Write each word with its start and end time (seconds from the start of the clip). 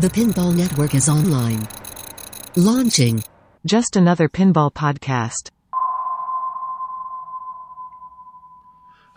The 0.00 0.08
Pinball 0.08 0.56
Network 0.56 0.94
is 0.94 1.10
online. 1.10 1.68
Launching. 2.56 3.22
Just 3.66 3.96
another 3.96 4.30
pinball 4.30 4.72
podcast. 4.72 5.50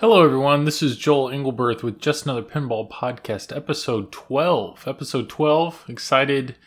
Hello, 0.02 0.22
everyone. 0.26 0.66
This 0.66 0.84
is 0.84 0.98
Joel 0.98 1.30
Engelberth 1.30 1.84
with 1.84 2.02
Just 2.02 2.26
Another 2.26 2.42
Pinball 2.42 2.92
Podcast, 2.92 3.56
episode 3.56 4.12
12. 4.12 4.86
Episode 4.86 5.30
12. 5.30 5.86
Excited 5.88 6.58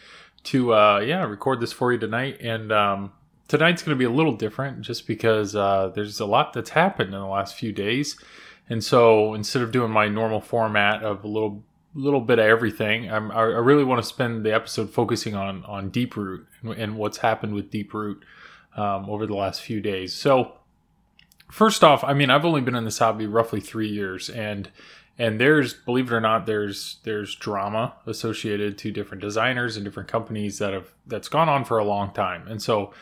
to, 0.45 0.73
uh, 0.73 1.01
yeah, 1.01 1.23
record 1.25 1.61
this 1.61 1.75
for 1.75 1.93
you 1.93 1.99
tonight. 1.99 2.39
And 2.41 2.73
um, 2.73 3.13
tonight's 3.49 3.83
going 3.83 3.99
to 3.99 3.99
be 3.99 4.07
a 4.07 4.17
little 4.17 4.35
different 4.35 4.81
just 4.81 5.07
because 5.07 5.55
uh, 5.55 5.93
there's 5.95 6.21
a 6.21 6.27
lot 6.27 6.55
that's 6.55 6.71
happened 6.71 7.13
in 7.13 7.21
the 7.21 7.27
last 7.27 7.55
few 7.55 7.71
days. 7.71 8.17
And 8.71 8.83
so 8.83 9.35
instead 9.35 9.61
of 9.61 9.73
doing 9.73 9.91
my 9.91 10.09
normal 10.09 10.41
format 10.41 11.03
of 11.03 11.23
a 11.23 11.29
little 11.29 11.67
little 11.97 12.21
bit 12.21 12.39
of 12.39 12.45
everything. 12.45 13.11
I'm, 13.11 13.31
i 13.31 13.41
really 13.43 13.85
want 13.85 14.03
to 14.03 14.07
spend 14.07 14.45
the 14.45 14.55
episode 14.55 14.91
focusing 14.91 15.35
on 15.35 15.65
on 15.65 15.91
Deeproot 15.91 16.45
and, 16.63 16.73
and 16.73 16.97
what's 16.97 17.19
happened 17.19 17.55
with 17.55 17.71
Deeproot 17.71 18.19
um, 18.77 19.09
over 19.09 19.27
the 19.27 19.35
last 19.35 19.63
few 19.63 19.81
days. 19.81 20.15
So, 20.15 20.53
first 21.51 21.83
off, 21.83 22.05
I 22.05 22.13
mean, 22.13 22.31
I've 22.31 22.45
only 22.45 22.61
been 22.61 22.75
in 22.75 22.85
this 22.85 22.99
hobby 22.99 23.27
roughly 23.27 23.61
three 23.61 23.89
years, 23.89 24.29
and 24.29 24.71
and 25.19 25.41
there's 25.41 25.73
believe 25.73 26.13
it 26.13 26.15
or 26.15 26.21
not, 26.21 26.47
there's 26.47 26.99
there's 27.05 27.35
drama 27.35 27.95
associated 28.07 28.77
to 28.79 28.91
different 28.91 29.23
designers 29.23 29.77
and 29.77 29.85
different 29.85 30.09
companies 30.09 30.59
that 30.59 30.75
have 30.75 30.93
that's 31.07 31.29
gone 31.29 31.49
on 31.49 31.65
for 31.65 31.79
a 31.79 31.85
long 31.85 32.13
time, 32.13 32.47
and 32.49 32.63
so. 32.63 32.93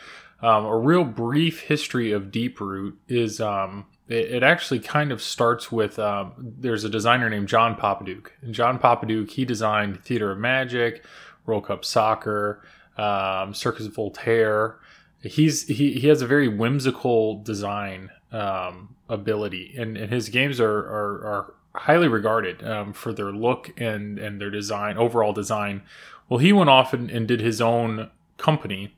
Um, 0.41 0.65
a 0.65 0.77
real 0.77 1.05
brief 1.05 1.61
history 1.61 2.11
of 2.11 2.23
Deeproot 2.25 2.95
is 3.07 3.39
um, 3.39 3.85
it, 4.07 4.35
it 4.35 4.43
actually 4.43 4.79
kind 4.79 5.11
of 5.11 5.21
starts 5.21 5.71
with 5.71 5.97
um, 5.99 6.33
there's 6.37 6.83
a 6.83 6.89
designer 6.89 7.29
named 7.29 7.47
John 7.47 7.75
Popadiuk. 7.75 8.27
And 8.41 8.53
John 8.53 8.79
Popadiuk, 8.79 9.31
he 9.31 9.45
designed 9.45 10.03
Theater 10.03 10.31
of 10.31 10.37
Magic, 10.37 11.03
World 11.45 11.65
Cup 11.65 11.83
Soccer, 11.85 12.63
um, 12.97 13.53
Circus 13.53 13.87
Voltaire. 13.87 14.79
He's 15.21 15.67
he, 15.67 15.93
he 15.93 16.07
has 16.07 16.21
a 16.21 16.27
very 16.27 16.47
whimsical 16.47 17.41
design 17.41 18.11
um, 18.31 18.95
ability, 19.09 19.73
and, 19.77 19.97
and 19.97 20.11
his 20.11 20.29
games 20.29 20.59
are 20.59 20.77
are, 20.77 21.25
are 21.25 21.53
highly 21.73 22.07
regarded 22.07 22.63
um, 22.63 22.93
for 22.93 23.11
their 23.11 23.31
look 23.31 23.71
and 23.79 24.19
and 24.19 24.39
their 24.39 24.51
design 24.51 24.97
overall 24.97 25.33
design. 25.33 25.81
Well, 26.29 26.39
he 26.39 26.53
went 26.53 26.69
off 26.69 26.93
and, 26.93 27.09
and 27.09 27.27
did 27.27 27.39
his 27.39 27.61
own 27.61 28.09
company. 28.37 28.95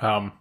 Um, 0.00 0.32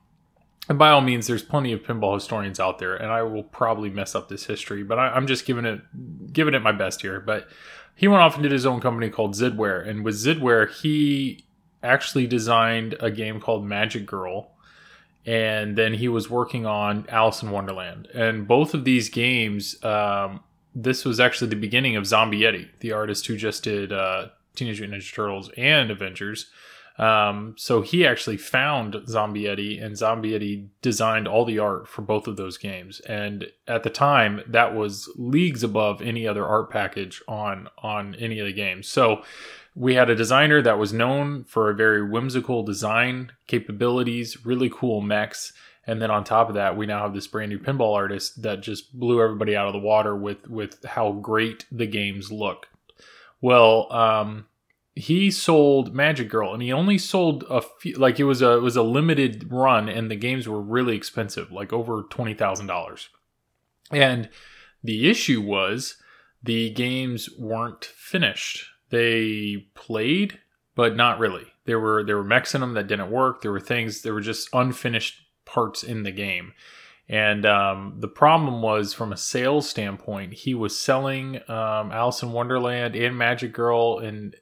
and 0.70 0.78
by 0.78 0.92
all 0.92 1.02
means, 1.02 1.26
there's 1.26 1.42
plenty 1.42 1.74
of 1.74 1.82
pinball 1.82 2.14
historians 2.14 2.60
out 2.60 2.78
there, 2.78 2.96
and 2.96 3.12
I 3.12 3.24
will 3.24 3.42
probably 3.42 3.90
mess 3.90 4.14
up 4.14 4.30
this 4.30 4.46
history, 4.46 4.84
but 4.84 5.00
I, 5.00 5.18
am 5.18 5.26
just 5.26 5.46
giving 5.46 5.66
it 5.66 5.82
giving 6.32 6.54
it 6.54 6.62
my 6.62 6.72
best 6.72 7.02
here. 7.02 7.20
But 7.20 7.48
he 7.96 8.08
went 8.08 8.22
off 8.22 8.36
and 8.36 8.44
did 8.44 8.52
his 8.52 8.68
own 8.68 8.80
company 8.80 9.10
called 9.10 9.34
Zidware, 9.34 9.86
and 9.86 10.06
with 10.06 10.16
Zidware, 10.16 10.72
he 10.72 11.44
actually 11.82 12.28
designed 12.28 12.96
a 13.00 13.10
game 13.10 13.42
called 13.42 13.66
Magic 13.66 14.06
Girl, 14.06 14.52
and 15.26 15.76
then 15.76 15.96
he 15.96 16.08
was 16.08 16.30
working 16.30 16.68
on 16.68 17.08
Alice 17.10 17.42
in 17.42 17.50
Wonderland, 17.50 18.08
and 18.14 18.48
both 18.48 18.76
of 18.76 18.86
these 18.86 19.10
games. 19.10 19.84
Um, 19.84 20.42
this 20.76 21.04
was 21.04 21.20
actually 21.20 21.50
the 21.50 21.56
beginning 21.56 21.96
of 21.96 22.06
Zombie 22.06 22.42
Yeti, 22.42 22.70
the 22.80 22.92
artist 22.92 23.26
who 23.26 23.36
just 23.36 23.64
did 23.64 23.92
uh, 23.92 24.28
Teenage 24.56 24.80
Mutant 24.80 25.02
Ninja 25.02 25.14
Turtles 25.14 25.50
and 25.58 25.90
Avengers. 25.90 26.52
Um, 27.00 27.56
so 27.58 27.82
he 27.82 28.06
actually 28.06 28.36
found 28.36 29.08
Zombie 29.08 29.44
Yeti, 29.44 29.82
and 29.82 29.98
Zombie 29.98 30.32
Yeti 30.32 30.68
designed 30.82 31.30
all 31.30 31.46
the 31.46 31.58
art 31.58 31.88
for 31.88 32.02
both 32.02 32.28
of 32.28 32.36
those 32.36 32.58
games. 32.58 33.00
And 33.02 33.48
at 33.68 33.84
the 33.84 33.90
time, 33.90 34.42
that 34.46 34.76
was 34.76 35.10
leagues 35.16 35.64
above 35.64 36.02
any 36.02 36.28
other 36.28 36.46
art 36.46 36.70
package 36.70 37.22
on 37.28 37.70
on 37.78 38.16
any 38.16 38.40
of 38.40 38.46
the 38.46 38.54
games. 38.54 38.90
So 38.90 39.24
we 39.76 39.96
had 39.96 40.10
a 40.10 40.16
designer 40.16 40.62
that 40.62 40.78
was 40.78 40.92
known 40.92 41.46
for 41.46 41.70
a 41.70 41.76
very 41.76 42.04
whimsical 42.08 42.64
design 42.64 43.32
capabilities, 43.48 44.46
really 44.46 44.70
cool 44.70 45.00
mechs. 45.00 45.54
And 45.88 46.02
then 46.02 46.12
on 46.12 46.26
top 46.26 46.50
of 46.50 46.56
that, 46.56 46.76
we 46.76 46.86
now 46.86 47.04
have 47.04 47.14
this 47.14 47.28
brand 47.28 47.50
new 47.50 47.60
pinball 47.60 47.96
artist 47.96 48.42
that 48.42 48.62
just 48.62 49.00
blew 49.00 49.22
everybody 49.22 49.56
out 49.56 49.68
of 49.68 49.74
the 49.74 49.80
water 49.80 50.18
with 50.18 50.50
with 50.50 50.84
how 50.84 51.14
great 51.14 51.66
the 51.72 51.88
games 51.88 52.30
look. 52.30 52.68
Well, 53.40 53.92
um, 53.94 54.48
he 55.00 55.32
sold 55.32 55.94
Magic 55.94 56.30
Girl, 56.30 56.54
and 56.54 56.62
he 56.62 56.74
only 56.74 56.98
sold 56.98 57.46
a 57.50 57.62
few. 57.62 57.96
Like 57.96 58.20
it 58.20 58.26
was 58.26 58.42
a 58.42 58.58
it 58.58 58.62
was 58.62 58.76
a 58.76 58.84
limited 58.84 59.48
run, 59.50 59.88
and 59.88 60.12
the 60.12 60.16
games 60.16 60.48
were 60.48 60.62
really 60.62 60.96
expensive, 60.96 61.52
like 61.52 61.72
over 61.72 62.04
twenty 62.10 62.34
thousand 62.34 62.68
dollars. 62.68 63.08
And 63.92 64.30
the 64.84 65.10
issue 65.10 65.42
was 65.42 65.96
the 66.44 66.70
games 66.72 67.30
weren't 67.40 67.86
finished. 67.86 68.66
They 68.90 69.68
played, 69.74 70.40
but 70.76 70.96
not 70.96 71.20
really. 71.20 71.48
There 71.66 71.80
were 71.80 72.04
there 72.04 72.18
were 72.18 72.24
mechs 72.24 72.54
in 72.54 72.62
them 72.62 72.74
that 72.74 72.88
didn't 72.88 73.12
work. 73.12 73.42
There 73.42 73.52
were 73.52 73.60
things. 73.62 74.02
There 74.02 74.14
were 74.14 74.22
just 74.22 74.50
unfinished 74.52 75.22
parts 75.46 75.82
in 75.82 76.04
the 76.04 76.12
game. 76.12 76.54
And 77.08 77.44
um, 77.46 77.96
the 77.98 78.08
problem 78.08 78.62
was, 78.62 78.94
from 78.94 79.12
a 79.12 79.18
sales 79.18 79.68
standpoint, 79.68 80.34
he 80.34 80.54
was 80.54 80.78
selling 80.78 81.38
um, 81.50 81.92
Alice 81.92 82.22
in 82.22 82.32
Wonderland 82.34 82.96
and 82.96 83.18
Magic 83.18 83.52
Girl, 83.52 83.98
and 83.98 84.36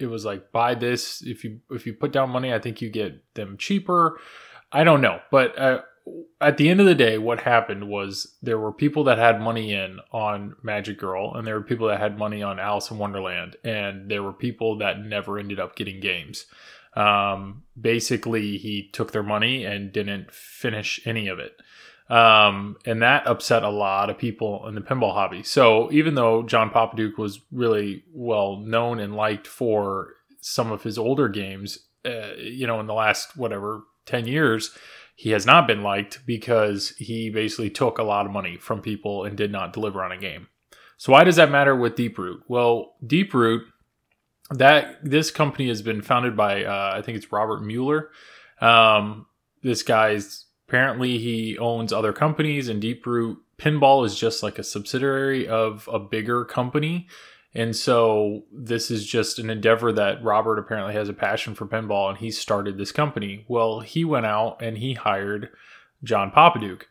it 0.00 0.06
was 0.06 0.24
like 0.24 0.52
buy 0.52 0.74
this. 0.74 1.22
If 1.22 1.44
you 1.44 1.60
if 1.70 1.86
you 1.86 1.92
put 1.94 2.12
down 2.12 2.30
money 2.30 2.52
i 2.52 2.58
think 2.58 2.80
you 2.80 2.90
get 2.90 3.34
them 3.34 3.56
cheaper. 3.58 4.18
I 4.72 4.84
don't 4.84 5.00
know 5.00 5.20
but 5.30 5.58
uh, 5.58 5.80
at 6.40 6.56
the 6.56 6.68
end 6.68 6.80
of 6.80 6.86
the 6.86 6.94
day 6.94 7.18
what 7.18 7.40
happened 7.40 7.88
was 7.88 8.36
there 8.42 8.58
were 8.58 8.72
people 8.72 9.04
that 9.04 9.18
had 9.18 9.40
money 9.40 9.72
in 9.74 9.98
on 10.12 10.56
magic 10.62 10.98
girl 10.98 11.34
and 11.34 11.46
there 11.46 11.54
were 11.54 11.64
people 11.64 11.88
that 11.88 12.00
had 12.00 12.18
money 12.18 12.42
on 12.42 12.58
alice 12.58 12.90
in 12.90 12.98
wonderland 12.98 13.56
and 13.64 14.10
there 14.10 14.22
were 14.22 14.32
people 14.32 14.78
that 14.78 15.00
never 15.00 15.38
ended 15.38 15.60
up 15.60 15.76
getting 15.76 16.00
games. 16.00 16.46
Um, 16.94 17.62
basically 17.80 18.56
he 18.58 18.88
took 18.92 19.12
their 19.12 19.22
money 19.22 19.64
and 19.64 19.92
didn't 19.92 20.32
finish 20.32 21.00
any 21.04 21.28
of 21.28 21.38
it 21.38 21.52
um, 22.10 22.76
and 22.84 23.02
that 23.02 23.26
upset 23.26 23.62
a 23.62 23.70
lot 23.70 24.10
of 24.10 24.18
people 24.18 24.66
in 24.66 24.74
the 24.74 24.80
pinball 24.80 25.14
hobby. 25.14 25.44
So 25.44 25.90
even 25.92 26.16
though 26.16 26.42
John 26.42 26.70
Popadiuk 26.70 27.16
was 27.16 27.40
really 27.52 28.02
well 28.12 28.56
known 28.56 28.98
and 28.98 29.14
liked 29.14 29.46
for 29.46 30.14
some 30.40 30.72
of 30.72 30.82
his 30.82 30.98
older 30.98 31.28
games, 31.28 31.78
uh, 32.04 32.32
you 32.36 32.66
know, 32.66 32.80
in 32.80 32.86
the 32.86 32.94
last 32.94 33.36
whatever 33.36 33.84
10 34.06 34.26
years, 34.26 34.76
he 35.14 35.30
has 35.30 35.46
not 35.46 35.68
been 35.68 35.82
liked 35.82 36.20
because 36.26 36.90
he 36.96 37.30
basically 37.30 37.70
took 37.70 37.98
a 37.98 38.02
lot 38.02 38.26
of 38.26 38.32
money 38.32 38.56
from 38.56 38.80
people 38.80 39.24
and 39.24 39.36
did 39.36 39.52
not 39.52 39.72
deliver 39.72 40.02
on 40.02 40.10
a 40.10 40.18
game. 40.18 40.48
So 40.96 41.12
why 41.12 41.24
does 41.24 41.36
that 41.36 41.50
matter 41.50 41.76
with 41.76 41.94
Deeproot? 41.94 42.40
Well, 42.48 42.94
Deeproot, 43.06 43.60
that 44.50 44.98
this 45.04 45.30
company 45.30 45.68
has 45.68 45.80
been 45.80 46.02
founded 46.02 46.36
by 46.36 46.64
uh, 46.64 46.92
I 46.96 47.02
think 47.02 47.16
it's 47.16 47.30
Robert 47.30 47.62
Mueller. 47.62 48.10
Um, 48.60 49.26
this 49.62 49.82
guy's 49.82 50.46
Apparently, 50.70 51.18
he 51.18 51.58
owns 51.58 51.92
other 51.92 52.12
companies, 52.12 52.68
and 52.68 52.80
Deeproot 52.80 53.38
Pinball 53.58 54.06
is 54.06 54.14
just 54.14 54.40
like 54.40 54.56
a 54.56 54.62
subsidiary 54.62 55.48
of 55.48 55.88
a 55.92 55.98
bigger 55.98 56.44
company. 56.44 57.08
And 57.52 57.74
so, 57.74 58.44
this 58.52 58.88
is 58.88 59.04
just 59.04 59.40
an 59.40 59.50
endeavor 59.50 59.90
that 59.90 60.22
Robert 60.22 60.60
apparently 60.60 60.94
has 60.94 61.08
a 61.08 61.12
passion 61.12 61.56
for 61.56 61.66
pinball, 61.66 62.08
and 62.08 62.18
he 62.18 62.30
started 62.30 62.78
this 62.78 62.92
company. 62.92 63.44
Well, 63.48 63.80
he 63.80 64.04
went 64.04 64.26
out 64.26 64.62
and 64.62 64.78
he 64.78 64.94
hired 64.94 65.48
John 66.04 66.30
Popadiuk. 66.30 66.82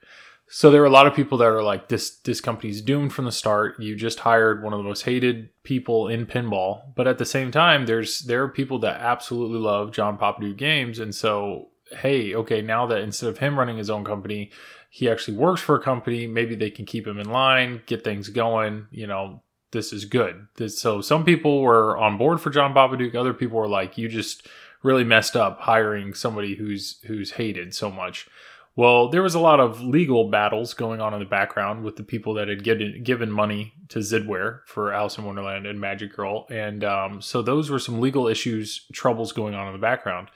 So 0.50 0.69
there 0.69 0.81
are 0.81 0.85
a 0.85 0.90
lot 0.90 1.07
of 1.07 1.16
people 1.16 1.38
that 1.38 1.47
are 1.47 1.63
like, 1.63 1.88
this 1.88 2.17
this 2.17 2.41
company's 2.41 2.81
doomed 2.81 3.13
from 3.13 3.23
the 3.23 3.31
start. 3.31 3.79
You 3.79 3.96
just 3.96 4.19
hired 4.19 4.61
one 4.61 4.73
of 4.73 4.79
the 4.79 4.84
most 4.84 5.03
hated 5.03 5.51
people 5.63 6.09
in 6.09 6.25
pinball. 6.25 6.94
But 6.96 7.07
at 7.07 7.17
the 7.17 7.25
same 7.25 7.50
time, 7.50 7.85
there's 7.85 8.19
there 8.22 8.44
are 8.44 8.50
people 8.50 8.79
that 8.79 9.00
absolutely 9.00 9.59
love 9.59 9.94
John 9.94 10.17
Popadiuk 10.17 10.57
games, 10.57 11.00
and 11.00 11.16
so 11.16 11.69
hey, 11.92 12.36
okay, 12.36 12.62
now 12.62 12.86
that 12.88 13.02
instead 13.02 13.30
of 13.30 13.40
him 13.40 13.58
running 13.58 13.78
his 13.78 13.90
own 13.90 14.04
company, 14.04 14.52
he 14.90 15.10
actually 15.10 15.38
works 15.38 15.62
for 15.62 15.76
a 15.76 15.82
company, 15.82 16.28
maybe 16.28 16.56
they 16.56 16.72
can 16.72 16.86
keep 16.86 17.06
him 17.06 17.20
in 17.20 17.30
line, 17.30 17.82
get 17.86 18.04
things 18.04 18.30
going, 18.30 18.88
you 18.92 19.08
know, 19.08 19.44
this 19.72 19.94
is 19.94 20.06
good. 20.06 20.48
This, 20.56 20.80
so 20.80 21.02
some 21.02 21.24
people 21.24 21.62
were 21.62 21.97
on 21.97 22.18
board 22.18 22.41
for 22.41 22.50
John 22.50 22.74
Popadiuk, 22.74 23.16
other 23.16 23.34
people 23.34 23.58
were 23.58 23.68
like, 23.68 23.97
you 23.97 24.08
just 24.08 24.47
really 24.82 25.03
messed 25.03 25.36
up 25.36 25.59
hiring 25.62 26.14
somebody 26.14 26.56
who's 26.56 27.00
who's 27.06 27.32
hated 27.32 27.76
so 27.76 27.92
much. 27.92 28.28
Well, 28.76 29.09
there 29.09 29.22
was 29.22 29.35
a 29.35 29.40
lot 29.40 29.59
of 29.59 29.82
legal 29.82 30.30
battles 30.30 30.74
going 30.74 31.02
on 31.02 31.14
in 31.14 31.20
the 31.20 31.26
background 31.26 31.84
with 31.84 31.97
the 31.97 32.03
people 32.03 32.34
that 32.35 32.47
had 32.47 32.64
given 32.64 33.03
given 33.03 33.30
money 33.30 33.74
to 33.90 34.00
Zidware 34.00 34.62
for 34.66 34.94
Alice 34.94 35.18
in 35.18 35.26
Wonderland 35.26 35.66
and 35.66 35.82
Magic 35.82 36.16
Girl, 36.16 36.47
and 36.50 36.84
um, 36.84 37.22
so 37.22 37.42
those 37.42 37.70
were 37.70 37.80
some 37.80 38.00
legal 38.00 38.28
issues, 38.28 38.85
troubles 38.94 39.34
going 39.34 39.53
on 39.53 39.68
in 39.68 39.74
the 39.74 39.80
background. 39.80 40.30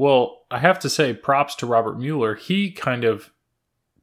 Well, 0.00 0.46
I 0.50 0.60
have 0.60 0.78
to 0.78 0.88
say 0.88 1.12
props 1.12 1.54
to 1.56 1.66
Robert 1.66 1.98
Mueller. 1.98 2.34
He 2.34 2.70
kind 2.70 3.04
of 3.04 3.34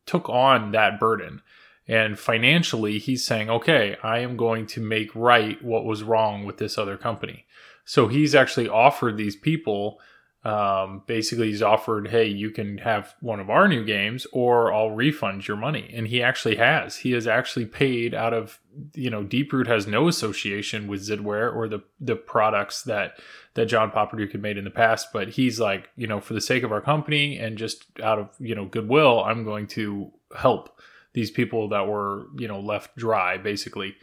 took 0.06 0.30
on 0.30 0.72
that 0.74 1.00
burden. 1.00 1.42
And 1.88 2.20
financially, 2.20 3.00
he's 3.00 3.26
saying, 3.26 3.50
okay, 3.50 3.98
I 4.04 4.20
am 4.20 4.38
going 4.38 4.68
to 4.68 4.80
make 4.80 5.10
right 5.16 5.60
what 5.64 5.86
was 5.86 6.04
wrong 6.04 6.46
with 6.46 6.60
this 6.60 6.78
other 6.78 6.98
company. 6.98 7.48
So 7.84 8.08
he's 8.08 8.36
actually 8.36 8.70
offered 8.70 9.18
these 9.18 9.36
people 9.36 10.00
um, 10.48 11.04
basically 11.08 11.48
he's 11.48 11.62
offered, 11.62 12.08
hey, 12.08 12.26
you 12.28 12.52
can 12.52 12.78
have 12.78 13.16
one 13.20 13.42
of 13.42 13.50
our 13.50 13.68
new 13.68 13.84
games, 13.84 14.26
or 14.32 14.72
I'll 14.72 14.92
refund 14.92 15.46
your 15.46 15.58
money. 15.58 15.92
And 15.94 16.08
he 16.08 16.24
actually 16.24 16.56
has. 16.56 16.96
He 16.96 17.12
has 17.12 17.28
actually 17.28 17.66
paid 17.66 18.14
out 18.14 18.34
of 18.34 18.60
you 18.94 19.10
know 19.10 19.24
Deeproot 19.24 19.68
has 19.68 19.88
no 19.88 20.08
association 20.08 20.88
with 20.88 21.02
Zidware 21.02 21.54
or 21.54 21.68
the 21.68 21.82
the 22.00 22.16
products 22.16 22.84
that 22.84 23.20
that 23.57 23.65
John 23.65 23.89
Popadiuk 23.89 24.31
had 24.31 24.42
made 24.42 24.57
in 24.57 24.63
the 24.63 24.69
past, 24.69 25.07
but 25.12 25.30
he's 25.30 25.59
like, 25.59 25.89
you 25.98 26.06
know, 26.06 26.21
for 26.21 26.36
the 26.36 26.42
sake 26.42 26.62
of 26.62 26.71
our 26.71 26.80
company 26.80 27.39
and 27.39 27.57
just 27.57 27.86
out 28.01 28.19
of 28.19 28.30
you 28.39 28.56
know 28.56 28.65
goodwill, 28.65 29.24
I'm 29.24 29.44
going 29.44 29.68
to 29.69 30.12
help 30.38 30.80
these 31.13 31.31
people 31.31 31.69
that 31.69 31.88
were 31.88 32.27
you 32.38 32.48
know 32.48 32.59
left 32.59 32.95
dry 32.95 33.38
basically. 33.38 33.95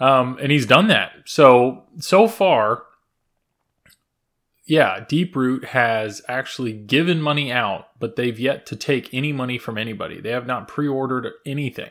Um, 0.00 0.38
and 0.42 0.50
he's 0.50 0.66
done 0.66 0.88
that. 0.88 1.12
So 1.26 1.84
so 1.98 2.26
far, 2.26 2.84
yeah, 4.64 5.04
Deeproot 5.04 5.66
has 5.66 6.22
actually 6.26 6.72
given 6.72 7.20
money 7.20 7.52
out, 7.52 7.88
but 8.00 8.16
they've 8.16 8.40
yet 8.40 8.64
to 8.66 8.76
take 8.76 9.12
any 9.12 9.34
money 9.34 9.58
from 9.58 9.76
anybody. 9.76 10.20
They 10.20 10.30
have 10.30 10.46
not 10.46 10.66
pre-ordered 10.66 11.30
anything. 11.44 11.90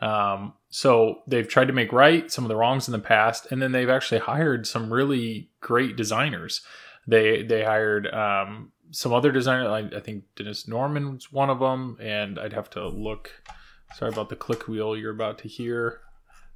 Um, 0.00 0.54
so 0.68 1.22
they've 1.28 1.46
tried 1.46 1.66
to 1.66 1.72
make 1.72 1.92
right 1.92 2.30
some 2.30 2.44
of 2.44 2.48
the 2.48 2.56
wrongs 2.56 2.88
in 2.88 2.92
the 2.92 2.98
past, 2.98 3.52
and 3.52 3.62
then 3.62 3.70
they've 3.70 3.88
actually 3.88 4.20
hired 4.20 4.66
some 4.66 4.92
really 4.92 5.49
great 5.60 5.96
designers. 5.96 6.62
They 7.06 7.42
they 7.42 7.64
hired 7.64 8.06
um, 8.12 8.72
some 8.90 9.12
other 9.12 9.32
designers. 9.32 9.68
I, 9.68 9.96
I 9.96 10.00
think 10.00 10.24
Dennis 10.36 10.68
Norman 10.68 11.14
was 11.14 11.32
one 11.32 11.50
of 11.50 11.60
them, 11.60 11.96
and 12.00 12.38
I'd 12.38 12.52
have 12.52 12.70
to 12.70 12.88
look. 12.88 13.42
Sorry 13.94 14.12
about 14.12 14.28
the 14.28 14.36
click 14.36 14.68
wheel 14.68 14.96
you're 14.96 15.12
about 15.12 15.38
to 15.38 15.48
hear, 15.48 16.00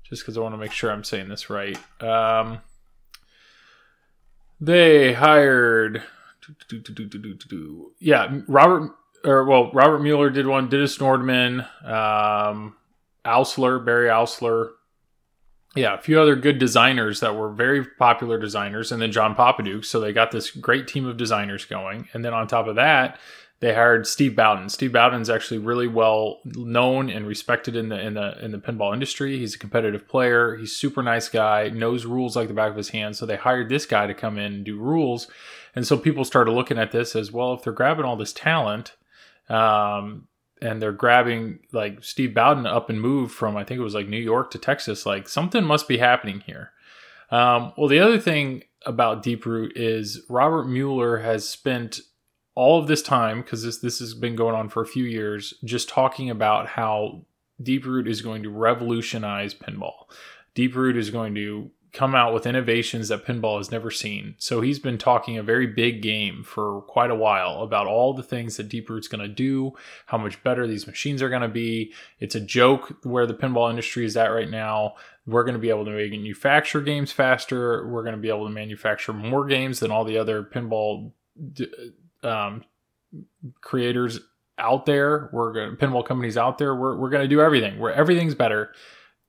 just 0.09 0.23
because 0.23 0.37
I 0.37 0.41
want 0.41 0.55
to 0.55 0.59
make 0.59 0.73
sure 0.73 0.91
I'm 0.91 1.05
saying 1.05 1.29
this 1.29 1.51
right. 1.51 1.79
Um, 2.01 2.61
they 4.61 5.13
hired, 5.15 6.03
yeah, 7.99 8.41
Robert 8.47 8.93
or 9.25 9.45
well, 9.45 9.71
Robert 9.73 10.01
Mueller 10.01 10.31
did 10.31 10.47
one. 10.47 10.69
Dennis 10.69 10.99
Nordman, 10.99 11.67
um, 11.85 12.77
Oursler, 13.25 13.85
Barry 13.85 14.09
Oursler, 14.09 14.71
yeah, 15.75 15.95
a 15.95 16.01
few 16.01 16.21
other 16.21 16.37
good 16.37 16.59
designers 16.59 17.21
that 17.21 17.35
were 17.35 17.53
very 17.53 17.85
popular 17.85 18.39
designers, 18.39 18.93
and 18.93 19.03
then 19.03 19.11
John 19.11 19.35
Popadiuk. 19.35 19.85
So 19.85 20.01
they 20.01 20.13
got 20.13 20.31
this 20.31 20.51
great 20.51 20.87
team 20.87 21.07
of 21.07 21.17
designers 21.17 21.65
going, 21.65 22.09
and 22.13 22.25
then 22.25 22.33
on 22.33 22.47
top 22.47 22.69
of 22.69 22.77
that, 22.77 23.19
they 23.61 23.73
hired 23.73 24.07
Steve 24.07 24.37
Bowden. 24.37 24.69
Steve 24.69 24.93
Bowden's 24.93 25.31
actually 25.31 25.59
really 25.59 25.89
well 25.89 26.41
known 26.45 27.09
and 27.09 27.27
respected 27.27 27.77
in 27.77 27.89
the 27.89 27.99
in 27.99 28.15
the 28.15 28.45
in 28.45 28.53
the 28.53 28.59
pinball 28.59 28.93
industry. 28.93 29.39
He's 29.39 29.55
a 29.55 29.59
competitive 29.59 30.07
player. 30.07 30.57
He's 30.57 30.77
super 30.77 31.03
nice 31.03 31.29
guy, 31.29 31.69
knows 31.71 32.05
rules 32.05 32.37
like 32.37 32.49
the 32.49 32.55
back 32.55 32.71
of 32.71 32.77
his 32.77 32.91
hand. 32.91 33.17
So 33.17 33.27
they 33.27 33.37
hired 33.37 33.69
this 33.69 33.87
guy 33.87 34.07
to 34.07 34.15
come 34.15 34.39
in 34.39 34.53
and 34.53 34.65
do 34.65 34.79
rules. 34.79 35.29
And 35.75 35.87
so 35.87 35.97
people 35.97 36.25
started 36.25 36.53
looking 36.53 36.79
at 36.79 36.93
this 36.93 37.17
as 37.17 37.33
well. 37.33 37.55
If 37.55 37.63
they're 37.63 37.73
grabbing 37.73 38.05
all 38.05 38.17
this 38.17 38.33
talent, 38.33 38.97
um, 39.49 40.29
and 40.63 40.81
they're 40.81 40.93
grabbing 40.93 41.61
like 41.73 42.03
Steve 42.03 42.35
Bowden 42.35 42.67
up 42.67 42.89
and 42.91 43.01
moved 43.01 43.35
from 43.35 43.57
I 43.57 43.65
think 43.65 43.79
it 43.79 43.85
was 43.85 43.95
like 43.95 44.09
New 44.09 44.17
York 44.17 44.51
to 44.53 44.59
Texas, 44.59 45.05
like 45.05 45.29
something 45.29 45.65
must 45.65 45.89
be 45.89 45.99
happening 45.99 46.41
here. 46.41 46.73
Um, 47.31 47.73
well, 47.77 47.89
the 47.89 48.01
other 48.01 48.19
thing 48.19 48.65
about 48.87 49.25
Deeproot 49.25 49.73
is 49.75 50.23
Robert 50.29 50.67
Mueller 50.67 51.19
has 51.19 51.49
spent 51.49 52.01
all 52.55 52.79
of 52.79 52.87
this 52.87 53.03
time, 53.03 53.43
because 53.43 53.65
this 53.65 53.79
this 53.79 53.99
has 53.99 54.15
been 54.15 54.37
going 54.37 54.55
on 54.55 54.69
for 54.69 54.83
a 54.83 54.87
few 54.87 55.05
years, 55.05 55.55
just 55.65 55.89
talking 55.89 56.31
about 56.31 56.69
how 56.69 57.25
Deeproot 57.63 58.09
is 58.09 58.23
going 58.23 58.45
to 58.45 58.51
revolutionize 58.51 59.55
pinball. 59.55 60.09
Deeproot 60.55 60.97
is 60.97 61.11
going 61.11 61.35
to 61.35 61.71
come 61.95 62.15
out 62.15 62.35
with 62.35 62.45
innovations 62.45 63.09
that 63.09 63.25
pinball 63.25 63.57
has 63.57 63.71
never 63.71 63.91
seen. 63.91 64.35
So 64.39 64.61
he's 64.61 64.81
been 64.81 64.99
talking 64.99 65.39
a 65.39 65.45
very 65.45 65.69
big 65.69 66.03
game 66.03 66.43
for 66.43 66.83
quite 66.83 67.13
a 67.13 67.15
while 67.15 67.63
about 67.63 67.87
all 67.87 68.13
the 68.13 68.23
things 68.23 68.57
that 68.57 68.69
Deeproot's 68.69 69.07
going 69.07 69.23
to 69.23 69.33
do, 69.33 69.73
how 70.07 70.19
much 70.19 70.43
better 70.43 70.67
these 70.67 70.89
machines 70.89 71.23
are 71.23 71.29
going 71.31 71.43
to 71.43 71.49
be. 71.49 71.93
It's 72.19 72.35
a 72.35 72.41
joke 72.41 72.99
where 73.05 73.27
the 73.27 73.35
pinball 73.35 73.71
industry 73.71 74.05
is 74.05 74.17
at 74.17 74.27
right 74.27 74.51
now. 74.51 74.97
We're 75.25 75.45
going 75.45 75.55
to 75.55 75.61
be 75.61 75.71
able 75.71 75.85
to 75.85 75.93
manufacture 75.93 76.81
games 76.81 77.13
faster. 77.13 77.87
We're 77.87 78.03
going 78.03 78.17
to 78.17 78.21
be 78.21 78.29
able 78.29 78.47
to 78.47 78.53
manufacture 78.53 79.13
more 79.13 79.47
games 79.47 79.79
than 79.79 79.93
all 79.93 80.05
the 80.05 80.19
other 80.19 80.43
pinball 80.43 81.13
um, 82.25 82.65
creators 83.61 84.19
out 84.59 84.85
there. 84.85 85.31
We're 85.33 85.53
going 85.53 85.71
to, 85.71 85.77
pinball 85.77 86.05
companies 86.05 86.37
out 86.37 86.59
there. 86.59 86.75
We're 86.75 86.97
we're 86.97 87.11
going 87.11 87.23
to 87.23 87.29
do 87.29 87.41
everything. 87.41 87.79
Where 87.79 87.95
everything's 87.95 88.35
better. 88.35 88.73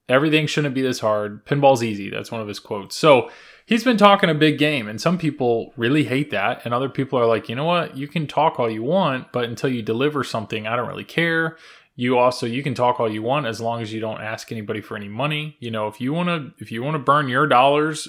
Everything 0.07 0.45
shouldn't 0.45 0.75
be 0.75 0.81
this 0.81 0.99
hard. 0.99 1.45
Pinball's 1.45 1.83
easy. 1.83 2.09
That's 2.09 2.31
one 2.31 2.41
of 2.41 2.47
his 2.47 2.59
quotes. 2.59 2.95
So 2.95 3.29
he's 3.65 3.83
been 3.83 3.97
talking 3.97 4.29
a 4.29 4.35
big 4.35 4.57
game, 4.57 4.87
and 4.87 5.01
some 5.01 5.17
people 5.17 5.73
really 5.77 6.03
hate 6.03 6.31
that, 6.31 6.61
and 6.63 6.73
other 6.73 6.89
people 6.89 7.17
are 7.19 7.25
like, 7.25 7.49
you 7.49 7.55
know 7.55 7.65
what? 7.65 7.97
You 7.97 8.07
can 8.07 8.27
talk 8.27 8.59
all 8.59 8.69
you 8.69 8.83
want, 8.83 9.31
but 9.31 9.45
until 9.45 9.69
you 9.69 9.81
deliver 9.81 10.23
something, 10.23 10.67
I 10.67 10.75
don't 10.75 10.87
really 10.87 11.03
care. 11.03 11.57
You 11.95 12.17
also 12.17 12.45
you 12.45 12.61
can 12.61 12.73
talk 12.73 12.99
all 12.99 13.11
you 13.11 13.21
want 13.23 13.47
as 13.47 13.61
long 13.61 13.81
as 13.81 13.93
you 13.93 14.01
don't 14.01 14.21
ask 14.21 14.51
anybody 14.51 14.81
for 14.81 14.97
any 14.97 15.07
money. 15.07 15.55
You 15.59 15.71
know, 15.71 15.87
if 15.87 16.01
you 16.01 16.13
want 16.13 16.27
to 16.27 16.51
if 16.61 16.71
you 16.71 16.83
want 16.83 16.95
to 16.95 16.99
burn 16.99 17.29
your 17.29 17.47
dollars 17.47 18.07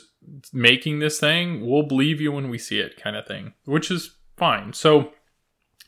making 0.52 0.98
this 0.98 1.20
thing, 1.20 1.64
we'll 1.64 1.84
believe 1.84 2.20
you 2.20 2.32
when 2.32 2.50
we 2.50 2.58
see 2.58 2.80
it, 2.80 3.00
kind 3.00 3.16
of 3.16 3.26
thing, 3.26 3.54
which 3.64 3.90
is 3.90 4.16
fine. 4.36 4.72
So 4.72 5.12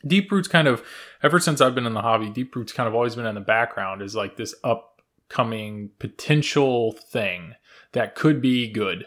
Deeproot's 0.05 0.47
kind 0.47 0.67
of 0.67 0.81
ever 1.23 1.39
since 1.39 1.59
I've 1.59 1.75
been 1.75 1.85
in 1.85 1.93
the 1.93 2.01
hobby, 2.01 2.29
Deeproot's 2.29 2.71
kind 2.71 2.87
of 2.87 2.95
always 2.95 3.15
been 3.15 3.25
in 3.25 3.35
the 3.35 3.41
background 3.41 4.01
is 4.01 4.15
like 4.15 4.37
this 4.37 4.55
upcoming 5.29 5.91
potential 5.99 6.93
thing 6.93 7.55
that 7.91 8.15
could 8.15 8.41
be 8.41 8.71
good. 8.71 9.05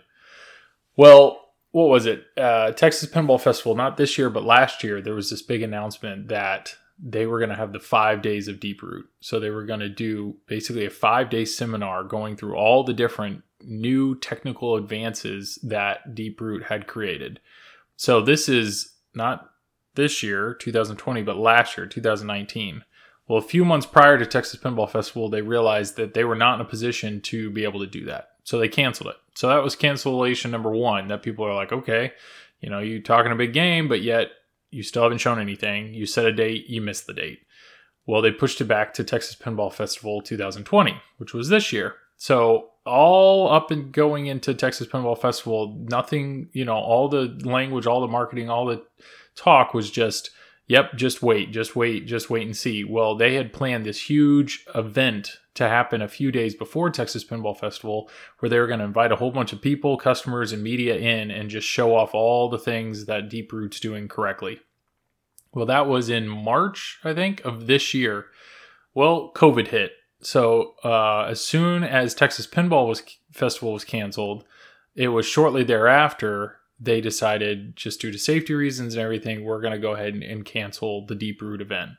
Well, 0.97 1.39
what 1.71 1.89
was 1.89 2.07
it? 2.07 2.25
Uh, 2.37 2.73
Texas 2.73 3.09
Pinball 3.09 3.41
Festival, 3.41 3.75
not 3.75 3.97
this 3.97 4.19
year, 4.19 4.31
but 4.31 4.45
last 4.45 4.85
year, 4.85 5.01
there 5.01 5.15
was 5.15 5.31
this 5.31 5.43
big 5.43 5.63
announcement 5.63 6.29
that 6.29 6.77
they 7.03 7.27
were 7.27 7.39
going 7.39 7.51
to 7.51 7.57
have 7.57 7.73
the 7.73 7.81
five 7.81 8.23
days 8.23 8.47
of 8.47 8.61
Deeproot. 8.61 9.05
So 9.21 9.41
they 9.41 9.51
were 9.51 9.65
going 9.65 9.81
to 9.81 9.89
do 9.89 10.37
basically 10.47 10.85
a 10.85 10.91
five 10.91 11.31
day 11.31 11.45
seminar 11.45 12.05
going 12.05 12.37
through 12.37 12.55
all 12.55 12.85
the 12.85 12.93
different 12.93 13.43
new 13.65 14.19
technical 14.19 14.77
advances 14.77 15.59
that 15.63 16.15
Deeproot 16.15 16.65
had 16.65 16.87
created. 16.87 17.41
So 17.97 18.21
this 18.21 18.49
is 18.49 18.95
not 19.15 19.51
this 19.95 20.23
year, 20.23 20.55
2020, 20.55 21.23
but 21.23 21.37
last 21.37 21.77
year, 21.77 21.87
2019. 21.87 22.85
Well, 23.29 23.39
a 23.39 23.43
few 23.43 23.65
months 23.65 23.87
prior 23.87 24.19
to 24.19 24.27
Texas 24.27 24.61
Pinball 24.61 24.91
Festival, 24.91 25.29
they 25.29 25.43
realized 25.43 25.97
that 25.97 26.15
they 26.15 26.25
were 26.25 26.35
not 26.35 26.57
in 26.57 26.67
a 26.67 26.69
position 26.69 27.21
to 27.23 27.51
be 27.51 27.65
able 27.65 27.81
to 27.81 27.87
do 27.87 28.05
that. 28.07 28.31
So 28.45 28.59
they 28.59 28.69
canceled 28.69 29.11
it. 29.11 29.17
So 29.35 29.49
that 29.49 29.63
was 29.63 29.77
cancellation 29.77 30.51
number 30.51 30.71
one 30.71 31.09
that 31.09 31.23
people 31.23 31.45
are 31.45 31.55
like, 31.55 31.73
okay, 31.73 32.13
you 32.61 32.69
know, 32.69 32.81
you 32.81 33.01
talking 33.01 33.33
a 33.33 33.37
big 33.37 33.53
game, 33.53 33.89
but 33.89 34.03
yet 34.03 34.29
you 34.71 34.83
still 34.83 35.05
haven't 35.05 35.19
shown 35.19 35.41
anything. 35.41 35.95
You 35.95 36.07
set 36.07 36.25
a 36.25 36.33
date, 36.33 36.69
you 36.69 36.81
missed 36.81 37.07
the 37.07 37.15
date. 37.15 37.41
Well, 38.07 38.21
they 38.21 38.33
pushed 38.33 38.61
it 38.61 38.65
back 38.65 38.95
to 38.95 39.05
Texas 39.05 39.37
Pinball 39.37 39.73
Festival 39.73 40.21
2020, 40.21 41.01
which 41.19 41.33
was 41.33 41.49
this 41.49 41.73
year. 41.73 41.95
So 42.17 42.71
all 42.85 43.49
up 43.51 43.71
and 43.71 43.93
going 43.93 44.27
into 44.27 44.55
Texas 44.55 44.89
Pinball 44.89 45.19
Festival, 45.19 45.87
nothing, 45.89 46.49
you 46.53 46.65
know, 46.65 46.75
all 46.75 47.09
the 47.09 47.39
language, 47.45 47.87
all 47.87 48.01
the 48.01 48.09
marketing, 48.09 48.51
all 48.51 48.67
the 48.67 48.83
talk 49.37 49.73
was 49.73 49.91
just, 49.91 50.31
yep, 50.73 50.95
just 50.97 51.23
wait, 51.23 51.53
just 51.53 51.77
wait, 51.77 52.07
just 52.07 52.31
wait 52.31 52.47
and 52.47 52.57
see. 52.57 52.83
Well, 52.83 53.15
they 53.15 53.35
had 53.35 53.53
planned 53.53 53.85
this 53.85 54.09
huge 54.09 54.65
event 54.75 55.39
to 55.55 55.69
happen 55.69 56.01
a 56.01 56.09
few 56.09 56.33
days 56.33 56.55
before 56.55 56.89
Texas 56.89 57.23
Pinball 57.23 57.59
Festival 57.59 58.09
where 58.39 58.49
they 58.49 58.59
were 58.59 58.67
going 58.67 58.79
to 58.79 58.87
invite 58.87 59.13
a 59.13 59.17
whole 59.17 59.31
bunch 59.31 59.53
of 59.53 59.61
people, 59.61 59.99
customers, 59.99 60.51
and 60.51 60.63
media 60.63 60.97
in 60.97 61.31
and 61.31 61.51
just 61.51 61.69
show 61.69 61.95
off 61.95 62.15
all 62.15 62.49
the 62.49 62.59
things 62.59 63.05
that 63.05 63.29
Deeproot's 63.29 63.81
doing 63.81 64.09
correctly. 64.09 64.61
Well, 65.53 65.67
that 65.67 65.87
was 65.87 66.09
in 66.09 66.27
March, 66.27 66.99
I 67.05 67.13
think, 67.13 67.45
of 67.45 67.67
this 67.67 67.93
year. 67.93 68.27
Well, 68.95 69.31
COVID 69.35 69.69
hit 69.69 69.93
so 70.23 70.75
uh, 70.85 71.27
as 71.29 71.41
soon 71.41 71.83
as 71.83 72.15
Texas 72.15 72.47
Pinball 72.47 72.87
was 72.87 73.03
Festival 73.33 73.73
was 73.73 73.85
canceled, 73.85 74.45
it 74.95 75.09
was 75.09 75.27
shortly 75.27 75.65
thereafter 75.65 76.59
they 76.83 77.01
decided 77.01 77.77
just 77.77 78.01
due 78.01 78.11
to 78.11 78.19
safety 78.19 78.55
reasons 78.55 78.95
and 78.95 79.03
everything, 79.03 79.45
we're 79.45 79.61
going 79.61 79.73
to 79.73 79.79
go 79.79 79.93
ahead 79.93 80.15
and, 80.15 80.23
and 80.23 80.45
cancel 80.45 81.07
the 81.07 81.15
Deeproot 81.15 81.61
event. 81.61 81.91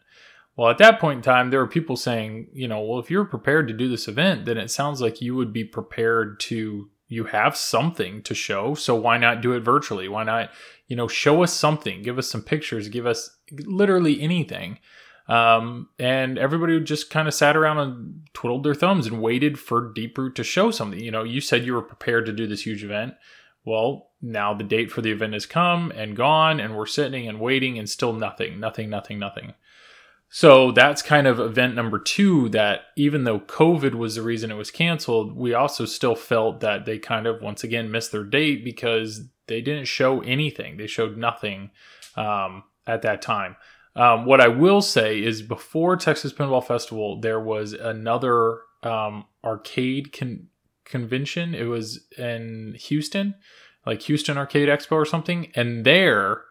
Well, 0.56 0.70
at 0.70 0.78
that 0.80 1.00
point 1.00 1.18
in 1.18 1.24
time, 1.24 1.50
there 1.50 1.62
were 1.62 1.68
people 1.68 1.96
saying, 1.96 2.50
you 2.54 2.68
know, 2.68 2.82
well, 2.82 3.00
if 3.00 3.10
you're 3.10 3.26
prepared 3.26 3.68
to 3.70 3.74
do 3.74 3.90
this 3.90 4.08
event, 4.08 4.46
then 4.46 4.58
it 4.58 4.70
sounds 4.70 5.02
like 5.02 5.22
you 5.22 5.36
would 5.36 5.54
be 5.54 5.64
prepared 5.64 6.40
to, 6.42 6.90
you 7.08 7.24
have 7.26 7.56
something 7.56 8.22
to 8.24 8.36
show. 8.36 8.76
So 8.76 8.94
why 8.94 9.18
not 9.18 9.42
do 9.42 9.54
it 9.54 9.62
virtually? 9.62 10.08
Why 10.08 10.24
not, 10.24 10.52
you 10.88 10.96
know, 10.96 11.08
show 11.08 11.44
us 11.44 11.54
something, 11.54 12.04
give 12.04 12.18
us 12.18 12.30
some 12.30 12.44
pictures, 12.44 12.90
give 12.90 13.08
us 13.08 13.38
literally 13.52 14.22
anything. 14.22 14.80
Um, 15.28 15.88
and 15.98 16.38
everybody 16.38 16.80
just 16.82 17.10
kind 17.10 17.28
of 17.28 17.34
sat 17.34 17.56
around 17.56 17.78
and 17.80 18.28
twiddled 18.34 18.64
their 18.64 18.76
thumbs 18.76 19.08
and 19.08 19.22
waited 19.22 19.58
for 19.58 19.94
Deeproot 19.94 20.36
to 20.36 20.44
show 20.44 20.70
something. 20.70 21.00
You 21.00 21.12
know, 21.12 21.24
you 21.24 21.40
said 21.40 21.66
you 21.66 21.74
were 21.74 21.82
prepared 21.82 22.26
to 22.26 22.34
do 22.34 22.46
this 22.46 22.66
huge 22.66 22.84
event. 22.84 23.14
Well, 23.66 24.12
now 24.24 24.54
the 24.54 24.64
date 24.64 24.90
for 24.90 25.02
the 25.02 25.12
event 25.12 25.34
has 25.34 25.46
come 25.46 25.92
and 25.92 26.16
gone, 26.16 26.60
and 26.60 26.76
we're 26.76 26.86
sitting 26.86 27.28
and 27.28 27.40
waiting, 27.40 27.78
and 27.78 27.90
still 27.90 28.14
nothing, 28.14 28.60
nothing, 28.60 28.90
nothing, 28.90 29.20
nothing. 29.20 29.54
So 30.30 30.72
that's 30.72 31.04
kind 31.04 31.28
of 31.28 31.40
event 31.40 31.76
number 31.76 32.00
two 32.00 32.50
that 32.50 32.86
even 32.96 33.24
though 33.24 33.40
COVID 33.40 33.94
was 33.94 34.16
the 34.16 34.24
reason 34.24 34.50
it 34.50 34.56
was 34.56 34.72
canceled, 34.72 35.36
we 35.36 35.54
also 35.54 35.86
still 35.86 36.16
felt 36.16 36.62
that 36.62 36.86
they 36.86 36.98
kind 36.98 37.28
of 37.28 37.42
once 37.42 37.64
again 37.64 37.92
missed 37.92 38.12
their 38.12 38.24
date 38.24 38.64
because 38.64 39.30
they 39.46 39.62
didn't 39.62 39.86
show 39.86 40.22
anything. 40.22 40.78
They 40.78 40.88
showed 40.88 41.18
nothing 41.18 41.70
um, 42.16 42.64
at 42.88 43.04
that 43.04 43.22
time. 43.22 43.58
Um, 43.96 44.26
what 44.26 44.42
I 44.42 44.48
will 44.48 44.82
say 44.82 45.22
is 45.22 45.44
before 45.44 45.98
Texas 45.98 46.34
Pinball 46.34 46.66
Festival, 46.66 47.22
there 47.22 47.40
was 47.40 47.74
another 47.74 48.62
um, 48.82 49.26
arcade 49.44 50.18
con- 50.18 50.48
convention. 50.84 51.54
It 51.54 51.66
was 51.66 52.08
in 52.18 52.76
Houston, 52.80 53.36
like 53.86 54.02
Houston 54.04 54.38
Arcade 54.38 54.70
Expo 54.70 54.94
or 54.94 55.06
something. 55.06 55.52
And 55.56 55.86
there 55.86 56.42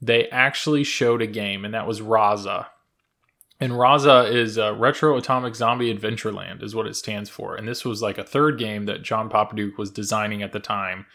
they 0.00 0.28
actually 0.28 0.84
showed 0.84 1.22
a 1.22 1.26
game, 1.26 1.64
and 1.64 1.72
that 1.74 1.86
was 1.86 2.00
Raza. 2.00 2.66
And 3.60 3.74
Raza 3.74 4.28
is 4.32 4.58
Retro 4.58 5.16
Atomic 5.16 5.54
Zombie 5.54 5.94
Adventureland, 5.94 6.64
is 6.64 6.74
what 6.74 6.88
it 6.88 6.96
stands 6.96 7.30
for. 7.30 7.54
And 7.54 7.68
this 7.68 7.84
was 7.84 8.02
like 8.02 8.18
a 8.18 8.24
third 8.24 8.58
game 8.58 8.86
that 8.86 9.02
John 9.02 9.30
Popadiuk 9.30 9.78
was 9.78 9.90
designing 9.90 10.42
at 10.42 10.50
the 10.50 10.58
time 10.58 11.06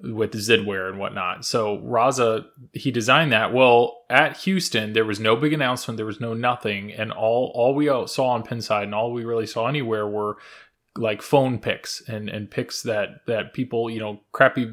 with 0.00 0.32
Zidware 0.32 0.88
and 0.88 0.98
whatnot. 0.98 1.44
So 1.44 1.78
Raza, 1.78 2.46
he 2.72 2.90
designed 2.90 3.30
that. 3.32 3.54
Well, 3.54 4.02
at 4.10 4.38
Houston, 4.38 4.94
there 4.94 5.04
was 5.04 5.20
no 5.20 5.36
big 5.36 5.52
announcement, 5.52 5.96
there 5.96 6.06
was 6.06 6.20
no 6.20 6.34
nothing, 6.34 6.92
and 6.92 7.12
all 7.12 7.52
all 7.54 7.74
we 7.74 7.86
saw 7.86 8.30
on 8.30 8.42
Pinside 8.42 8.84
and 8.84 8.94
all 8.94 9.12
we 9.12 9.24
really 9.24 9.46
saw 9.46 9.68
anywhere 9.68 10.08
were 10.08 10.38
like 10.96 11.22
phone 11.22 11.60
picks 11.60 12.02
and 12.08 12.28
and 12.28 12.50
pics 12.50 12.82
that 12.82 13.24
that 13.26 13.54
people 13.54 13.88
you 13.88 14.00
know 14.00 14.20
crappy 14.32 14.68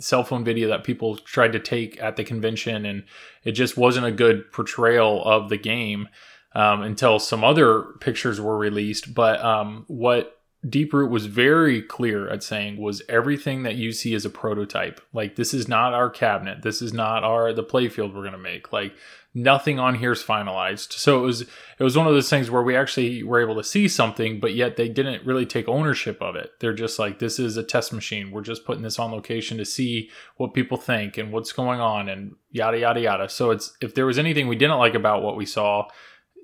cell 0.00 0.24
phone 0.24 0.44
video 0.44 0.68
that 0.68 0.84
people 0.84 1.16
tried 1.16 1.52
to 1.52 1.60
take 1.60 2.00
at 2.02 2.16
the 2.16 2.24
convention, 2.24 2.84
and 2.84 3.04
it 3.44 3.52
just 3.52 3.76
wasn't 3.76 4.06
a 4.06 4.12
good 4.12 4.50
portrayal 4.52 5.24
of 5.24 5.48
the 5.48 5.56
game 5.56 6.08
um, 6.54 6.82
until 6.82 7.18
some 7.18 7.44
other 7.44 7.82
pictures 8.00 8.40
were 8.40 8.56
released. 8.56 9.14
But 9.14 9.44
um, 9.44 9.84
what 9.88 10.40
Deeproot 10.66 11.10
was 11.10 11.26
very 11.26 11.82
clear 11.82 12.28
at 12.28 12.42
saying 12.42 12.78
was 12.78 13.02
everything 13.08 13.64
that 13.64 13.76
you 13.76 13.92
see 13.92 14.14
is 14.14 14.24
a 14.24 14.30
prototype. 14.30 15.00
Like 15.12 15.36
this 15.36 15.52
is 15.52 15.68
not 15.68 15.92
our 15.92 16.08
cabinet. 16.08 16.62
This 16.62 16.80
is 16.80 16.92
not 16.92 17.22
our 17.22 17.52
the 17.52 17.64
playfield 17.64 18.14
we're 18.14 18.24
gonna 18.24 18.38
make. 18.38 18.72
Like 18.72 18.94
nothing 19.34 19.80
on 19.80 19.96
here 19.96 20.12
is 20.12 20.22
finalized. 20.22 20.92
So 20.92 21.18
it 21.18 21.26
was 21.26 21.42
it 21.42 21.82
was 21.82 21.96
one 21.96 22.06
of 22.06 22.14
those 22.14 22.30
things 22.30 22.50
where 22.50 22.62
we 22.62 22.76
actually 22.76 23.24
were 23.24 23.40
able 23.40 23.56
to 23.56 23.64
see 23.64 23.88
something, 23.88 24.38
but 24.38 24.54
yet 24.54 24.76
they 24.76 24.88
didn't 24.88 25.26
really 25.26 25.44
take 25.44 25.68
ownership 25.68 26.22
of 26.22 26.36
it. 26.36 26.52
They're 26.60 26.72
just 26.72 27.00
like, 27.00 27.18
this 27.18 27.40
is 27.40 27.56
a 27.56 27.64
test 27.64 27.92
machine. 27.92 28.30
We're 28.30 28.42
just 28.42 28.64
putting 28.64 28.82
this 28.82 28.98
on 28.98 29.10
location 29.10 29.58
to 29.58 29.64
see 29.64 30.10
what 30.36 30.54
people 30.54 30.78
think 30.78 31.18
and 31.18 31.32
what's 31.32 31.52
going 31.52 31.80
on 31.80 32.08
and 32.08 32.36
yada 32.50 32.78
yada 32.78 33.00
yada. 33.00 33.28
So 33.28 33.50
it's 33.50 33.76
if 33.80 33.94
there 33.94 34.06
was 34.06 34.18
anything 34.18 34.46
we 34.46 34.56
didn't 34.56 34.78
like 34.78 34.94
about 34.94 35.22
what 35.22 35.36
we 35.36 35.46
saw, 35.46 35.88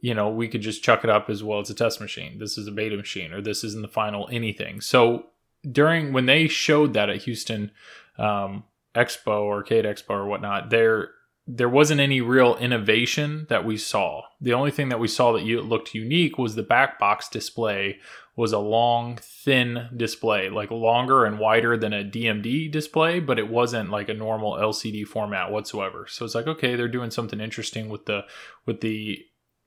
you 0.02 0.14
know, 0.14 0.28
we 0.28 0.48
could 0.48 0.62
just 0.62 0.82
chuck 0.82 1.04
it 1.04 1.10
up 1.10 1.30
as 1.30 1.44
well 1.44 1.60
as 1.60 1.70
a 1.70 1.74
test 1.74 2.00
machine. 2.00 2.38
This 2.38 2.58
is 2.58 2.66
a 2.66 2.72
beta 2.72 2.96
machine, 2.96 3.32
or 3.32 3.40
this 3.40 3.62
isn't 3.62 3.82
the 3.82 3.88
final 3.88 4.28
anything. 4.32 4.80
So 4.80 5.26
during 5.70 6.12
when 6.12 6.26
they 6.26 6.48
showed 6.48 6.94
that 6.94 7.10
at 7.10 7.22
Houston 7.22 7.70
um, 8.18 8.64
Expo 8.94 9.42
or 9.42 9.56
Arcade 9.58 9.84
Expo 9.84 10.10
or 10.10 10.26
whatnot, 10.26 10.70
there 10.70 11.10
there 11.56 11.68
wasn't 11.68 12.00
any 12.00 12.20
real 12.20 12.56
innovation 12.56 13.46
that 13.48 13.64
we 13.64 13.76
saw. 13.76 14.22
The 14.40 14.52
only 14.52 14.70
thing 14.70 14.88
that 14.90 15.00
we 15.00 15.08
saw 15.08 15.32
that 15.32 15.42
looked 15.42 15.94
unique 15.94 16.38
was 16.38 16.54
the 16.54 16.62
back 16.62 16.98
box 16.98 17.28
display 17.28 17.98
was 18.36 18.52
a 18.52 18.58
long, 18.58 19.18
thin 19.20 19.88
display, 19.96 20.48
like 20.48 20.70
longer 20.70 21.24
and 21.24 21.38
wider 21.38 21.76
than 21.76 21.92
a 21.92 22.04
DMD 22.04 22.70
display, 22.70 23.18
but 23.20 23.38
it 23.38 23.48
wasn't 23.48 23.90
like 23.90 24.08
a 24.08 24.14
normal 24.14 24.52
LCD 24.52 25.06
format 25.06 25.50
whatsoever. 25.50 26.06
So 26.08 26.24
it's 26.24 26.34
like, 26.34 26.46
okay, 26.46 26.76
they're 26.76 26.88
doing 26.88 27.10
something 27.10 27.40
interesting 27.40 27.88
with 27.88 28.06
the 28.06 28.22
with 28.66 28.80
the 28.80 29.18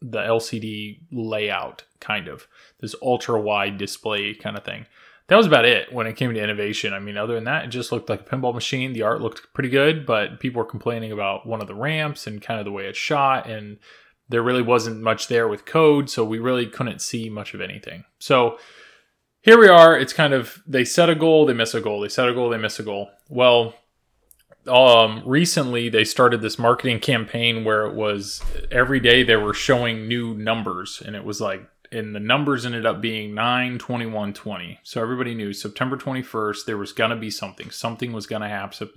the 0.02 0.20
LCD 0.20 1.02
layout, 1.12 1.84
kind 2.00 2.28
of 2.28 2.48
this 2.80 2.96
ultra 3.02 3.40
wide 3.40 3.78
display 3.78 4.34
kind 4.34 4.58
of 4.58 4.64
thing. 4.64 4.86
That 5.28 5.38
was 5.38 5.48
about 5.48 5.66
it 5.66 5.92
when 5.94 6.06
it 6.06 6.18
came 6.18 6.34
to 6.34 6.44
innovation. 6.44 6.94
I 6.94 7.00
mean, 7.00 7.18
other 7.18 7.36
than 7.36 7.46
that, 7.46 7.66
it 7.66 7.70
just 7.70 7.92
looked 7.92 8.10
like 8.10 8.22
a 8.22 8.24
pinball 8.24 8.54
machine. 8.54 8.94
The 8.94 9.04
art 9.04 9.22
looked 9.22 9.54
pretty 9.54 9.70
good, 9.70 10.06
but 10.06 10.40
people 10.40 10.60
were 10.60 10.70
complaining 10.70 11.12
about 11.12 11.48
one 11.48 11.62
of 11.62 11.68
the 11.68 11.76
ramps 11.76 12.28
and 12.28 12.42
kind 12.42 12.60
of 12.60 12.66
the 12.66 12.72
way 12.72 12.88
it 12.88 12.96
shot, 12.96 13.50
and 13.50 13.78
there 14.28 14.44
really 14.44 14.62
wasn't 14.62 15.02
much 15.02 15.28
there 15.28 15.48
with 15.48 15.66
code, 15.66 16.10
so 16.10 16.26
we 16.26 16.40
really 16.40 16.66
couldn't 16.66 17.02
see 17.02 17.30
much 17.30 17.54
of 17.54 17.62
anything. 17.62 18.04
So 18.20 18.58
here 19.42 19.60
we 19.60 19.68
are. 19.68 19.98
It's 19.98 20.14
kind 20.14 20.34
of 20.34 20.62
they 20.66 20.86
set 20.86 21.10
a 21.10 21.16
goal, 21.16 21.46
they 21.46 21.54
miss 21.54 21.74
a 21.74 21.82
goal, 21.82 22.02
they 22.02 22.10
set 22.10 22.30
a 22.30 22.34
goal, 22.34 22.50
they 22.50 22.58
miss 22.58 22.80
a 22.80 22.84
goal. 22.84 23.10
Well, 23.30 23.76
um, 24.68 25.22
recently 25.26 25.90
they 25.90 26.06
started 26.06 26.42
this 26.42 26.58
marketing 26.58 27.00
campaign 27.00 27.64
where 27.64 27.86
it 27.86 27.96
was 27.96 28.42
every 28.72 29.00
day 29.00 29.24
they 29.24 29.36
were 29.36 29.54
showing 29.54 30.08
new 30.08 30.34
numbers 30.34 31.02
and 31.06 31.16
it 31.16 31.26
was 31.26 31.42
like 31.42 31.68
and 31.94 32.16
the 32.16 32.20
numbers 32.20 32.66
ended 32.66 32.86
up 32.86 33.02
being 33.02 33.34
9 33.34 33.78
21 33.78 34.34
20 34.34 34.80
so 34.84 35.02
everybody 35.02 35.34
knew 35.34 35.54
september 35.54 35.96
21st 35.96 36.66
there 36.66 36.78
was 36.78 36.92
going 36.92 37.12
to 37.12 37.16
be 37.16 37.30
something 37.30 37.70
something 37.70 38.12
was 38.12 38.28
going 38.28 38.42
to 38.42 38.48
happen 38.48 38.90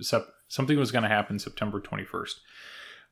something 0.47 0.79
was 0.79 0.91
going 0.91 1.03
to 1.03 1.09
happen 1.09 1.39
september 1.39 1.79
21st 1.79 2.35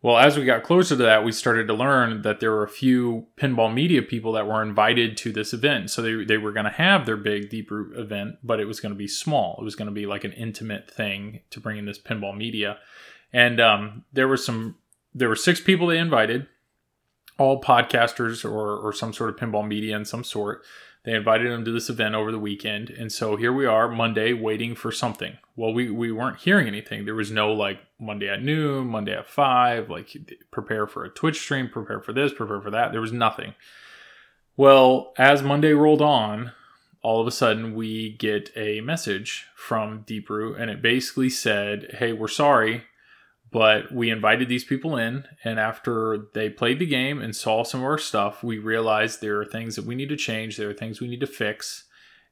well, 0.05 0.19
as 0.19 0.37
we 0.37 0.45
got 0.45 0.61
closer 0.61 0.95
to 0.95 1.01
that, 1.01 1.23
we 1.23 1.31
started 1.31 1.65
to 1.65 1.73
learn 1.73 2.21
that 2.21 2.39
there 2.39 2.51
were 2.51 2.63
a 2.63 2.69
few 2.69 3.25
pinball 3.37 3.73
media 3.73 4.03
people 4.03 4.33
that 4.33 4.45
were 4.45 4.61
invited 4.61 5.17
to 5.17 5.31
this 5.31 5.51
event. 5.51 5.89
So 5.89 6.03
they, 6.03 6.23
they 6.23 6.37
were 6.37 6.51
going 6.51 6.65
to 6.65 6.71
have 6.71 7.07
their 7.07 7.17
big 7.17 7.49
Deeproot 7.49 7.97
event, 7.97 8.35
but 8.43 8.59
it 8.59 8.65
was 8.65 8.79
going 8.79 8.91
to 8.91 8.97
be 8.97 9.07
small. 9.07 9.57
It 9.59 9.63
was 9.63 9.75
going 9.75 9.87
to 9.87 9.91
be 9.91 10.05
like 10.05 10.23
an 10.23 10.33
intimate 10.33 10.91
thing 10.91 11.39
to 11.49 11.59
bring 11.59 11.77
in 11.77 11.85
this 11.85 11.97
pinball 11.97 12.37
media. 12.37 12.77
And 13.33 13.59
um, 13.59 14.05
there 14.13 14.27
were 14.27 14.37
some, 14.37 14.75
there 15.15 15.27
were 15.27 15.35
six 15.35 15.59
people 15.59 15.87
they 15.87 15.97
invited, 15.97 16.45
all 17.37 17.61
podcasters 17.61 18.45
or, 18.45 18.77
or 18.77 18.93
some 18.93 19.13
sort 19.13 19.29
of 19.29 19.35
pinball 19.35 19.67
media 19.67 19.95
in 19.95 20.05
some 20.05 20.23
sort. 20.23 20.63
They 21.03 21.13
invited 21.13 21.51
him 21.51 21.63
to 21.65 21.71
this 21.71 21.89
event 21.89 22.15
over 22.15 22.31
the 22.31 22.39
weekend, 22.39 22.89
and 22.89 23.11
so 23.11 23.35
here 23.35 23.53
we 23.53 23.67
are 23.67 23.87
Monday 23.87 24.33
waiting 24.33 24.73
for 24.73 24.91
something. 24.91 25.37
Well, 25.55 25.71
we 25.71 25.91
we 25.91 26.11
weren't 26.11 26.39
hearing 26.39 26.67
anything. 26.67 27.05
There 27.05 27.13
was 27.13 27.29
no 27.29 27.53
like 27.53 27.79
Monday 27.99 28.27
at 28.27 28.41
noon, 28.41 28.87
Monday 28.87 29.15
at 29.15 29.27
five, 29.27 29.87
like 29.87 30.17
prepare 30.49 30.87
for 30.87 31.05
a 31.05 31.09
Twitch 31.09 31.39
stream, 31.39 31.69
prepare 31.69 32.01
for 32.01 32.11
this, 32.11 32.33
prepare 32.33 32.59
for 32.59 32.71
that. 32.71 32.91
There 32.91 33.01
was 33.01 33.11
nothing. 33.11 33.53
Well, 34.57 35.13
as 35.15 35.43
Monday 35.43 35.73
rolled 35.73 36.01
on, 36.01 36.53
all 37.03 37.21
of 37.21 37.27
a 37.27 37.31
sudden 37.31 37.75
we 37.75 38.13
get 38.13 38.49
a 38.55 38.81
message 38.81 39.45
from 39.55 40.05
Deeproot, 40.05 40.59
and 40.59 40.71
it 40.71 40.81
basically 40.81 41.29
said, 41.29 41.97
"Hey, 41.99 42.13
we're 42.13 42.27
sorry." 42.27 42.85
But 43.51 43.91
we 43.91 44.09
invited 44.09 44.49
these 44.49 44.65
people 44.65 44.97
in, 44.97 45.25
and 45.43 45.59
after 45.59 46.27
they 46.33 46.49
played 46.49 46.79
the 46.79 46.85
game 46.85 47.21
and 47.21 47.35
saw 47.35 47.63
some 47.63 47.81
of 47.81 47.85
our 47.85 47.97
stuff, 47.97 48.43
we 48.43 48.57
realized 48.57 49.21
there 49.21 49.39
are 49.39 49.45
things 49.45 49.75
that 49.75 49.85
we 49.85 49.95
need 49.95 50.09
to 50.09 50.17
change, 50.17 50.57
there 50.57 50.69
are 50.69 50.73
things 50.73 50.99
we 50.99 51.07
need 51.07 51.21
to 51.21 51.27
fix. 51.27 51.85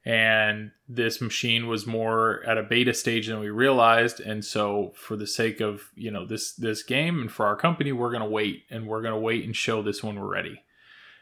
And 0.05 0.71
this 0.89 1.21
machine 1.21 1.67
was 1.67 1.87
more 1.87 2.43
at 2.45 2.57
a 2.57 2.63
beta 2.63 2.93
stage 2.93 3.27
than 3.27 3.39
we 3.39 3.49
realized. 3.49 4.19
And 4.19 4.43
so 4.43 4.91
for 4.95 5.15
the 5.15 5.27
sake 5.27 5.61
of, 5.61 5.91
you 5.95 6.11
know, 6.11 6.25
this 6.25 6.53
this 6.55 6.83
game 6.83 7.21
and 7.21 7.31
for 7.31 7.45
our 7.45 7.55
company, 7.55 7.93
we're 7.93 8.11
gonna 8.11 8.27
wait 8.27 8.63
and 8.69 8.85
we're 8.85 9.01
gonna 9.01 9.17
wait 9.17 9.45
and 9.45 9.55
show 9.55 9.81
this 9.81 10.03
when 10.03 10.19
we're 10.19 10.27
ready. 10.27 10.61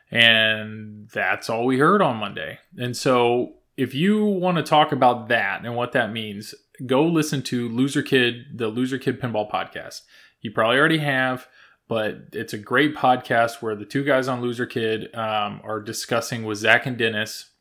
And 0.10 1.10
that's 1.10 1.48
all 1.48 1.66
we 1.66 1.78
heard 1.78 2.02
on 2.02 2.18
Monday. 2.18 2.58
And 2.76 2.98
so 2.98 3.54
if 3.78 3.94
you 3.94 4.26
want 4.26 4.58
to 4.58 4.64
talk 4.64 4.92
about 4.92 5.30
that 5.30 5.64
and 5.64 5.76
what 5.76 5.92
that 5.94 6.12
means, 6.12 6.54
go 6.86 7.06
listen 7.06 7.42
to 7.44 7.70
Loser 7.70 8.02
Kid, 8.02 8.46
the 8.54 8.68
Loser 8.68 8.98
Kid 8.98 9.22
Pinball 9.22 9.50
podcast. 9.50 10.02
You 10.42 10.52
probably 10.52 10.78
already 10.78 11.00
have, 11.00 11.48
but 11.88 12.30
it's 12.34 12.54
a 12.54 12.58
great 12.58 12.96
podcast 12.96 13.62
where 13.62 13.76
the 13.76 13.86
two 13.86 14.04
guys 14.04 14.28
on 14.28 14.42
Loser 14.42 14.66
Kid 14.66 15.14
um, 15.16 15.62
are 15.64 15.80
discussing 15.80 16.44
with 16.44 16.58
Zach 16.58 16.86
and 16.86 16.98
Dennis 16.98 17.52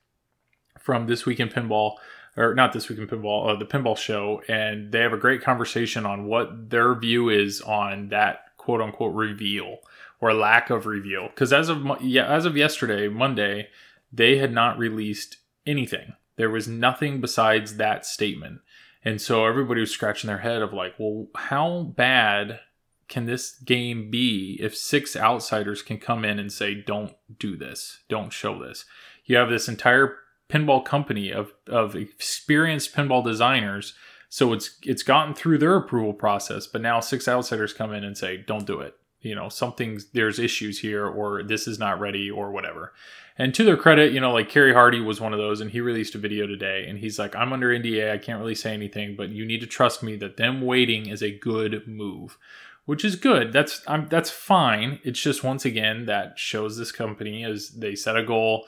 from 0.79 1.07
This 1.07 1.27
Week 1.27 1.41
in 1.41 1.49
Pinball, 1.49 1.97
or 2.37 2.55
not 2.55 2.73
This 2.73 2.89
Week 2.89 2.99
in 2.99 3.07
Pinball, 3.07 3.51
uh, 3.51 3.59
the 3.59 3.67
Pinball 3.67 3.97
Show, 3.97 4.43
and 4.49 4.93
they 4.93 5.01
have 5.01 5.13
a 5.13 5.19
great 5.19 5.43
conversation 5.43 6.07
on 6.07 6.27
what 6.27 6.71
their 6.71 6.95
view 6.95 7.29
is 7.29 7.61
on 7.61 8.09
that 8.09 8.57
quote 8.57 8.81
unquote 8.81 9.15
reveal 9.15 9.79
or 10.21 10.33
lack 10.33 10.71
of 10.71 10.87
reveal. 10.87 11.29
Because 11.29 11.53
as 11.53 11.69
of 11.69 11.85
yeah, 12.01 12.27
as 12.27 12.47
of 12.47 12.57
yesterday, 12.57 13.09
Monday, 13.09 13.69
they 14.13 14.39
had 14.39 14.53
not 14.53 14.79
released 14.79 15.37
anything. 15.67 16.15
There 16.37 16.51
was 16.51 16.69
nothing 16.69 17.21
besides 17.21 17.77
that 17.77 18.07
statement. 18.07 18.61
And 19.05 19.21
so 19.21 19.47
everybody 19.47 19.81
was 19.81 19.91
scratching 19.91 20.29
their 20.29 20.39
head 20.39 20.63
of 20.63 20.73
like, 20.73 20.95
well, 20.99 21.29
how 21.35 21.93
bad 21.97 22.61
can 23.09 23.27
this 23.27 23.59
game 23.59 24.11
be 24.11 24.57
if 24.61 24.77
six 24.77 25.17
outsiders 25.17 25.83
can 25.83 25.99
come 25.99 26.25
in 26.25 26.39
and 26.39 26.53
say, 26.53 26.75
don't 26.75 27.15
do 27.39 27.57
this, 27.57 28.01
don't 28.09 28.33
show 28.33 28.63
this? 28.63 28.85
You 29.25 29.37
have 29.37 29.51
this 29.51 29.69
entire 29.69 30.17
pinball 30.49 30.85
company 30.85 31.31
of, 31.33 31.53
of 31.67 31.97
experienced 31.97 32.95
pinball 32.95 33.25
designers. 33.25 33.95
So 34.29 34.53
it's 34.53 34.79
it's 34.83 35.03
gotten 35.03 35.35
through 35.35 35.59
their 35.59 35.77
approval 35.77 36.13
process, 36.13 36.67
but 36.67 36.83
now 36.83 37.01
six 37.01 37.27
outsiders 37.27 37.73
come 37.73 37.93
in 37.93 38.05
and 38.05 38.17
say, 38.17 38.37
don't 38.37 38.67
do 38.67 38.81
it. 38.81 38.95
You 39.23 39.35
know, 39.35 39.49
something 39.49 40.01
there's 40.13 40.39
issues 40.39 40.81
here, 40.81 41.07
or 41.07 41.43
this 41.43 41.67
is 41.67 41.79
not 41.79 42.01
ready, 42.01 42.31
or 42.31 42.51
whatever. 42.51 42.93
And 43.37 43.55
to 43.55 43.65
their 43.65 43.77
credit, 43.77 44.13
you 44.13 44.21
know, 44.21 44.33
like 44.33 44.49
Kerry 44.49 44.73
Hardy 44.73 45.01
was 45.01 45.21
one 45.21 45.33
of 45.33 45.39
those, 45.39 45.61
and 45.61 45.71
he 45.71 45.81
released 45.81 46.15
a 46.15 46.19
video 46.19 46.47
today, 46.47 46.87
and 46.89 46.99
he's 46.99 47.19
like, 47.19 47.35
"I'm 47.37 47.53
under 47.53 47.71
NDA, 47.71 48.13
I 48.13 48.19
can't 48.19 48.41
really 48.41 48.55
say 48.55 48.73
anything, 48.73 49.17
but 49.17 49.31
you 49.31 49.45
need 49.45 49.61
to 49.61 49.67
trust 49.67 50.03
me 50.03 50.17
that 50.17 50.37
them 50.37 50.61
waiting 50.61 51.09
is 51.09 51.23
a 51.23 51.31
good 51.31 51.87
move." 51.87 52.39
Which 52.87 53.05
is 53.05 53.15
good. 53.15 53.53
That's 53.53 53.83
I'm, 53.87 54.09
that's 54.09 54.31
fine. 54.31 54.99
It's 55.05 55.21
just 55.21 55.45
once 55.45 55.65
again 55.65 56.07
that 56.07 56.39
shows 56.39 56.77
this 56.77 56.91
company 56.91 57.45
as 57.45 57.71
they 57.71 57.95
set 57.95 58.17
a 58.17 58.25
goal, 58.25 58.67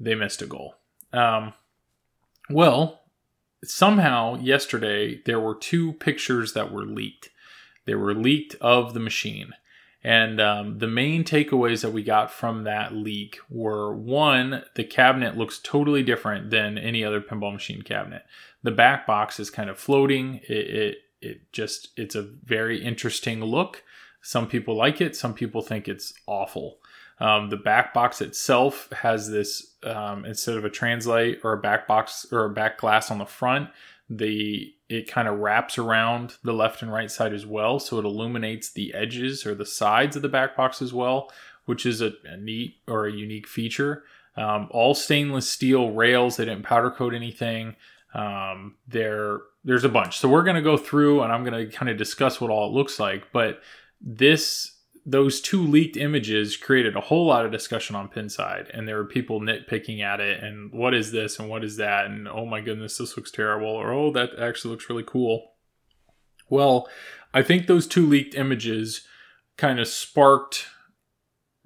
they 0.00 0.14
missed 0.14 0.40
a 0.40 0.46
goal. 0.46 0.76
Um, 1.12 1.52
well, 2.48 3.02
somehow 3.64 4.36
yesterday 4.36 5.20
there 5.24 5.40
were 5.40 5.54
two 5.54 5.94
pictures 5.94 6.52
that 6.52 6.72
were 6.72 6.86
leaked. 6.86 7.30
They 7.84 7.94
were 7.94 8.14
leaked 8.14 8.54
of 8.60 8.94
the 8.94 9.00
machine, 9.00 9.52
And 10.04 10.40
um, 10.40 10.78
the 10.78 10.86
main 10.86 11.24
takeaways 11.24 11.82
that 11.82 11.92
we 11.92 12.02
got 12.02 12.30
from 12.30 12.64
that 12.64 12.94
leak 12.94 13.38
were 13.50 13.92
one, 13.94 14.62
the 14.74 14.84
cabinet 14.84 15.36
looks 15.36 15.58
totally 15.58 16.02
different 16.02 16.50
than 16.50 16.78
any 16.78 17.04
other 17.04 17.20
pinball 17.20 17.52
machine 17.52 17.82
cabinet. 17.82 18.22
The 18.62 18.70
back 18.70 19.06
box 19.06 19.40
is 19.40 19.50
kind 19.50 19.68
of 19.68 19.78
floating. 19.78 20.40
It, 20.48 20.52
it, 20.52 20.96
it 21.20 21.52
just, 21.52 21.88
it's 21.96 22.14
a 22.14 22.22
very 22.22 22.82
interesting 22.82 23.42
look. 23.42 23.82
Some 24.22 24.46
people 24.46 24.76
like 24.76 25.00
it, 25.00 25.16
some 25.16 25.34
people 25.34 25.62
think 25.62 25.88
it's 25.88 26.14
awful. 26.26 26.78
Um, 27.20 27.50
the 27.50 27.56
back 27.56 27.92
box 27.92 28.20
itself 28.20 28.88
has 28.92 29.28
this 29.28 29.74
um, 29.82 30.24
instead 30.24 30.56
of 30.56 30.64
a 30.64 30.70
translate 30.70 31.40
or 31.42 31.52
a 31.52 31.60
back 31.60 31.88
box 31.88 32.26
or 32.30 32.44
a 32.44 32.50
back 32.50 32.78
glass 32.78 33.10
on 33.10 33.18
the 33.18 33.26
front, 33.26 33.70
the 34.10 34.74
it 34.88 35.06
kind 35.06 35.28
of 35.28 35.38
wraps 35.38 35.76
around 35.76 36.36
the 36.42 36.52
left 36.52 36.80
and 36.80 36.92
right 36.92 37.10
side 37.10 37.34
as 37.34 37.44
well, 37.44 37.78
so 37.78 37.98
it 37.98 38.04
illuminates 38.04 38.70
the 38.70 38.94
edges 38.94 39.44
or 39.44 39.54
the 39.54 39.66
sides 39.66 40.16
of 40.16 40.22
the 40.22 40.28
back 40.28 40.56
box 40.56 40.80
as 40.80 40.94
well, 40.94 41.30
which 41.66 41.84
is 41.84 42.00
a, 42.00 42.12
a 42.24 42.36
neat 42.36 42.76
or 42.86 43.06
a 43.06 43.12
unique 43.12 43.46
feature. 43.46 44.04
Um, 44.36 44.68
all 44.70 44.94
stainless 44.94 45.48
steel 45.48 45.90
rails. 45.90 46.36
They 46.36 46.44
didn't 46.44 46.62
powder 46.62 46.90
coat 46.90 47.12
anything. 47.12 47.76
Um, 48.14 48.76
there, 48.86 49.40
there's 49.64 49.84
a 49.84 49.88
bunch. 49.88 50.18
So 50.18 50.28
we're 50.28 50.44
going 50.44 50.56
to 50.56 50.62
go 50.62 50.76
through 50.76 51.22
and 51.22 51.32
I'm 51.32 51.44
going 51.44 51.68
to 51.68 51.76
kind 51.76 51.90
of 51.90 51.98
discuss 51.98 52.40
what 52.40 52.50
all 52.50 52.68
it 52.68 52.72
looks 52.72 52.98
like. 53.00 53.32
But 53.32 53.60
this 54.00 54.77
those 55.08 55.40
two 55.40 55.66
leaked 55.66 55.96
images 55.96 56.58
created 56.58 56.94
a 56.94 57.00
whole 57.00 57.26
lot 57.26 57.46
of 57.46 57.50
discussion 57.50 57.96
on 57.96 58.10
Pinside, 58.10 58.68
and 58.74 58.86
there 58.86 58.98
were 58.98 59.06
people 59.06 59.40
nitpicking 59.40 60.02
at 60.02 60.20
it 60.20 60.44
and 60.44 60.70
what 60.70 60.92
is 60.92 61.12
this 61.12 61.38
and 61.38 61.48
what 61.48 61.64
is 61.64 61.76
that, 61.76 62.04
and 62.04 62.28
oh 62.28 62.44
my 62.44 62.60
goodness, 62.60 62.98
this 62.98 63.16
looks 63.16 63.30
terrible, 63.30 63.68
or 63.68 63.90
oh, 63.90 64.12
that 64.12 64.38
actually 64.38 64.70
looks 64.70 64.90
really 64.90 65.04
cool. 65.06 65.54
Well, 66.50 66.88
I 67.32 67.42
think 67.42 67.66
those 67.66 67.86
two 67.86 68.06
leaked 68.06 68.34
images 68.34 69.06
kind 69.56 69.80
of 69.80 69.88
sparked 69.88 70.66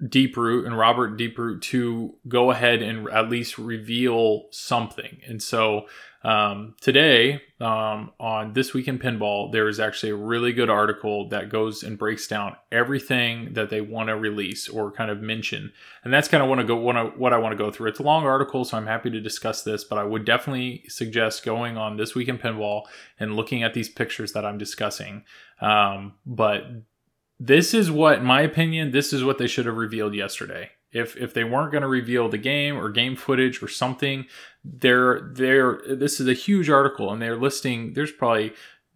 Deeproot 0.01 0.65
and 0.65 0.77
Robert 0.77 1.17
Deeproot 1.17 1.61
to 1.63 2.15
go 2.29 2.49
ahead 2.49 2.81
and 2.81 3.09
at 3.09 3.29
least 3.29 3.57
reveal 3.57 4.45
something. 4.51 5.19
And 5.27 5.43
so 5.43 5.85
um, 6.23 6.75
today 6.79 7.41
um, 7.59 8.11
on 8.19 8.53
This 8.53 8.73
Week 8.73 8.87
in 8.87 8.97
Pinball, 8.97 9.51
there 9.51 9.67
is 9.67 9.79
actually 9.79 10.11
a 10.11 10.15
really 10.15 10.53
good 10.53 10.69
article 10.69 11.27
that 11.29 11.49
goes 11.49 11.83
and 11.83 11.97
breaks 11.97 12.27
down 12.27 12.55
everything 12.71 13.53
that 13.53 13.69
they 13.69 13.81
want 13.81 14.07
to 14.07 14.15
release 14.15 14.69
or 14.69 14.91
kind 14.91 15.11
of 15.11 15.21
mention. 15.21 15.73
And 16.03 16.13
that's 16.13 16.29
kind 16.29 16.41
of 16.41 16.47
want 16.47 16.61
to 16.61 16.67
go 16.67 16.75
what 16.75 17.33
I 17.33 17.37
want 17.37 17.51
to 17.51 17.57
go 17.57 17.71
through. 17.71 17.89
It's 17.89 17.99
a 17.99 18.03
long 18.03 18.25
article, 18.25 18.63
so 18.63 18.77
I'm 18.77 18.87
happy 18.87 19.09
to 19.09 19.19
discuss 19.19 19.63
this, 19.63 19.83
but 19.83 19.97
I 19.97 20.03
would 20.03 20.23
definitely 20.23 20.85
suggest 20.87 21.43
going 21.43 21.77
on 21.77 21.97
This 21.97 22.15
Week 22.15 22.29
in 22.29 22.37
Pinball 22.37 22.83
and 23.19 23.35
looking 23.35 23.61
at 23.61 23.73
these 23.73 23.89
pictures 23.89 24.31
that 24.31 24.45
I'm 24.45 24.57
discussing. 24.57 25.23
Um, 25.59 26.13
but 26.25 26.63
this 27.37 27.73
is 27.73 27.91
what, 27.91 28.19
in 28.19 28.25
my 28.25 28.41
opinion, 28.41 28.91
this 28.91 29.11
is 29.11 29.23
what 29.23 29.37
they 29.37 29.47
should 29.47 29.65
have 29.65 29.75
revealed 29.75 30.15
yesterday. 30.15 30.69
If 30.93 31.17
if 31.17 31.33
they 31.33 31.43
weren't 31.43 31.71
going 31.71 31.81
to 31.81 31.87
reveal 31.87 32.29
the 32.29 32.37
game 32.37 32.77
or 32.77 32.89
game 32.89 33.15
footage 33.15 33.61
or 33.61 33.67
something, 33.67 34.25
they're 34.63 35.21
they're 35.33 35.81
this 35.87 36.19
is 36.19 36.27
a 36.27 36.33
huge 36.33 36.69
article 36.69 37.11
and 37.11 37.21
they're 37.21 37.37
listing. 37.37 37.93
There's 37.93 38.11
probably 38.11 38.53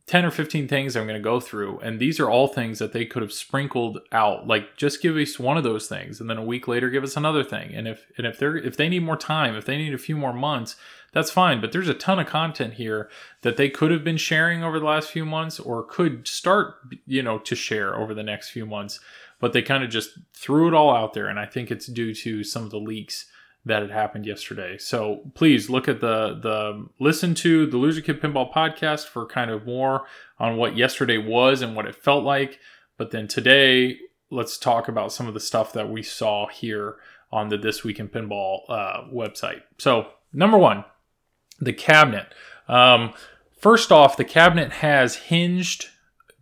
10 0.07 0.23
or 0.23 0.31
15 0.31 0.69
things 0.69 0.95
I'm 0.95 1.05
going 1.05 1.19
to 1.19 1.23
go 1.23 1.41
through. 1.41 1.79
And 1.79 1.99
these 1.99 2.17
are 2.17 2.29
all 2.29 2.47
things 2.47 2.79
that 2.79 2.93
they 2.93 3.05
could 3.05 3.21
have 3.21 3.33
sprinkled 3.33 3.99
out. 4.13 4.47
Like 4.47 4.77
just 4.77 5.01
give 5.01 5.17
us 5.17 5.37
one 5.37 5.57
of 5.57 5.65
those 5.65 5.87
things 5.87 6.21
and 6.21 6.29
then 6.29 6.37
a 6.37 6.43
week 6.43 6.65
later 6.67 6.89
give 6.89 7.03
us 7.03 7.17
another 7.17 7.43
thing. 7.43 7.73
And 7.75 7.87
if 7.87 8.05
and 8.17 8.25
if 8.25 8.39
they're 8.39 8.55
if 8.55 8.77
they 8.77 8.87
need 8.87 9.03
more 9.03 9.17
time, 9.17 9.55
if 9.55 9.65
they 9.65 9.77
need 9.77 9.93
a 9.93 9.99
few 9.99 10.15
more 10.15 10.33
months, 10.33 10.77
that's 11.11 11.31
fine. 11.31 11.59
But 11.59 11.73
there's 11.73 11.89
a 11.89 11.93
ton 11.93 12.19
of 12.19 12.27
content 12.27 12.75
here 12.75 13.09
that 13.41 13.57
they 13.57 13.69
could 13.69 13.91
have 13.91 14.03
been 14.03 14.17
sharing 14.17 14.63
over 14.63 14.79
the 14.79 14.85
last 14.85 15.09
few 15.09 15.25
months 15.25 15.59
or 15.59 15.83
could 15.83 16.27
start, 16.27 16.75
you 17.05 17.21
know, 17.21 17.37
to 17.39 17.55
share 17.55 17.95
over 17.95 18.13
the 18.13 18.23
next 18.23 18.49
few 18.49 18.65
months. 18.65 18.99
But 19.39 19.53
they 19.53 19.61
kind 19.61 19.83
of 19.83 19.89
just 19.89 20.17
threw 20.33 20.67
it 20.67 20.73
all 20.73 20.95
out 20.95 21.13
there. 21.13 21.27
And 21.27 21.39
I 21.39 21.45
think 21.45 21.69
it's 21.69 21.85
due 21.85 22.13
to 22.15 22.43
some 22.43 22.63
of 22.63 22.71
the 22.71 22.79
leaks 22.79 23.25
that 23.67 23.81
had 23.81 23.91
happened 23.91 24.25
yesterday. 24.25 24.77
So 24.77 25.31
please 25.35 25.69
look 25.69 25.87
at 25.87 25.99
the 25.99 26.39
the 26.41 26.87
listen 26.99 27.35
to 27.35 27.65
the 27.65 27.77
Loser 27.77 28.01
Kid 28.01 28.21
Pinball 28.21 28.51
podcast 28.51 29.07
for 29.07 29.25
kind 29.25 29.51
of 29.51 29.65
more 29.65 30.05
on 30.39 30.57
what 30.57 30.77
yesterday 30.77 31.17
was 31.17 31.61
and 31.61 31.75
what 31.75 31.85
it 31.85 31.95
felt 31.95 32.23
like. 32.23 32.59
But 32.97 33.11
then 33.11 33.27
today, 33.27 33.99
let's 34.31 34.57
talk 34.57 34.87
about 34.87 35.11
some 35.11 35.27
of 35.27 35.33
the 35.33 35.39
stuff 35.39 35.73
that 35.73 35.89
we 35.89 36.01
saw 36.01 36.47
here 36.47 36.95
on 37.31 37.49
the 37.49 37.57
This 37.57 37.83
Week 37.83 37.99
in 37.99 38.07
Pinball 38.07 38.61
uh, 38.69 39.03
website. 39.13 39.61
So 39.77 40.07
number 40.33 40.57
one, 40.57 40.85
the 41.59 41.73
cabinet. 41.73 42.33
Um, 42.67 43.13
first 43.59 43.91
off, 43.91 44.17
the 44.17 44.25
cabinet 44.25 44.71
has 44.71 45.15
hinged 45.15 45.89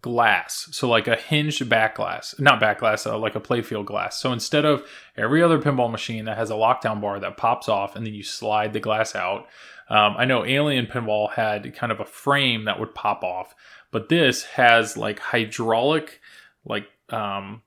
glass. 0.06 0.70
So 0.72 0.88
like 0.88 1.08
a 1.08 1.16
hinged 1.16 1.68
back 1.68 1.96
glass, 1.96 2.36
not 2.38 2.60
back 2.60 2.78
glass, 2.78 3.08
uh, 3.08 3.18
like 3.18 3.34
a 3.34 3.40
playfield 3.40 3.86
glass. 3.86 4.20
So 4.20 4.32
instead 4.32 4.64
of 4.64 4.88
every 5.18 5.42
other 5.42 5.58
pinball 5.58 5.90
machine 5.90 6.26
that 6.26 6.38
has 6.38 6.52
a 6.52 6.54
lockdown 6.54 7.02
bar 7.02 7.20
that 7.20 7.38
pops 7.38 7.68
off 7.68 7.96
and 7.96 8.06
then 8.06 8.14
you 8.14 8.22
slide 8.22 8.72
the 8.72 8.80
glass 8.80 9.16
out, 9.16 9.48
um, 9.90 10.14
I 10.16 10.26
know 10.26 10.46
Alien 10.46 10.86
Pinball 10.86 11.34
had 11.34 11.76
kind 11.76 11.92
of 11.92 12.00
a 12.00 12.06
frame 12.06 12.66
that 12.66 12.80
would 12.80 12.94
pop 12.94 13.24
off, 13.24 13.56
but 13.90 14.08
this 14.08 14.44
has 14.44 14.96
like 14.96 15.18
hydraulic, 15.18 16.22
like 16.66 16.86
um, 17.10 17.64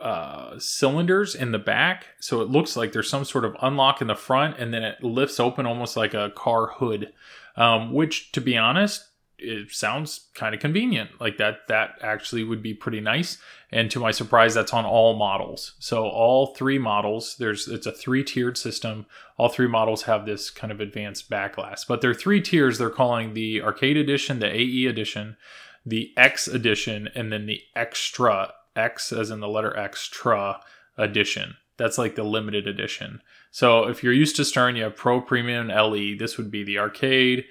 uh, 0.00 0.60
cylinders 0.60 1.34
in 1.34 1.50
the 1.50 1.58
back. 1.58 2.06
So 2.20 2.42
it 2.42 2.48
looks 2.48 2.76
like 2.76 2.92
there's 2.92 3.10
some 3.10 3.24
sort 3.24 3.44
of 3.44 3.56
unlock 3.60 4.00
in 4.00 4.06
the 4.06 4.14
front 4.14 4.56
and 4.60 4.72
then 4.72 4.84
it 4.84 5.02
lifts 5.02 5.40
open 5.40 5.66
almost 5.66 5.96
like 5.96 6.14
a 6.14 6.30
car 6.36 6.68
hood. 6.68 7.12
Um, 7.56 7.92
which, 7.92 8.32
to 8.32 8.40
be 8.42 8.56
honest, 8.56 9.08
it 9.38 9.70
sounds 9.70 10.28
kind 10.34 10.54
of 10.54 10.60
convenient. 10.60 11.20
Like 11.20 11.36
that 11.38 11.68
that 11.68 11.96
actually 12.00 12.44
would 12.44 12.62
be 12.62 12.74
pretty 12.74 13.00
nice. 13.00 13.38
And 13.70 13.90
to 13.90 14.00
my 14.00 14.10
surprise 14.10 14.54
that's 14.54 14.72
on 14.72 14.84
all 14.84 15.16
models. 15.16 15.74
So 15.78 16.06
all 16.06 16.54
three 16.54 16.78
models 16.78 17.36
there's 17.38 17.68
it's 17.68 17.86
a 17.86 17.92
three 17.92 18.24
tiered 18.24 18.56
system. 18.56 19.06
All 19.36 19.48
three 19.48 19.68
models 19.68 20.02
have 20.02 20.24
this 20.24 20.50
kind 20.50 20.72
of 20.72 20.80
advanced 20.80 21.30
backglass 21.30 21.86
but 21.86 22.00
they're 22.00 22.14
three 22.14 22.40
tiers. 22.40 22.78
They're 22.78 22.90
calling 22.90 23.34
the 23.34 23.62
arcade 23.62 23.96
edition 23.96 24.38
the 24.38 24.54
ae 24.54 24.86
edition 24.86 25.36
the 25.84 26.12
x 26.16 26.48
edition 26.48 27.08
and 27.14 27.32
then 27.32 27.46
the 27.46 27.60
extra 27.76 28.52
x 28.74 29.12
as 29.12 29.30
in 29.30 29.40
the 29.40 29.48
letter 29.48 29.76
extra 29.76 30.60
edition. 30.98 31.56
That's 31.76 31.98
like 31.98 32.14
the 32.14 32.24
limited 32.24 32.66
edition. 32.66 33.20
So 33.50 33.86
if 33.86 34.02
you're 34.02 34.12
used 34.12 34.36
to 34.36 34.44
stern 34.44 34.76
you 34.76 34.84
have 34.84 34.96
pro 34.96 35.20
premium 35.20 35.68
le 35.68 36.16
this 36.16 36.38
would 36.38 36.50
be 36.50 36.64
the 36.64 36.78
arcade 36.78 37.44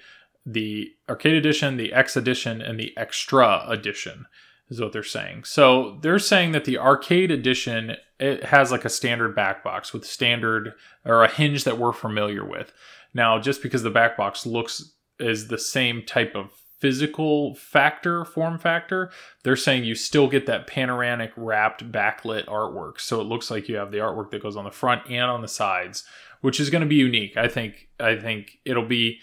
the 0.46 0.92
arcade 1.08 1.34
edition, 1.34 1.76
the 1.76 1.92
X 1.92 2.16
edition, 2.16 2.62
and 2.62 2.78
the 2.78 2.96
extra 2.96 3.64
edition 3.68 4.26
is 4.68 4.80
what 4.80 4.92
they're 4.92 5.02
saying. 5.02 5.44
So 5.44 5.98
they're 6.02 6.18
saying 6.18 6.52
that 6.52 6.64
the 6.64 6.78
arcade 6.78 7.30
edition 7.30 7.96
it 8.18 8.44
has 8.44 8.70
like 8.70 8.84
a 8.84 8.90
standard 8.90 9.36
back 9.36 9.62
box 9.62 9.92
with 9.92 10.06
standard 10.06 10.72
or 11.04 11.22
a 11.22 11.30
hinge 11.30 11.64
that 11.64 11.78
we're 11.78 11.92
familiar 11.92 12.44
with. 12.44 12.72
Now, 13.12 13.38
just 13.38 13.62
because 13.62 13.82
the 13.82 13.90
back 13.90 14.16
box 14.16 14.46
looks 14.46 14.94
is 15.18 15.48
the 15.48 15.58
same 15.58 16.02
type 16.02 16.34
of 16.34 16.50
physical 16.80 17.54
factor 17.54 18.22
form 18.22 18.58
factor 18.58 19.10
they're 19.42 19.56
saying 19.56 19.82
you 19.82 19.94
still 19.94 20.28
get 20.28 20.44
that 20.44 20.66
panoramic 20.66 21.32
wrapped 21.34 21.90
backlit 21.90 22.44
artwork 22.44 23.00
so 23.00 23.18
it 23.18 23.24
looks 23.24 23.50
like 23.50 23.66
you 23.66 23.76
have 23.76 23.90
the 23.90 23.96
artwork 23.96 24.30
that 24.30 24.42
goes 24.42 24.56
on 24.56 24.64
the 24.64 24.70
front 24.70 25.00
and 25.08 25.24
on 25.24 25.40
the 25.40 25.48
sides 25.48 26.04
which 26.42 26.60
is 26.60 26.68
going 26.68 26.82
to 26.82 26.86
be 26.86 26.96
unique 26.96 27.34
i 27.34 27.48
think 27.48 27.88
i 27.98 28.14
think 28.14 28.58
it'll 28.66 28.84
be 28.84 29.18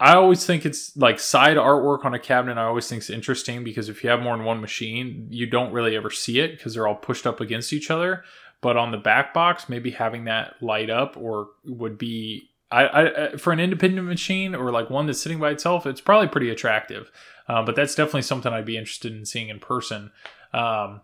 I 0.00 0.14
always 0.14 0.44
think 0.44 0.66
it's 0.66 0.96
like 0.96 1.20
side 1.20 1.56
artwork 1.56 2.04
on 2.04 2.14
a 2.14 2.18
cabinet. 2.18 2.58
I 2.58 2.64
always 2.64 2.88
think 2.88 3.00
it's 3.00 3.10
interesting 3.10 3.62
because 3.62 3.88
if 3.88 4.02
you 4.02 4.10
have 4.10 4.20
more 4.20 4.36
than 4.36 4.44
one 4.44 4.60
machine, 4.60 5.28
you 5.30 5.46
don't 5.46 5.72
really 5.72 5.96
ever 5.96 6.10
see 6.10 6.40
it 6.40 6.56
because 6.56 6.74
they're 6.74 6.88
all 6.88 6.96
pushed 6.96 7.26
up 7.26 7.40
against 7.40 7.72
each 7.72 7.90
other. 7.90 8.24
But 8.60 8.76
on 8.76 8.90
the 8.90 8.98
back 8.98 9.32
box, 9.32 9.68
maybe 9.68 9.92
having 9.92 10.24
that 10.24 10.60
light 10.60 10.90
up 10.90 11.16
or 11.16 11.48
would 11.64 11.96
be 11.96 12.50
I, 12.70 12.86
I 13.32 13.36
for 13.36 13.52
an 13.52 13.60
independent 13.60 14.06
machine 14.06 14.54
or 14.54 14.72
like 14.72 14.90
one 14.90 15.06
that's 15.06 15.20
sitting 15.20 15.38
by 15.38 15.50
itself, 15.50 15.86
it's 15.86 16.00
probably 16.00 16.28
pretty 16.28 16.50
attractive. 16.50 17.10
Uh, 17.48 17.62
but 17.62 17.76
that's 17.76 17.94
definitely 17.94 18.22
something 18.22 18.52
I'd 18.52 18.64
be 18.64 18.76
interested 18.76 19.12
in 19.12 19.24
seeing 19.24 19.48
in 19.48 19.60
person. 19.60 20.10
Um, 20.52 21.02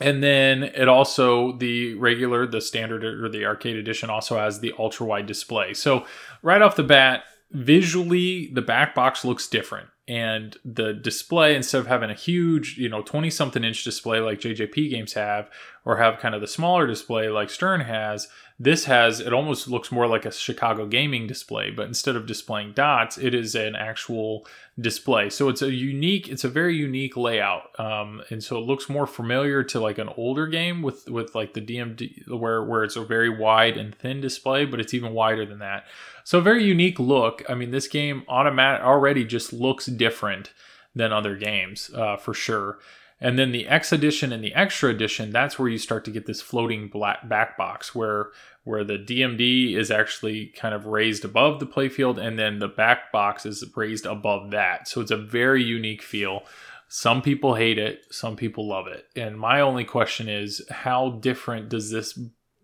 and 0.00 0.22
then 0.22 0.62
it 0.62 0.88
also 0.88 1.56
the 1.58 1.94
regular, 1.94 2.46
the 2.46 2.60
standard 2.60 3.04
or 3.04 3.28
the 3.28 3.44
arcade 3.44 3.76
edition 3.76 4.10
also 4.10 4.38
has 4.38 4.60
the 4.60 4.72
ultra 4.78 5.06
wide 5.06 5.26
display. 5.26 5.74
So 5.74 6.06
right 6.42 6.62
off 6.62 6.76
the 6.76 6.82
bat, 6.82 7.24
visually 7.54 8.48
the 8.52 8.62
back 8.62 8.94
box 8.94 9.24
looks 9.24 9.48
different. 9.48 9.88
And 10.06 10.54
the 10.66 10.92
display 10.92 11.56
instead 11.56 11.78
of 11.78 11.86
having 11.86 12.10
a 12.10 12.14
huge 12.14 12.76
you 12.76 12.90
know 12.90 13.00
20 13.00 13.30
something 13.30 13.64
inch 13.64 13.84
display 13.84 14.20
like 14.20 14.38
jjp 14.38 14.90
games 14.90 15.14
have 15.14 15.48
or 15.86 15.96
have 15.96 16.18
kind 16.18 16.34
of 16.34 16.42
the 16.42 16.46
smaller 16.46 16.86
display 16.86 17.30
like 17.30 17.48
stern 17.48 17.80
has 17.80 18.28
this 18.58 18.84
has 18.84 19.18
it 19.18 19.32
almost 19.32 19.66
looks 19.66 19.90
more 19.90 20.06
like 20.06 20.24
a 20.24 20.30
chicago 20.30 20.86
gaming 20.86 21.26
display 21.26 21.70
but 21.70 21.88
instead 21.88 22.14
of 22.14 22.26
displaying 22.26 22.72
dots 22.72 23.18
it 23.18 23.34
is 23.34 23.54
an 23.54 23.74
actual 23.74 24.46
display 24.80 25.28
so 25.28 25.48
it's 25.48 25.62
a 25.62 25.72
unique 25.72 26.28
it's 26.28 26.44
a 26.44 26.48
very 26.48 26.76
unique 26.76 27.16
layout 27.16 27.78
um, 27.80 28.22
and 28.30 28.44
so 28.44 28.56
it 28.56 28.64
looks 28.64 28.88
more 28.88 29.06
familiar 29.06 29.62
to 29.64 29.80
like 29.80 29.98
an 29.98 30.08
older 30.16 30.46
game 30.46 30.82
with 30.82 31.08
with 31.10 31.34
like 31.34 31.52
the 31.54 31.60
dmd 31.60 32.28
where 32.28 32.62
where 32.62 32.84
it's 32.84 32.96
a 32.96 33.04
very 33.04 33.28
wide 33.28 33.76
and 33.76 33.94
thin 33.96 34.20
display 34.20 34.64
but 34.64 34.78
it's 34.78 34.94
even 34.94 35.12
wider 35.12 35.44
than 35.44 35.58
that 35.58 35.84
so 36.24 36.38
a 36.38 36.42
very 36.42 36.64
unique 36.64 36.98
look. 36.98 37.44
I 37.48 37.54
mean, 37.54 37.70
this 37.70 37.86
game 37.86 38.24
automatic 38.28 38.82
already 38.82 39.24
just 39.24 39.52
looks 39.52 39.86
different 39.86 40.52
than 40.94 41.12
other 41.12 41.36
games 41.36 41.90
uh, 41.94 42.16
for 42.16 42.32
sure. 42.32 42.78
And 43.20 43.38
then 43.38 43.52
the 43.52 43.66
X 43.66 43.92
edition 43.92 44.32
and 44.32 44.42
the 44.42 44.54
Extra 44.54 44.90
edition, 44.90 45.30
that's 45.30 45.58
where 45.58 45.68
you 45.68 45.78
start 45.78 46.04
to 46.04 46.10
get 46.10 46.26
this 46.26 46.42
floating 46.42 46.88
black 46.88 47.28
back 47.28 47.56
box 47.56 47.94
where 47.94 48.30
where 48.64 48.84
the 48.84 48.98
DMD 48.98 49.76
is 49.76 49.90
actually 49.90 50.46
kind 50.46 50.74
of 50.74 50.86
raised 50.86 51.24
above 51.24 51.60
the 51.60 51.66
playfield 51.66 52.18
and 52.18 52.38
then 52.38 52.58
the 52.58 52.68
back 52.68 53.12
box 53.12 53.44
is 53.44 53.64
raised 53.76 54.06
above 54.06 54.50
that. 54.50 54.88
So 54.88 55.00
it's 55.00 55.10
a 55.10 55.16
very 55.16 55.62
unique 55.62 56.02
feel. 56.02 56.42
Some 56.88 57.22
people 57.22 57.54
hate 57.54 57.78
it, 57.78 58.04
some 58.10 58.36
people 58.36 58.66
love 58.68 58.86
it. 58.86 59.06
And 59.16 59.38
my 59.38 59.60
only 59.60 59.84
question 59.84 60.28
is 60.28 60.62
how 60.70 61.10
different 61.10 61.68
does 61.68 61.90
this, 61.90 62.18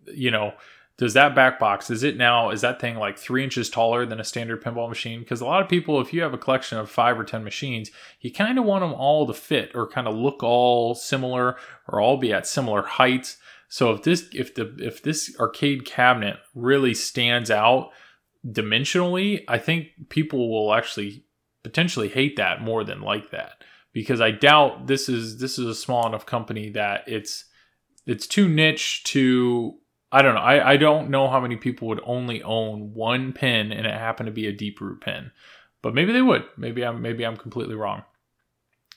you 0.05 0.31
know, 0.31 0.53
does 1.01 1.15
that 1.15 1.33
back 1.33 1.57
box 1.57 1.89
is 1.89 2.03
it 2.03 2.15
now 2.15 2.51
is 2.51 2.61
that 2.61 2.79
thing 2.79 2.95
like 2.95 3.17
three 3.17 3.43
inches 3.43 3.71
taller 3.71 4.05
than 4.05 4.19
a 4.19 4.23
standard 4.23 4.63
pinball 4.63 4.87
machine? 4.87 5.21
Because 5.21 5.41
a 5.41 5.45
lot 5.45 5.63
of 5.63 5.67
people 5.67 5.99
if 5.99 6.13
you 6.13 6.21
have 6.21 6.35
a 6.35 6.37
collection 6.37 6.77
of 6.77 6.91
five 6.91 7.19
or 7.19 7.23
ten 7.23 7.43
machines 7.43 7.89
you 8.19 8.31
kind 8.31 8.59
of 8.59 8.65
want 8.65 8.83
them 8.83 8.93
all 8.93 9.25
to 9.25 9.33
fit 9.33 9.71
or 9.73 9.89
kind 9.89 10.07
of 10.07 10.13
look 10.13 10.43
all 10.43 10.93
similar 10.93 11.57
or 11.87 11.99
all 11.99 12.17
be 12.17 12.31
at 12.31 12.45
similar 12.45 12.83
heights. 12.83 13.37
So 13.67 13.91
if 13.93 14.03
this 14.03 14.29
if 14.31 14.53
the 14.53 14.75
if 14.77 15.01
this 15.01 15.35
arcade 15.39 15.85
cabinet 15.85 16.37
really 16.53 16.93
stands 16.93 17.49
out 17.49 17.89
dimensionally 18.45 19.43
i 19.47 19.57
think 19.57 19.87
people 20.09 20.51
will 20.51 20.71
actually 20.71 21.25
potentially 21.63 22.09
hate 22.09 22.35
that 22.35 22.61
more 22.61 22.83
than 22.83 23.01
like 23.01 23.31
that. 23.31 23.63
Because 23.91 24.21
i 24.21 24.29
doubt 24.29 24.85
this 24.85 25.09
is 25.09 25.39
this 25.39 25.57
is 25.57 25.65
a 25.65 25.73
small 25.73 26.05
enough 26.05 26.27
company 26.27 26.69
that 26.69 27.05
it's 27.07 27.45
it's 28.05 28.27
too 28.27 28.47
niche 28.47 29.03
to 29.05 29.79
I 30.11 30.21
don't 30.21 30.35
know. 30.35 30.41
I, 30.41 30.71
I 30.71 30.77
don't 30.77 31.09
know 31.09 31.29
how 31.29 31.39
many 31.39 31.55
people 31.55 31.87
would 31.87 32.01
only 32.03 32.43
own 32.43 32.93
one 32.93 33.31
pin 33.31 33.71
and 33.71 33.87
it 33.87 33.93
happened 33.93 34.27
to 34.27 34.33
be 34.33 34.47
a 34.47 34.53
Deeproot 34.53 35.01
pin, 35.01 35.31
but 35.81 35.93
maybe 35.93 36.11
they 36.11 36.21
would. 36.21 36.43
Maybe 36.57 36.83
I'm 36.83 37.01
maybe 37.01 37.25
I'm 37.25 37.37
completely 37.37 37.75
wrong. 37.75 38.03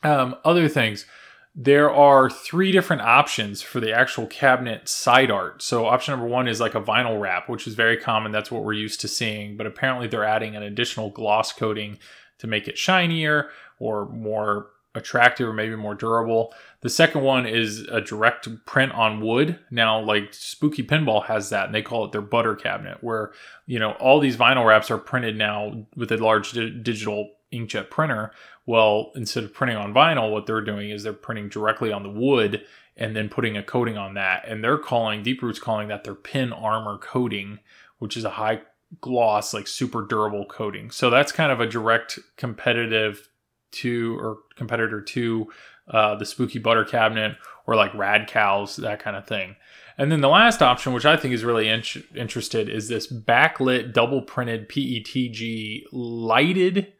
Um, 0.03 0.35
other 0.45 0.69
things, 0.69 1.07
there 1.55 1.91
are 1.91 2.29
three 2.29 2.73
different 2.73 3.03
options 3.03 3.63
for 3.63 3.79
the 3.79 3.93
actual 3.93 4.27
cabinet 4.27 4.89
side 4.89 5.31
art. 5.31 5.63
So 5.63 5.87
option 5.87 6.13
number 6.13 6.27
one 6.27 6.49
is 6.49 6.61
like 6.61 6.75
a 6.75 6.81
vinyl 6.81 7.21
wrap, 7.21 7.49
which 7.49 7.67
is 7.67 7.75
very 7.75 7.97
common. 7.97 8.33
That's 8.33 8.51
what 8.51 8.65
we're 8.65 8.73
used 8.73 9.01
to 9.03 9.09
seeing. 9.09 9.57
But 9.57 9.67
apparently 9.67 10.09
they're 10.09 10.25
adding 10.25 10.57
an 10.57 10.65
additional 10.65 11.11
gloss 11.11 11.53
coating 11.53 11.99
to 12.39 12.49
make 12.49 12.67
it 12.67 12.77
shinier 12.77 13.51
or 13.79 14.07
more 14.07 14.71
attractive 14.97 15.49
or 15.49 15.53
maybe 15.53 15.77
more 15.77 15.95
durable. 15.95 16.53
The 16.85 16.91
second 16.91 17.23
one 17.23 17.47
is 17.47 17.81
a 17.91 18.03
direct 18.03 18.47
print 18.67 18.93
on 18.93 19.23
wood. 19.23 19.59
Now, 19.71 20.01
like 20.01 20.35
Spooky 20.35 20.83
Pinball 20.83 21.25
has 21.25 21.49
that, 21.49 21.65
and 21.65 21.75
they 21.75 21.81
call 21.81 22.05
it 22.05 22.13
their 22.13 22.21
butter 22.21 22.55
cabinet, 22.55 22.99
where 23.01 23.33
you 23.65 23.79
know 23.79 23.93
all 23.93 24.21
these 24.21 24.37
vinyl 24.37 24.67
wraps 24.67 24.91
are 24.91 24.99
printed 24.99 25.35
now 25.35 25.87
with 25.97 26.13
a 26.13 26.19
large 26.19 26.53
di- 26.53 26.69
digital 26.69 27.31
inkjet 27.51 27.89
printer. 27.89 28.33
Well, 28.67 29.13
instead 29.17 29.45
of 29.45 29.55
printing 29.55 29.79
on 29.79 29.95
vinyl, 29.95 30.31
what 30.31 30.45
they're 30.45 30.61
doing 30.61 30.91
is 30.91 31.03
they're 31.03 31.15
printing 31.15 31.49
directly 31.49 31.91
on 31.91 32.03
the 32.03 32.11
wood 32.11 32.63
and 32.99 33.17
then 33.17 33.31
putting 33.31 33.57
a 33.57 33.63
coating 33.63 33.97
on 33.97 34.13
that. 34.15 34.47
And 34.47 34.63
they're 34.63 34.77
calling 34.77 35.25
Deeproot's 35.25 35.59
calling 35.59 35.89
that 35.89 36.05
their 36.05 36.15
pin 36.15 36.53
armor 36.53 36.99
coating, 36.99 37.61
which 37.99 38.15
is 38.15 38.25
a 38.25 38.31
high 38.31 38.61
gloss, 39.01 39.55
like 39.55 39.69
super 39.69 40.03
durable 40.07 40.45
coating. 40.45 40.91
So 40.91 41.09
that's 41.09 41.33
kind 41.33 41.51
of 41.51 41.61
a 41.61 41.67
direct 41.67 42.19
competitive 42.37 43.31
to 43.73 44.19
or 44.21 44.39
competitor 44.55 45.01
to 45.01 45.49
uh, 45.89 46.15
the 46.15 46.27
spooky 46.27 46.59
butter 46.59 46.85
cabinet 46.85 47.37
or 47.67 47.77
like 47.77 47.95
rad 47.95 48.27
cows 48.27 48.77
that 48.77 49.01
kind 49.01 49.17
of 49.17 49.27
thing. 49.27 49.57
And 49.97 50.11
then 50.11 50.21
the 50.21 50.29
last 50.29 50.63
option 50.63 50.93
which 50.93 51.07
i 51.07 51.17
think 51.17 51.35
is 51.35 51.45
really 51.45 51.69
in- 51.69 51.83
interested 52.15 52.69
is 52.69 52.89
this 52.89 53.11
backlit 53.13 53.93
double 53.93 54.23
printed 54.23 54.69
petg 54.69 55.83
lighted 55.93 56.93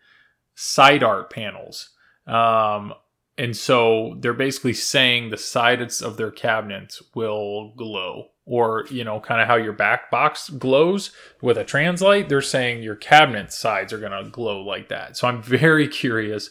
side 0.55 1.03
art 1.03 1.31
panels. 1.31 1.91
Um, 2.27 2.95
and 3.37 3.57
so 3.57 4.17
they're 4.21 4.33
basically 4.33 4.75
saying 4.75 5.31
the 5.31 5.37
sides 5.37 6.01
of 6.01 6.17
their 6.17 6.31
cabinets 6.31 7.03
will 7.15 7.75
glow. 7.77 8.29
Or 8.47 8.85
you 8.91 9.05
know 9.05 9.21
kind 9.21 9.41
of 9.41 9.47
how 9.47 9.57
your 9.57 9.73
back 9.73 10.11
box 10.11 10.51
glows 10.51 11.13
with 11.41 11.57
a 11.57 11.65
translite 11.65 12.29
they're 12.29 12.43
saying 12.43 12.83
your 12.83 12.95
cabinet 12.95 13.51
sides 13.51 13.91
are 13.91 13.99
going 13.99 14.13
to 14.13 14.29
glow 14.31 14.61
like 14.61 14.91
that. 14.91 15.17
So 15.17 15.27
i'm 15.27 15.43
very 15.43 15.89
curious 16.03 16.51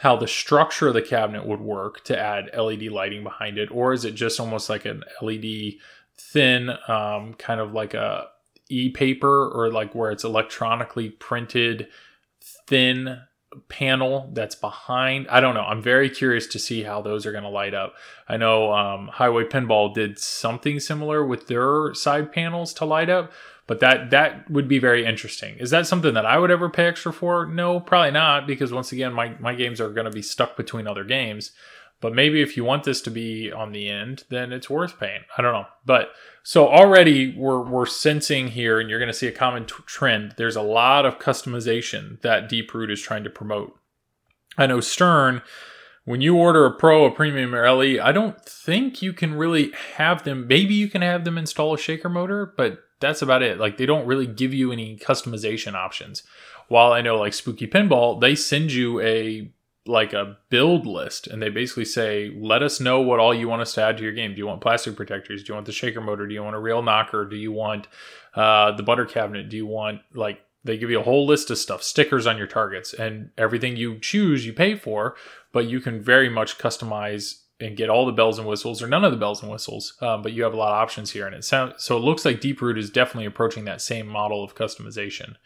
how 0.00 0.16
the 0.16 0.26
structure 0.26 0.88
of 0.88 0.94
the 0.94 1.02
cabinet 1.02 1.46
would 1.46 1.60
work 1.60 2.02
to 2.04 2.18
add 2.18 2.50
led 2.56 2.82
lighting 2.82 3.22
behind 3.22 3.58
it 3.58 3.70
or 3.70 3.92
is 3.92 4.04
it 4.04 4.12
just 4.12 4.40
almost 4.40 4.70
like 4.70 4.84
an 4.84 5.02
led 5.20 5.74
thin 6.18 6.70
um, 6.88 7.34
kind 7.34 7.60
of 7.60 7.72
like 7.72 7.94
a 7.94 8.26
e-paper 8.70 9.48
or 9.48 9.70
like 9.70 9.94
where 9.94 10.10
it's 10.10 10.24
electronically 10.24 11.10
printed 11.10 11.88
thin 12.66 13.20
panel 13.68 14.30
that's 14.32 14.54
behind. 14.54 15.26
I 15.28 15.40
don't 15.40 15.54
know. 15.54 15.64
I'm 15.64 15.82
very 15.82 16.08
curious 16.08 16.46
to 16.48 16.58
see 16.58 16.84
how 16.84 17.02
those 17.02 17.26
are 17.26 17.32
going 17.32 17.44
to 17.44 17.50
light 17.50 17.74
up. 17.74 17.94
I 18.28 18.36
know 18.36 18.72
um, 18.72 19.08
Highway 19.08 19.44
Pinball 19.44 19.92
did 19.92 20.18
something 20.18 20.78
similar 20.78 21.24
with 21.24 21.48
their 21.48 21.92
side 21.94 22.32
panels 22.32 22.72
to 22.74 22.84
light 22.84 23.10
up, 23.10 23.32
but 23.70 23.78
that 23.78 24.10
that 24.10 24.50
would 24.50 24.66
be 24.66 24.80
very 24.80 25.06
interesting. 25.06 25.56
Is 25.58 25.70
that 25.70 25.86
something 25.86 26.14
that 26.14 26.26
I 26.26 26.40
would 26.40 26.50
ever 26.50 26.68
pay 26.68 26.86
extra 26.86 27.12
for? 27.12 27.46
No, 27.46 27.78
probably 27.78 28.10
not, 28.10 28.44
because 28.44 28.72
once 28.72 28.90
again, 28.90 29.12
my 29.12 29.36
my 29.38 29.54
games 29.54 29.80
are 29.80 29.90
going 29.90 30.06
to 30.06 30.10
be 30.10 30.22
stuck 30.22 30.56
between 30.56 30.88
other 30.88 31.04
games. 31.04 31.52
But 32.00 32.12
maybe 32.12 32.42
if 32.42 32.56
you 32.56 32.64
want 32.64 32.82
this 32.82 33.00
to 33.02 33.12
be 33.12 33.52
on 33.52 33.70
the 33.70 33.88
end, 33.88 34.24
then 34.28 34.52
it's 34.52 34.68
worth 34.68 34.98
paying. 34.98 35.20
I 35.38 35.42
don't 35.42 35.52
know. 35.52 35.68
But 35.86 36.10
so 36.42 36.66
already 36.66 37.32
we're, 37.38 37.62
we're 37.62 37.86
sensing 37.86 38.48
here, 38.48 38.80
and 38.80 38.90
you're 38.90 38.98
going 38.98 39.06
to 39.06 39.16
see 39.16 39.28
a 39.28 39.32
common 39.32 39.66
t- 39.66 39.74
trend. 39.86 40.34
There's 40.36 40.56
a 40.56 40.62
lot 40.62 41.06
of 41.06 41.20
customization 41.20 42.20
that 42.22 42.50
Deeproot 42.50 42.90
is 42.90 43.00
trying 43.00 43.22
to 43.22 43.30
promote. 43.30 43.78
I 44.58 44.66
know 44.66 44.80
Stern, 44.80 45.42
when 46.04 46.20
you 46.20 46.36
order 46.36 46.66
a 46.66 46.74
Pro, 46.74 47.04
a 47.04 47.10
Premium, 47.12 47.54
or 47.54 47.70
LE, 47.70 48.02
I 48.02 48.10
don't 48.10 48.44
think 48.44 49.00
you 49.00 49.12
can 49.12 49.34
really 49.34 49.70
have 49.94 50.24
them. 50.24 50.48
Maybe 50.48 50.74
you 50.74 50.88
can 50.88 51.02
have 51.02 51.24
them 51.24 51.38
install 51.38 51.72
a 51.72 51.78
shaker 51.78 52.08
motor, 52.08 52.52
but 52.56 52.80
that's 53.00 53.22
about 53.22 53.42
it. 53.42 53.58
Like 53.58 53.76
they 53.76 53.86
don't 53.86 54.06
really 54.06 54.26
give 54.26 54.54
you 54.54 54.72
any 54.72 54.96
customization 54.96 55.74
options. 55.74 56.22
While 56.68 56.92
I 56.92 57.00
know 57.00 57.16
like 57.16 57.34
Spooky 57.34 57.66
Pinball, 57.66 58.20
they 58.20 58.34
send 58.34 58.72
you 58.72 59.00
a 59.00 59.50
like 59.86 60.12
a 60.12 60.36
build 60.50 60.86
list 60.86 61.26
and 61.26 61.42
they 61.42 61.48
basically 61.48 61.86
say 61.86 62.30
let 62.38 62.62
us 62.62 62.80
know 62.80 63.00
what 63.00 63.18
all 63.18 63.34
you 63.34 63.48
want 63.48 63.62
us 63.62 63.74
to 63.74 63.82
add 63.82 63.96
to 63.96 64.04
your 64.04 64.12
game. 64.12 64.32
Do 64.32 64.38
you 64.38 64.46
want 64.46 64.60
plastic 64.60 64.94
protectors? 64.94 65.42
Do 65.42 65.50
you 65.50 65.54
want 65.54 65.66
the 65.66 65.72
shaker 65.72 66.00
motor? 66.00 66.26
Do 66.26 66.34
you 66.34 66.42
want 66.42 66.54
a 66.54 66.60
real 66.60 66.82
knocker? 66.82 67.24
Do 67.24 67.36
you 67.36 67.50
want 67.50 67.88
uh, 68.34 68.72
the 68.72 68.82
butter 68.82 69.06
cabinet? 69.06 69.48
Do 69.48 69.56
you 69.56 69.66
want 69.66 70.02
like 70.14 70.40
they 70.62 70.76
give 70.76 70.90
you 70.90 71.00
a 71.00 71.04
whole 71.04 71.26
list 71.26 71.50
of 71.50 71.58
stuff 71.58 71.82
stickers 71.82 72.26
on 72.26 72.36
your 72.36 72.46
targets 72.46 72.92
and 72.92 73.30
everything 73.38 73.76
you 73.76 73.98
choose 73.98 74.44
you 74.44 74.52
pay 74.52 74.74
for 74.74 75.16
but 75.52 75.66
you 75.66 75.80
can 75.80 76.00
very 76.00 76.28
much 76.28 76.58
customize 76.58 77.40
and 77.60 77.76
get 77.76 77.90
all 77.90 78.06
the 78.06 78.12
bells 78.12 78.38
and 78.38 78.46
whistles 78.48 78.82
or 78.82 78.86
none 78.86 79.04
of 79.04 79.10
the 79.10 79.16
bells 79.16 79.42
and 79.42 79.50
whistles 79.50 79.94
um, 80.00 80.22
but 80.22 80.32
you 80.32 80.42
have 80.42 80.54
a 80.54 80.56
lot 80.56 80.72
of 80.72 80.82
options 80.82 81.10
here 81.10 81.26
and 81.26 81.34
it 81.34 81.44
sounds 81.44 81.74
so 81.78 81.96
it 81.96 82.00
looks 82.00 82.24
like 82.24 82.40
Deeproot 82.40 82.78
is 82.78 82.90
definitely 82.90 83.26
approaching 83.26 83.64
that 83.64 83.80
same 83.80 84.06
model 84.06 84.42
of 84.42 84.54
customization 84.54 85.36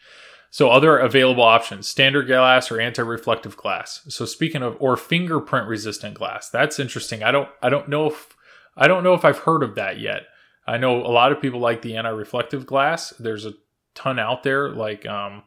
so 0.55 0.69
other 0.69 0.97
available 0.97 1.43
options, 1.43 1.85
standard 1.85 2.27
glass 2.27 2.71
or 2.71 2.79
anti-reflective 2.79 3.57
glass. 3.57 4.05
So 4.07 4.23
speaking 4.23 4.63
of 4.63 4.77
or 4.79 4.95
fingerprint 4.95 5.67
resistant 5.67 6.13
glass. 6.13 6.49
That's 6.49 6.79
interesting. 6.79 7.23
I 7.23 7.31
don't 7.31 7.49
I 7.61 7.67
don't 7.67 7.89
know 7.89 8.07
if 8.07 8.37
I 8.77 8.87
don't 8.87 9.03
know 9.03 9.13
if 9.13 9.25
I've 9.25 9.39
heard 9.39 9.63
of 9.63 9.75
that 9.75 9.99
yet. 9.99 10.21
I 10.65 10.77
know 10.77 11.05
a 11.05 11.11
lot 11.11 11.33
of 11.33 11.41
people 11.41 11.59
like 11.59 11.81
the 11.81 11.97
anti-reflective 11.97 12.65
glass. 12.65 13.09
There's 13.19 13.45
a 13.45 13.55
ton 13.95 14.17
out 14.17 14.43
there 14.43 14.69
like 14.69 15.05
um 15.05 15.43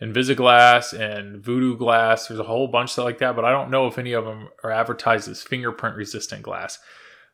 Invisiglass 0.00 0.92
and 0.92 1.42
Voodoo 1.42 1.76
Glass. 1.76 2.28
There's 2.28 2.40
a 2.40 2.44
whole 2.44 2.68
bunch 2.68 2.96
like 2.98 3.18
that, 3.18 3.34
but 3.34 3.44
I 3.44 3.50
don't 3.50 3.70
know 3.70 3.86
if 3.86 3.98
any 3.98 4.12
of 4.12 4.24
them 4.24 4.48
are 4.62 4.70
advertised 4.70 5.28
as 5.28 5.42
fingerprint 5.42 5.96
resistant 5.96 6.42
glass. 6.42 6.78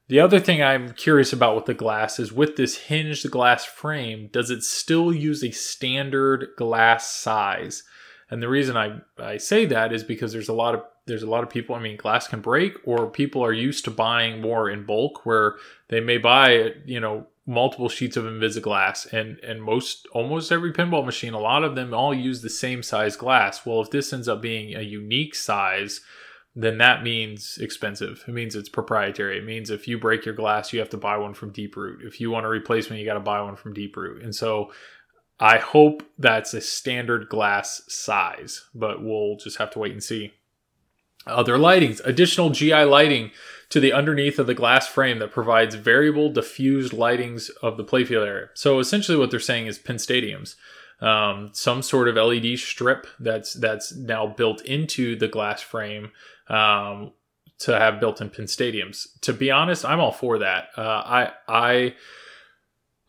The 0.09 0.20
other 0.20 0.40
thing 0.40 0.62
I'm 0.62 0.92
curious 0.92 1.33
about 1.33 1.57
with 1.57 1.64
the 1.64 1.74
glass 1.74 2.18
is 2.18 2.33
with 2.33 2.57
this 2.57 2.77
hinged 2.77 3.31
glass 3.31 3.64
frame, 3.64 4.29
does 4.33 4.50
it 4.50 4.62
still 4.62 5.12
use 5.12 5.42
a 5.42 5.50
standard 5.50 6.48
glass 6.57 7.11
size? 7.11 7.83
And 8.31 8.42
the 8.42 8.48
reason 8.48 8.77
I, 8.77 9.00
I 9.18 9.38
say 9.38 9.64
that 9.66 9.92
is 9.92 10.03
because 10.03 10.33
there's 10.33 10.48
a 10.48 10.55
lot 10.55 10.74
of 10.74 10.83
there's 11.07 11.22
a 11.22 11.29
lot 11.29 11.42
of 11.42 11.50
people, 11.50 11.74
I 11.74 11.81
mean, 11.81 11.98
glass 11.98 12.27
can 12.27 12.40
break, 12.40 12.77
or 12.87 13.11
people 13.11 13.44
are 13.44 13.53
used 13.53 13.85
to 13.85 13.90
buying 13.90 14.40
more 14.40 14.70
in 14.70 14.87
bulk 14.87 15.27
where 15.27 15.57
they 15.88 16.00
may 16.00 16.16
buy, 16.16 16.72
you 16.87 16.98
know, 16.98 17.27
multiple 17.47 17.89
sheets 17.89 18.17
of 18.17 18.25
Invisiglass 18.25 19.13
and 19.13 19.39
and 19.41 19.63
most 19.63 20.07
almost 20.13 20.51
every 20.51 20.73
pinball 20.73 21.05
machine, 21.05 21.35
a 21.35 21.39
lot 21.39 21.65
of 21.65 21.75
them 21.75 21.93
all 21.93 22.15
use 22.15 22.43
the 22.43 22.51
same 22.51 22.83
size 22.83 23.17
glass. 23.17 23.67
Well, 23.67 23.81
if 23.81 23.91
this 23.91 24.13
ends 24.13 24.29
up 24.29 24.41
being 24.41 24.75
a 24.75 24.83
unique 24.83 25.35
size, 25.35 26.01
then 26.57 26.79
that 26.79 27.03
means 27.03 27.59
expensive. 27.59 28.25
It 28.27 28.33
means 28.33 28.55
it's 28.55 28.69
proprietary. 28.69 29.39
It 29.39 29.45
means 29.45 29.71
if 29.71 29.89
you 29.89 29.99
break 29.99 30.25
your 30.25 30.35
glass, 30.35 30.73
you 30.73 30.79
have 30.79 30.91
to 30.91 30.97
buy 30.97 31.17
one 31.17 31.35
from 31.35 31.53
Deeproot. 31.53 32.07
If 32.07 32.21
you 32.21 32.31
want 32.31 32.47
a 32.47 32.49
replacement, 32.49 33.01
you 33.01 33.07
got 33.07 33.15
to 33.15 33.21
buy 33.21 33.43
one 33.43 33.57
from 33.57 33.75
Deeproot. 33.75 34.23
And 34.23 34.35
so 34.35 34.73
I 35.41 35.59
hope 35.59 36.05
that's 36.19 36.55
a 36.55 36.61
standard 36.61 37.29
glass 37.29 37.83
size, 37.89 38.67
but 38.75 39.03
we'll 39.03 39.37
just 39.37 39.59
have 39.59 39.71
to 39.73 39.81
wait 39.81 39.93
and 39.93 40.03
see. 40.03 40.33
Other 41.27 41.57
lightings, 41.57 42.01
additional 42.05 42.51
GI 42.51 42.85
lighting 42.85 43.31
to 43.75 43.81
the 43.81 43.93
underneath 43.93 44.39
of 44.39 44.47
the 44.47 44.55
glass 44.55 44.87
frame 44.87 45.19
that 45.19 45.33
provides 45.33 45.75
variable 45.75 46.31
diffused 46.31 46.93
lightings 46.93 47.51
of 47.61 47.77
the 47.77 47.83
playfield 47.83 48.25
area. 48.25 48.47
So 48.55 48.79
essentially, 48.79 49.19
what 49.19 49.33
they're 49.33 49.41
saying 49.41 49.67
is 49.67 49.79
pin 49.79 49.97
stadiums 49.97 50.55
um, 51.01 51.51
some 51.55 51.83
sort 51.83 52.07
of 52.07 52.15
LED 52.15 52.57
strip 52.57 53.09
that's 53.19 53.53
that's 53.55 53.93
now 53.93 54.29
built 54.29 54.63
into 54.63 55.17
the 55.17 55.27
glass 55.27 55.61
frame 55.61 56.13
um, 56.47 57.11
to 57.59 57.77
have 57.77 57.99
built-in 57.99 58.31
pin 58.31 58.45
stadiums. 58.45 59.09
To 59.23 59.33
be 59.33 59.51
honest, 59.51 59.85
I'm 59.85 59.99
all 59.99 60.13
for 60.13 60.39
that. 60.39 60.69
Uh, 60.77 60.81
I 60.81 61.33
I 61.49 61.95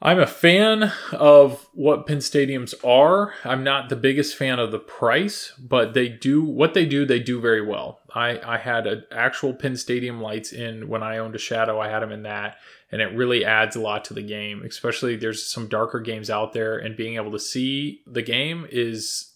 I'm 0.05 0.19
a 0.19 0.27
fan 0.27 0.93
of 1.13 1.67
what 1.73 2.05
pin 2.05 2.19
stadiums 2.19 2.75
are. 2.85 3.33
I'm 3.43 3.63
not 3.63 3.89
the 3.89 3.95
biggest 3.95 4.35
fan 4.35 4.59
of 4.59 4.71
the 4.71 4.77
price, 4.77 5.51
but 5.57 5.95
they 5.95 6.09
do 6.09 6.43
what 6.43 6.75
they 6.75 6.85
do. 6.85 7.07
They 7.07 7.19
do 7.19 7.41
very 7.41 7.65
well. 7.65 8.01
I 8.13 8.39
I 8.45 8.59
had 8.59 8.85
actual 9.11 9.51
pin 9.51 9.75
stadium 9.75 10.21
lights 10.21 10.53
in 10.53 10.89
when 10.89 11.01
I 11.01 11.17
owned 11.17 11.33
a 11.33 11.39
Shadow. 11.39 11.79
I 11.79 11.89
had 11.89 12.03
them 12.03 12.11
in 12.11 12.21
that, 12.21 12.57
and 12.91 13.01
it 13.01 13.15
really 13.15 13.43
adds 13.43 13.75
a 13.75 13.81
lot 13.81 14.05
to 14.05 14.13
the 14.13 14.21
game. 14.21 14.61
Especially 14.63 15.15
there's 15.15 15.43
some 15.43 15.67
darker 15.67 15.99
games 15.99 16.29
out 16.29 16.53
there, 16.53 16.77
and 16.77 16.95
being 16.95 17.15
able 17.15 17.31
to 17.31 17.39
see 17.39 18.03
the 18.05 18.21
game 18.21 18.67
is 18.69 19.33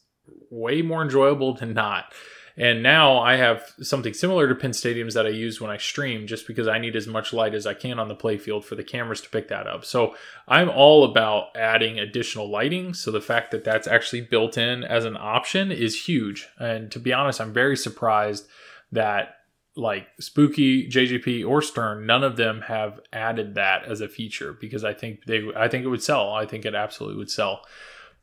way 0.51 0.83
more 0.83 1.01
enjoyable 1.01 1.55
than 1.55 1.73
not. 1.73 2.13
And 2.59 2.83
now 2.83 3.19
I 3.19 3.37
have 3.37 3.73
something 3.81 4.13
similar 4.13 4.49
to 4.49 4.53
pin 4.53 4.71
stadiums 4.71 5.13
that 5.13 5.25
I 5.25 5.29
use 5.29 5.61
when 5.61 5.71
I 5.71 5.77
stream 5.77 6.27
just 6.27 6.45
because 6.45 6.67
I 6.67 6.77
need 6.77 6.97
as 6.97 7.07
much 7.07 7.31
light 7.31 7.55
as 7.55 7.65
I 7.65 7.73
can 7.73 7.99
on 7.99 8.09
the 8.09 8.15
playfield 8.15 8.65
for 8.65 8.75
the 8.75 8.83
cameras 8.83 9.21
to 9.21 9.29
pick 9.29 9.47
that 9.47 9.65
up. 9.65 9.85
So 9.85 10.13
I'm 10.45 10.69
all 10.69 11.05
about 11.05 11.55
adding 11.55 11.97
additional 11.97 12.49
lighting. 12.49 12.93
So 12.93 13.11
the 13.11 13.21
fact 13.21 13.51
that 13.51 13.63
that's 13.63 13.87
actually 13.87 14.21
built 14.21 14.57
in 14.57 14.83
as 14.83 15.05
an 15.05 15.15
option 15.15 15.71
is 15.71 16.07
huge. 16.07 16.49
And 16.59 16.91
to 16.91 16.99
be 16.99 17.13
honest, 17.13 17.39
I'm 17.39 17.53
very 17.53 17.77
surprised 17.77 18.45
that 18.91 19.37
like 19.77 20.07
Spooky, 20.19 20.89
JJP, 20.89 21.47
or 21.47 21.61
Stern, 21.61 22.05
none 22.05 22.25
of 22.25 22.35
them 22.35 22.63
have 22.63 22.99
added 23.13 23.55
that 23.55 23.85
as 23.85 24.01
a 24.01 24.09
feature 24.09 24.51
because 24.51 24.83
I 24.83 24.93
think 24.93 25.23
they 25.25 25.49
I 25.55 25.69
think 25.69 25.85
it 25.85 25.89
would 25.89 26.03
sell. 26.03 26.33
I 26.33 26.45
think 26.45 26.65
it 26.65 26.75
absolutely 26.75 27.17
would 27.17 27.31
sell. 27.31 27.61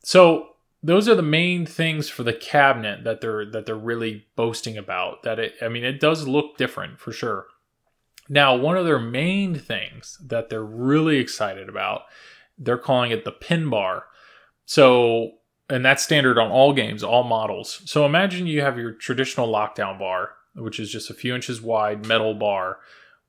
So 0.03 0.49
those 0.83 1.09
are 1.09 1.15
the 1.15 1.21
main 1.21 1.65
things 1.65 2.09
for 2.09 2.23
the 2.23 2.33
cabinet 2.33 3.03
that 3.03 3.21
they're 3.21 3.45
that 3.45 3.65
they're 3.65 3.75
really 3.75 4.27
boasting 4.35 4.77
about 4.77 5.23
that 5.23 5.39
it 5.39 5.53
i 5.61 5.67
mean 5.67 5.83
it 5.83 5.99
does 5.99 6.27
look 6.27 6.57
different 6.57 6.99
for 6.99 7.11
sure. 7.11 7.47
Now 8.29 8.55
one 8.55 8.77
of 8.77 8.85
their 8.85 8.99
main 8.99 9.55
things 9.55 10.17
that 10.25 10.49
they're 10.49 10.63
really 10.63 11.17
excited 11.17 11.69
about 11.69 12.01
they're 12.57 12.77
calling 12.77 13.11
it 13.11 13.23
the 13.23 13.31
pin 13.31 13.69
bar. 13.69 14.05
So 14.65 15.33
and 15.69 15.85
that's 15.85 16.03
standard 16.03 16.37
on 16.37 16.49
all 16.49 16.73
games 16.73 17.03
all 17.03 17.23
models. 17.23 17.81
So 17.85 18.05
imagine 18.05 18.47
you 18.47 18.61
have 18.61 18.77
your 18.77 18.93
traditional 18.93 19.51
lockdown 19.51 19.99
bar 19.99 20.31
which 20.55 20.79
is 20.79 20.91
just 20.91 21.09
a 21.09 21.13
few 21.13 21.35
inches 21.35 21.61
wide 21.61 22.05
metal 22.05 22.33
bar 22.33 22.79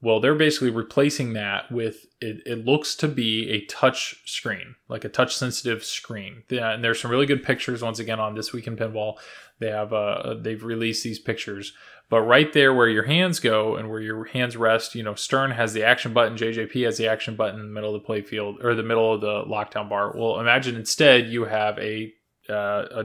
well, 0.00 0.20
they're 0.20 0.34
basically 0.34 0.70
replacing 0.70 1.32
that 1.32 1.72
with 1.72 2.06
it, 2.20 2.42
it 2.46 2.64
looks 2.64 2.94
to 2.96 3.08
be 3.08 3.50
a 3.50 3.64
touch 3.66 4.22
screen, 4.26 4.76
like 4.88 5.04
a 5.04 5.08
touch 5.08 5.36
sensitive 5.36 5.84
screen. 5.84 6.44
And 6.50 6.84
there's 6.84 7.00
some 7.00 7.10
really 7.10 7.26
good 7.26 7.42
pictures 7.42 7.82
once 7.82 7.98
again 7.98 8.20
on 8.20 8.36
this 8.36 8.52
week 8.52 8.68
in 8.68 8.76
pinball. 8.76 9.16
They 9.58 9.70
have 9.70 9.92
uh 9.92 10.34
they've 10.40 10.62
released 10.62 11.02
these 11.02 11.18
pictures. 11.18 11.72
But 12.10 12.22
right 12.22 12.52
there 12.52 12.72
where 12.72 12.88
your 12.88 13.02
hands 13.02 13.40
go 13.40 13.76
and 13.76 13.90
where 13.90 14.00
your 14.00 14.24
hands 14.24 14.56
rest, 14.56 14.94
you 14.94 15.02
know, 15.02 15.14
Stern 15.14 15.50
has 15.50 15.72
the 15.74 15.84
action 15.84 16.12
button, 16.14 16.38
JJP 16.38 16.84
has 16.84 16.96
the 16.96 17.08
action 17.08 17.34
button 17.34 17.60
in 17.60 17.66
the 17.66 17.72
middle 17.72 17.94
of 17.94 18.00
the 18.00 18.06
play 18.06 18.22
field 18.22 18.64
or 18.64 18.74
the 18.74 18.84
middle 18.84 19.12
of 19.12 19.20
the 19.20 19.42
lockdown 19.44 19.88
bar. 19.88 20.14
Well, 20.16 20.38
imagine 20.38 20.76
instead 20.76 21.26
you 21.26 21.44
have 21.44 21.76
a 21.78 22.12
uh, 22.48 22.84
a 22.92 23.04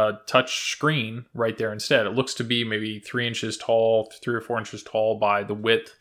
a 0.00 0.20
touch 0.26 0.70
screen 0.70 1.26
right 1.34 1.56
there 1.56 1.72
instead. 1.72 2.06
It 2.06 2.10
looks 2.10 2.34
to 2.34 2.44
be 2.44 2.64
maybe 2.64 2.98
three 2.98 3.26
inches 3.26 3.56
tall, 3.56 4.12
three 4.22 4.34
or 4.34 4.40
four 4.40 4.58
inches 4.58 4.82
tall 4.82 5.18
by 5.18 5.42
the 5.42 5.54
width 5.54 5.94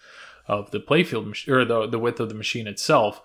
of 0.48 0.72
the 0.72 0.80
playfield 0.80 1.48
or 1.48 1.66
the, 1.66 1.88
the 1.88 2.00
width 2.00 2.20
of 2.20 2.30
the 2.30 2.36
machine 2.36 2.68
itself. 2.68 3.22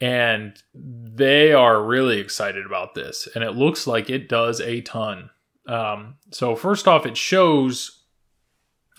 And 0.00 0.60
they 0.74 1.52
are 1.52 1.82
really 1.82 2.18
excited 2.18 2.66
about 2.66 2.94
this. 2.94 3.28
And 3.34 3.44
it 3.44 3.52
looks 3.52 3.86
like 3.86 4.10
it 4.10 4.28
does 4.28 4.60
a 4.60 4.80
ton. 4.80 5.30
Um, 5.66 6.16
so, 6.30 6.56
first 6.56 6.88
off, 6.88 7.06
it 7.06 7.16
shows 7.16 8.03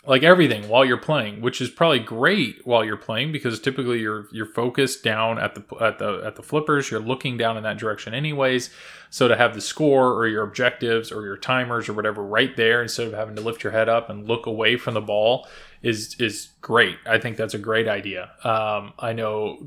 like 0.08 0.24
everything 0.24 0.68
while 0.68 0.86
you're 0.86 0.98
playing, 0.98 1.42
which 1.42 1.60
is 1.62 1.70
probably 1.70 2.00
great 2.00 2.66
while 2.66 2.84
you're 2.84 2.98
playing 2.98 3.32
because 3.32 3.60
typically 3.60 4.00
you're 4.00 4.28
you're 4.32 4.46
focused 4.46 5.04
down 5.04 5.40
at 5.40 5.56
the 5.56 5.64
at 5.84 6.00
the 6.00 6.22
at 6.26 6.36
the 6.36 6.44
flippers, 6.44 6.92
you're 6.92 7.00
looking 7.00 7.38
down 7.38 7.58
in 7.58 7.64
that 7.64 7.78
direction 7.78 8.14
anyways. 8.14 8.70
So 9.10 9.28
to 9.28 9.36
have 9.36 9.54
the 9.54 9.62
score 9.62 10.14
or 10.14 10.28
your 10.28 10.44
objectives 10.44 11.12
or 11.12 11.24
your 11.24 11.38
timers 11.38 11.88
or 11.88 11.94
whatever 11.94 12.24
right 12.24 12.56
there 12.56 12.82
instead 12.82 13.08
of 13.08 13.14
having 13.14 13.36
to 13.36 13.42
lift 13.42 13.64
your 13.64 13.72
head 13.72 13.88
up 13.88 14.10
and 14.10 14.28
look 14.28 14.46
away 14.46 14.78
from 14.78 14.94
the 14.94 15.02
ball 15.02 15.48
is 15.82 16.16
is 16.20 16.50
great. 16.62 16.98
I 17.06 17.20
think 17.20 17.38
that's 17.38 17.54
a 17.54 17.60
great 17.60 17.88
idea. 17.88 18.32
Um, 18.44 18.94
I 19.00 19.14
know 19.14 19.58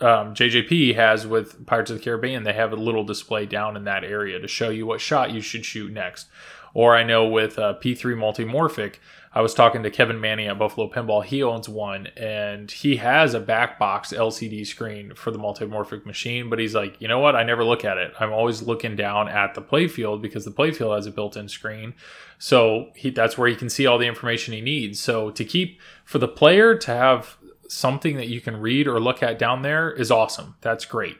um, 0.00 0.34
JJP 0.34 0.96
has 0.96 1.26
with 1.26 1.64
Pirates 1.66 1.90
of 1.90 1.98
the 1.98 2.02
Caribbean, 2.04 2.42
they 2.42 2.52
have 2.52 2.72
a 2.72 2.76
little 2.76 3.04
display 3.04 3.46
down 3.46 3.76
in 3.76 3.84
that 3.84 4.04
area 4.04 4.38
to 4.38 4.48
show 4.48 4.68
you 4.68 4.86
what 4.86 5.00
shot 5.00 5.30
you 5.30 5.40
should 5.40 5.64
shoot 5.64 5.92
next. 5.92 6.26
Or 6.74 6.96
I 6.96 7.04
know 7.04 7.26
with 7.26 7.58
uh, 7.58 7.74
P3 7.80 8.16
Multimorphic, 8.16 8.96
I 9.32 9.40
was 9.40 9.54
talking 9.54 9.82
to 9.82 9.90
Kevin 9.90 10.20
Manning 10.20 10.46
at 10.46 10.58
Buffalo 10.58 10.88
Pinball. 10.88 11.24
He 11.24 11.42
owns 11.42 11.68
one 11.68 12.08
and 12.16 12.70
he 12.70 12.96
has 12.96 13.34
a 13.34 13.40
back 13.40 13.78
box 13.78 14.12
LCD 14.12 14.64
screen 14.64 15.14
for 15.14 15.32
the 15.32 15.38
multimorphic 15.38 16.06
machine, 16.06 16.48
but 16.48 16.60
he's 16.60 16.74
like, 16.74 17.00
you 17.00 17.08
know 17.08 17.18
what? 17.18 17.34
I 17.34 17.42
never 17.42 17.64
look 17.64 17.84
at 17.84 17.98
it. 17.98 18.12
I'm 18.20 18.32
always 18.32 18.62
looking 18.62 18.94
down 18.94 19.28
at 19.28 19.54
the 19.54 19.62
playfield 19.62 20.22
because 20.22 20.44
the 20.44 20.52
playfield 20.52 20.94
has 20.94 21.06
a 21.06 21.10
built 21.10 21.36
in 21.36 21.48
screen. 21.48 21.94
So 22.38 22.90
he, 22.94 23.10
that's 23.10 23.36
where 23.36 23.48
he 23.48 23.56
can 23.56 23.68
see 23.68 23.86
all 23.86 23.98
the 23.98 24.06
information 24.06 24.54
he 24.54 24.60
needs. 24.60 25.00
So 25.00 25.30
to 25.30 25.44
keep 25.44 25.80
for 26.04 26.18
the 26.18 26.28
player 26.28 26.76
to 26.76 26.90
have 26.92 27.36
something 27.68 28.16
that 28.16 28.28
you 28.28 28.40
can 28.40 28.56
read 28.60 28.86
or 28.86 29.00
look 29.00 29.20
at 29.20 29.38
down 29.38 29.62
there 29.62 29.90
is 29.90 30.12
awesome. 30.12 30.54
That's 30.60 30.84
great. 30.84 31.16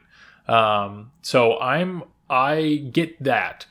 Um, 0.47 1.11
so 1.23 1.59
I'm 1.59 2.05
I 2.31 2.88
get 2.93 3.23
that 3.23 3.67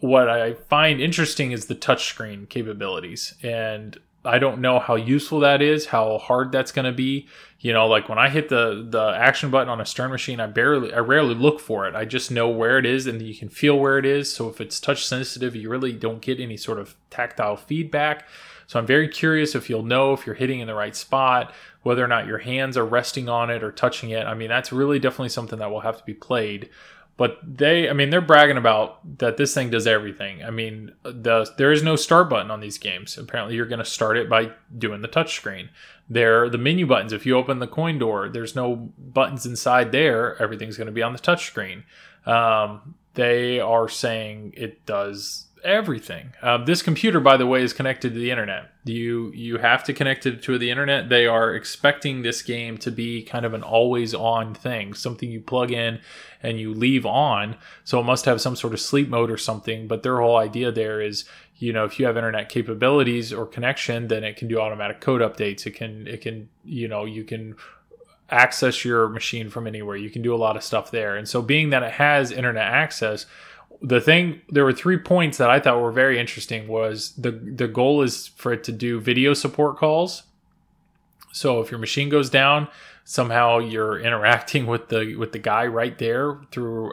what 0.00 0.28
I 0.28 0.54
find 0.54 1.00
interesting 1.00 1.52
is 1.52 1.66
the 1.66 1.74
touchscreen 1.74 2.48
capabilities. 2.48 3.34
And 3.42 3.98
I 4.24 4.38
don't 4.38 4.60
know 4.60 4.78
how 4.78 4.96
useful 4.96 5.40
that 5.40 5.62
is, 5.62 5.86
how 5.86 6.18
hard 6.18 6.52
that's 6.52 6.72
going 6.72 6.84
to 6.84 6.92
be. 6.92 7.28
You 7.60 7.72
know, 7.72 7.86
like 7.86 8.08
when 8.08 8.18
I 8.18 8.28
hit 8.28 8.48
the 8.48 8.86
the 8.88 9.12
action 9.16 9.50
button 9.50 9.68
on 9.68 9.80
a 9.80 9.86
Stern 9.86 10.10
machine, 10.10 10.38
I 10.38 10.46
barely, 10.46 10.92
I 10.92 10.98
rarely 10.98 11.34
look 11.34 11.60
for 11.60 11.88
it. 11.88 11.94
I 11.94 12.04
just 12.04 12.30
know 12.30 12.48
where 12.48 12.78
it 12.78 12.86
is, 12.86 13.06
and 13.06 13.20
you 13.20 13.34
can 13.34 13.48
feel 13.48 13.78
where 13.78 13.98
it 13.98 14.06
is. 14.06 14.32
So 14.32 14.48
if 14.48 14.60
it's 14.60 14.78
touch 14.78 15.04
sensitive, 15.06 15.56
you 15.56 15.68
really 15.68 15.92
don't 15.92 16.22
get 16.22 16.38
any 16.38 16.56
sort 16.56 16.78
of 16.78 16.94
tactile 17.10 17.56
feedback. 17.56 18.28
So 18.68 18.78
I'm 18.78 18.86
very 18.86 19.08
curious 19.08 19.54
if 19.54 19.70
you'll 19.70 19.82
know 19.82 20.12
if 20.12 20.26
you're 20.26 20.34
hitting 20.34 20.60
in 20.60 20.66
the 20.66 20.74
right 20.74 20.94
spot, 20.94 21.54
whether 21.82 22.04
or 22.04 22.08
not 22.08 22.26
your 22.26 22.38
hands 22.38 22.76
are 22.76 22.84
resting 22.84 23.28
on 23.28 23.48
it 23.50 23.64
or 23.64 23.72
touching 23.72 24.10
it. 24.10 24.26
I 24.26 24.34
mean, 24.34 24.50
that's 24.50 24.72
really 24.72 24.98
definitely 24.98 25.30
something 25.30 25.58
that 25.58 25.70
will 25.70 25.80
have 25.80 25.96
to 25.96 26.04
be 26.04 26.14
played. 26.14 26.68
But 27.18 27.40
they, 27.42 27.90
I 27.90 27.94
mean, 27.94 28.10
they're 28.10 28.20
bragging 28.20 28.56
about 28.56 29.18
that 29.18 29.36
this 29.36 29.52
thing 29.52 29.70
does 29.70 29.88
everything. 29.88 30.44
I 30.44 30.50
mean, 30.50 30.92
the 31.02 31.52
there 31.58 31.72
is 31.72 31.82
no 31.82 31.96
start 31.96 32.30
button 32.30 32.52
on 32.52 32.60
these 32.60 32.78
games. 32.78 33.18
Apparently, 33.18 33.56
you're 33.56 33.66
going 33.66 33.80
to 33.80 33.84
start 33.84 34.16
it 34.16 34.30
by 34.30 34.52
doing 34.78 35.02
the 35.02 35.08
touch 35.08 35.34
screen 35.34 35.70
There, 36.08 36.48
the 36.48 36.58
menu 36.58 36.86
buttons. 36.86 37.12
If 37.12 37.26
you 37.26 37.36
open 37.36 37.58
the 37.58 37.66
coin 37.66 37.98
door, 37.98 38.28
there's 38.28 38.54
no 38.54 38.92
buttons 38.96 39.44
inside 39.44 39.90
there. 39.90 40.40
Everything's 40.40 40.76
going 40.76 40.86
to 40.86 40.92
be 40.92 41.02
on 41.02 41.12
the 41.12 41.18
touchscreen. 41.18 41.82
Um, 42.24 42.94
they 43.14 43.58
are 43.58 43.88
saying 43.88 44.54
it 44.56 44.86
does 44.86 45.47
everything. 45.64 46.32
Uh, 46.42 46.58
this 46.58 46.82
computer, 46.82 47.20
by 47.20 47.36
the 47.36 47.46
way, 47.46 47.62
is 47.62 47.72
connected 47.72 48.12
to 48.12 48.18
the 48.18 48.30
internet. 48.30 48.70
You 48.84 49.32
you 49.34 49.58
have 49.58 49.84
to 49.84 49.92
connect 49.92 50.26
it 50.26 50.42
to 50.42 50.58
the 50.58 50.70
internet. 50.70 51.08
They 51.08 51.26
are 51.26 51.54
expecting 51.54 52.22
this 52.22 52.42
game 52.42 52.78
to 52.78 52.90
be 52.90 53.22
kind 53.22 53.44
of 53.44 53.54
an 53.54 53.62
always 53.62 54.14
on 54.14 54.54
thing, 54.54 54.94
something 54.94 55.30
you 55.30 55.40
plug 55.40 55.70
in 55.70 56.00
and 56.42 56.58
you 56.58 56.72
leave 56.72 57.04
on. 57.04 57.56
So 57.84 58.00
it 58.00 58.04
must 58.04 58.24
have 58.24 58.40
some 58.40 58.56
sort 58.56 58.72
of 58.72 58.80
sleep 58.80 59.08
mode 59.08 59.30
or 59.30 59.36
something. 59.36 59.88
But 59.88 60.02
their 60.02 60.20
whole 60.20 60.36
idea 60.36 60.72
there 60.72 61.00
is, 61.00 61.24
you 61.56 61.72
know, 61.72 61.84
if 61.84 61.98
you 61.98 62.06
have 62.06 62.16
internet 62.16 62.48
capabilities 62.48 63.32
or 63.32 63.46
connection, 63.46 64.08
then 64.08 64.24
it 64.24 64.36
can 64.36 64.48
do 64.48 64.60
automatic 64.60 65.00
code 65.00 65.20
updates. 65.20 65.66
It 65.66 65.72
can 65.72 66.06
it 66.06 66.20
can 66.20 66.48
you 66.64 66.88
know 66.88 67.04
you 67.04 67.24
can 67.24 67.56
access 68.30 68.84
your 68.84 69.08
machine 69.08 69.50
from 69.50 69.66
anywhere. 69.66 69.96
You 69.96 70.10
can 70.10 70.22
do 70.22 70.34
a 70.34 70.36
lot 70.36 70.56
of 70.56 70.62
stuff 70.62 70.90
there. 70.90 71.16
And 71.16 71.28
so 71.28 71.40
being 71.40 71.70
that 71.70 71.82
it 71.82 71.92
has 71.92 72.30
internet 72.30 72.66
access 72.66 73.26
the 73.80 74.00
thing 74.00 74.40
there 74.48 74.64
were 74.64 74.72
three 74.72 74.98
points 74.98 75.38
that 75.38 75.50
I 75.50 75.60
thought 75.60 75.80
were 75.80 75.92
very 75.92 76.18
interesting 76.18 76.68
was 76.68 77.12
the 77.12 77.30
the 77.30 77.68
goal 77.68 78.02
is 78.02 78.28
for 78.28 78.52
it 78.52 78.64
to 78.64 78.72
do 78.72 79.00
video 79.00 79.34
support 79.34 79.76
calls. 79.76 80.24
So 81.32 81.60
if 81.60 81.70
your 81.70 81.78
machine 81.78 82.08
goes 82.08 82.30
down, 82.30 82.68
somehow 83.04 83.58
you're 83.58 84.00
interacting 84.00 84.66
with 84.66 84.88
the 84.88 85.14
with 85.16 85.32
the 85.32 85.38
guy 85.38 85.66
right 85.66 85.96
there 85.98 86.38
through 86.50 86.92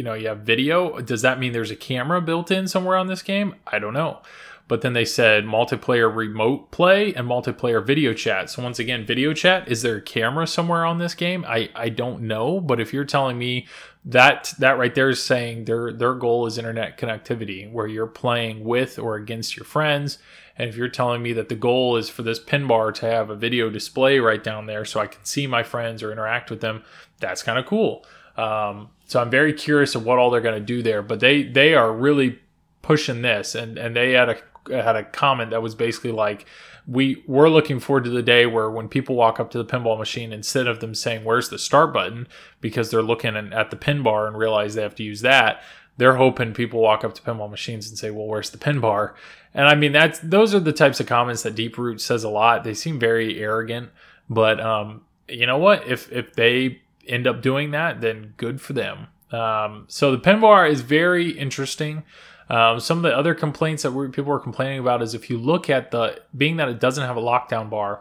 you 0.00 0.04
know, 0.04 0.14
you 0.14 0.28
have 0.28 0.38
video. 0.38 0.98
Does 1.00 1.20
that 1.20 1.38
mean 1.38 1.52
there's 1.52 1.70
a 1.70 1.76
camera 1.76 2.22
built 2.22 2.50
in 2.50 2.66
somewhere 2.68 2.96
on 2.96 3.06
this 3.06 3.20
game? 3.20 3.56
I 3.66 3.78
don't 3.78 3.92
know. 3.92 4.22
But 4.66 4.80
then 4.80 4.94
they 4.94 5.04
said 5.04 5.44
multiplayer 5.44 6.14
remote 6.14 6.70
play 6.70 7.12
and 7.12 7.28
multiplayer 7.28 7.84
video 7.84 8.14
chat. 8.14 8.48
So 8.48 8.62
once 8.62 8.78
again, 8.78 9.04
video 9.04 9.34
chat, 9.34 9.68
is 9.68 9.82
there 9.82 9.96
a 9.96 10.00
camera 10.00 10.46
somewhere 10.46 10.86
on 10.86 10.96
this 10.96 11.14
game? 11.14 11.44
I, 11.46 11.68
I 11.74 11.90
don't 11.90 12.22
know. 12.22 12.60
But 12.60 12.80
if 12.80 12.94
you're 12.94 13.04
telling 13.04 13.36
me 13.36 13.66
that 14.04 14.54
that 14.58 14.78
right 14.78 14.94
there 14.94 15.10
is 15.10 15.22
saying 15.22 15.66
their 15.66 15.92
their 15.92 16.14
goal 16.14 16.46
is 16.46 16.58
internet 16.58 16.98
connectivity, 16.98 17.70
where 17.70 17.86
you're 17.86 18.06
playing 18.06 18.64
with 18.64 18.98
or 18.98 19.16
against 19.16 19.56
your 19.56 19.64
friends. 19.64 20.18
And 20.56 20.68
if 20.68 20.76
you're 20.76 20.88
telling 20.88 21.22
me 21.22 21.32
that 21.34 21.48
the 21.48 21.54
goal 21.54 21.96
is 21.96 22.10
for 22.10 22.22
this 22.22 22.38
pin 22.38 22.66
bar 22.66 22.92
to 22.92 23.06
have 23.06 23.30
a 23.30 23.36
video 23.36 23.70
display 23.70 24.18
right 24.18 24.42
down 24.42 24.66
there 24.66 24.84
so 24.84 25.00
I 25.00 25.06
can 25.06 25.24
see 25.24 25.46
my 25.46 25.62
friends 25.62 26.02
or 26.02 26.12
interact 26.12 26.50
with 26.50 26.60
them, 26.60 26.82
that's 27.18 27.42
kind 27.42 27.58
of 27.58 27.64
cool. 27.64 28.04
Um, 28.36 28.90
so 29.06 29.20
I'm 29.20 29.30
very 29.30 29.52
curious 29.52 29.94
of 29.94 30.04
what 30.04 30.18
all 30.18 30.30
they're 30.30 30.40
going 30.40 30.60
to 30.60 30.64
do 30.64 30.82
there. 30.82 31.02
But 31.02 31.20
they 31.20 31.42
they 31.42 31.74
are 31.74 31.92
really 31.92 32.38
pushing 32.82 33.22
this, 33.22 33.54
and 33.54 33.78
and 33.78 33.96
they 33.96 34.12
had 34.12 34.28
a 34.30 34.36
had 34.70 34.96
a 34.96 35.04
comment 35.04 35.50
that 35.50 35.62
was 35.62 35.74
basically 35.74 36.12
like, 36.12 36.46
we 36.90 37.22
we're 37.28 37.48
looking 37.48 37.78
forward 37.78 38.02
to 38.04 38.10
the 38.10 38.22
day 38.22 38.46
where 38.46 38.68
when 38.68 38.88
people 38.88 39.14
walk 39.14 39.38
up 39.38 39.50
to 39.52 39.58
the 39.58 39.64
pinball 39.64 39.96
machine, 39.96 40.32
instead 40.32 40.66
of 40.66 40.80
them 40.80 40.94
saying 40.94 41.24
where's 41.24 41.48
the 41.48 41.58
start 41.58 41.94
button 41.94 42.26
because 42.60 42.90
they're 42.90 43.00
looking 43.00 43.36
at 43.36 43.70
the 43.70 43.76
pin 43.76 44.02
bar 44.02 44.26
and 44.26 44.36
realize 44.36 44.74
they 44.74 44.82
have 44.82 44.96
to 44.96 45.04
use 45.04 45.20
that, 45.20 45.62
they're 45.98 46.16
hoping 46.16 46.52
people 46.52 46.80
walk 46.80 47.04
up 47.04 47.14
to 47.14 47.22
pinball 47.22 47.48
machines 47.48 47.88
and 47.88 47.96
say, 47.96 48.10
well, 48.10 48.26
where's 48.26 48.50
the 48.50 48.58
pin 48.58 48.80
bar? 48.80 49.14
And 49.54 49.68
I 49.68 49.76
mean 49.76 49.92
that's 49.92 50.18
those 50.18 50.52
are 50.52 50.60
the 50.60 50.72
types 50.72 50.98
of 50.98 51.06
comments 51.06 51.44
that 51.44 51.54
Deeproot 51.54 52.00
says 52.00 52.24
a 52.24 52.28
lot. 52.28 52.64
They 52.64 52.74
seem 52.74 52.98
very 52.98 53.40
arrogant, 53.40 53.90
but 54.28 54.60
um, 54.60 55.02
you 55.28 55.46
know 55.46 55.58
what? 55.58 55.86
If 55.86 56.10
if 56.10 56.34
they 56.34 56.82
end 57.06 57.28
up 57.28 57.40
doing 57.40 57.70
that, 57.70 58.00
then 58.00 58.34
good 58.36 58.60
for 58.60 58.72
them. 58.72 59.06
Um, 59.30 59.84
so 59.86 60.10
the 60.10 60.18
pin 60.18 60.40
bar 60.40 60.66
is 60.66 60.80
very 60.80 61.30
interesting. 61.30 62.02
Um, 62.50 62.80
some 62.80 62.98
of 62.98 63.02
the 63.04 63.16
other 63.16 63.32
complaints 63.32 63.84
that 63.84 63.92
we, 63.92 64.08
people 64.08 64.24
were 64.24 64.40
complaining 64.40 64.80
about 64.80 65.02
is 65.02 65.14
if 65.14 65.30
you 65.30 65.38
look 65.38 65.70
at 65.70 65.92
the 65.92 66.20
being 66.36 66.56
that 66.56 66.68
it 66.68 66.80
doesn't 66.80 67.06
have 67.06 67.16
a 67.16 67.20
lockdown 67.20 67.70
bar, 67.70 68.00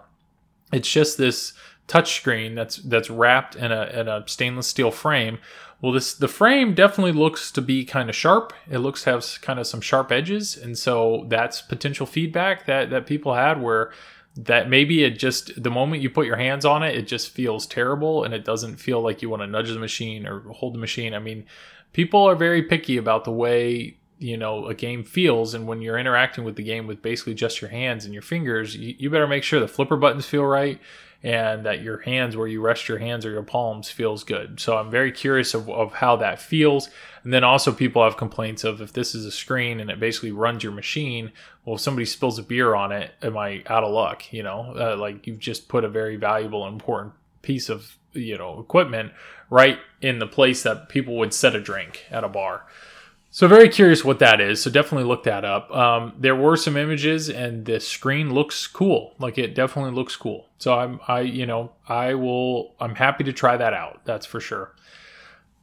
it's 0.74 0.90
just 0.92 1.18
this 1.18 1.54
touch 1.88 2.16
screen 2.16 2.56
that's 2.56 2.78
that's 2.78 3.10
wrapped 3.10 3.56
in 3.56 3.72
a, 3.72 3.86
in 3.86 4.08
a 4.08 4.24
stainless 4.28 4.68
steel 4.68 4.90
frame. 4.90 5.38
Well, 5.82 5.92
this 5.92 6.16
the 6.16 6.28
frame 6.28 6.74
definitely 6.74 7.12
looks 7.12 7.52
to 7.52 7.62
be 7.62 7.86
kind 7.86 8.10
of 8.10 8.16
sharp. 8.16 8.52
It 8.70 8.80
looks 8.80 9.04
to 9.04 9.12
have 9.12 9.42
kind 9.42 9.60
of 9.60 9.68
some 9.68 9.82
sharp 9.82 10.12
edges, 10.12 10.58
and 10.58 10.78
so 10.78 11.26
that's 11.30 11.62
potential 11.62 12.08
feedback 12.08 12.66
that 12.66 12.90
that 12.90 13.06
people 13.06 13.36
had 13.36 13.62
where 13.62 13.92
that 14.36 14.68
maybe 14.70 15.04
it 15.04 15.20
just 15.20 15.62
the 15.62 15.72
moment 15.72 16.02
you 16.02 16.10
put 16.10 16.26
your 16.26 16.38
hands 16.38 16.66
on 16.66 16.82
it, 16.82 16.96
it 16.96 17.08
just 17.08 17.30
feels 17.30 17.68
terrible 17.68 18.24
and 18.24 18.34
it 18.34 18.46
doesn't 18.46 18.78
feel 18.78 19.02
like 19.02 19.22
you 19.22 19.30
want 19.30 19.42
to 19.42 19.48
nudge 19.48 19.70
the 19.70 19.80
machine 19.80 20.26
or 20.26 20.40
hold 20.54 20.74
the 20.74 20.80
machine. 20.80 21.14
I 21.14 21.20
mean, 21.20 21.46
people 21.94 22.24
are 22.24 22.36
very 22.36 22.64
picky 22.64 22.98
about 22.98 23.26
the 23.26 23.32
way 23.32 23.99
you 24.20 24.38
know 24.38 24.68
a 24.68 24.74
game 24.74 25.04
feels 25.04 25.54
and 25.54 25.66
when 25.66 25.82
you're 25.82 25.98
interacting 25.98 26.44
with 26.44 26.56
the 26.56 26.64
game 26.64 26.86
with 26.86 27.02
basically 27.02 27.34
just 27.34 27.62
your 27.62 27.70
hands 27.70 28.06
and 28.06 28.14
your 28.14 28.22
fingers 28.22 28.76
you, 28.76 28.94
you, 29.00 29.10
better 29.10 29.28
make 29.28 29.44
sure 29.44 29.60
the 29.60 29.68
flipper 29.68 29.96
buttons 29.96 30.26
feel 30.26 30.44
right 30.44 30.80
and 31.24 31.66
that 31.66 31.82
your 31.82 31.98
hands 32.00 32.38
where 32.38 32.48
you 32.48 32.62
rest 32.62 32.88
your 32.88 32.98
hands 32.98 33.26
or 33.26 33.32
your 33.32 33.44
palms 33.44 33.90
feels 33.90 34.24
good. 34.24 34.60
So 34.60 34.78
i'm 34.78 34.92
very 34.92 35.12
curious 35.12 35.54
of, 35.54 35.70
of 35.70 35.94
how 35.94 36.18
that 36.18 36.42
feels. 36.42 36.90
And 37.24 37.34
then 37.34 37.44
also 37.44 37.72
people 37.74 38.04
have 38.04 38.18
complaints 38.18 38.64
of 38.64 38.82
if 38.82 38.94
this 38.94 39.14
is 39.16 39.26
a 39.26 39.32
screen 39.32 39.80
and 39.80 39.90
it 39.90 40.00
basically 40.00 40.32
runs 40.32 40.64
your 40.64 40.72
machine 40.72 41.32
well 41.66 41.76
if 41.76 41.82
somebody 41.82 42.06
spills 42.06 42.40
a 42.40 42.44
beer 42.44 42.76
on 42.76 42.92
it 42.92 43.12
am 43.22 43.38
i 43.38 43.64
out 43.68 43.84
of 43.84 43.92
luck 43.92 44.32
you 44.32 44.44
know? 44.44 44.74
Uh, 44.78 44.98
like 44.98 45.28
you've 45.28 45.40
just 45.40 45.68
put 45.68 45.84
a 45.84 45.90
very 45.90 46.18
valuable 46.18 46.68
important 46.68 47.14
piece 47.42 47.70
of 47.70 47.98
you 48.14 48.38
know 48.38 48.60
equipment 48.60 49.12
right 49.50 49.80
in 50.02 50.20
the 50.20 50.28
place 50.28 50.64
that 50.64 50.90
people 50.90 51.18
would 51.18 51.34
set 51.34 51.56
a 51.56 51.62
drink 51.62 52.06
at 52.12 52.24
a 52.24 52.30
bar 52.30 52.66
so 53.32 53.48
very 53.48 53.70
curious 53.70 54.04
what 54.04 54.20
that 54.20 54.42
is. 54.42 54.62
So 54.62 54.72
definitely 54.72 55.08
look 55.08 55.24
that 55.24 55.46
up. 55.46 55.70
Um, 55.76 56.14
there 56.18 56.36
were 56.36 56.58
some 56.58 56.76
images, 56.76 57.30
and 57.30 57.66
the 57.66 57.80
screen 57.80 58.34
looks 58.34 58.66
cool. 58.66 59.16
Like 59.20 59.38
it 59.38 59.54
definitely 59.54 59.92
looks 59.92 60.16
cool. 60.16 60.48
So 60.58 60.74
I'm, 60.74 61.00
I, 61.08 61.22
you 61.22 61.46
know, 61.46 61.72
I 61.88 62.16
will. 62.16 62.76
I'm 62.80 62.96
happy 62.96 63.24
to 63.26 63.34
try 63.34 63.56
that 63.58 63.74
out. 63.74 64.02
That's 64.06 64.26
for 64.26 64.40
sure. 64.40 64.74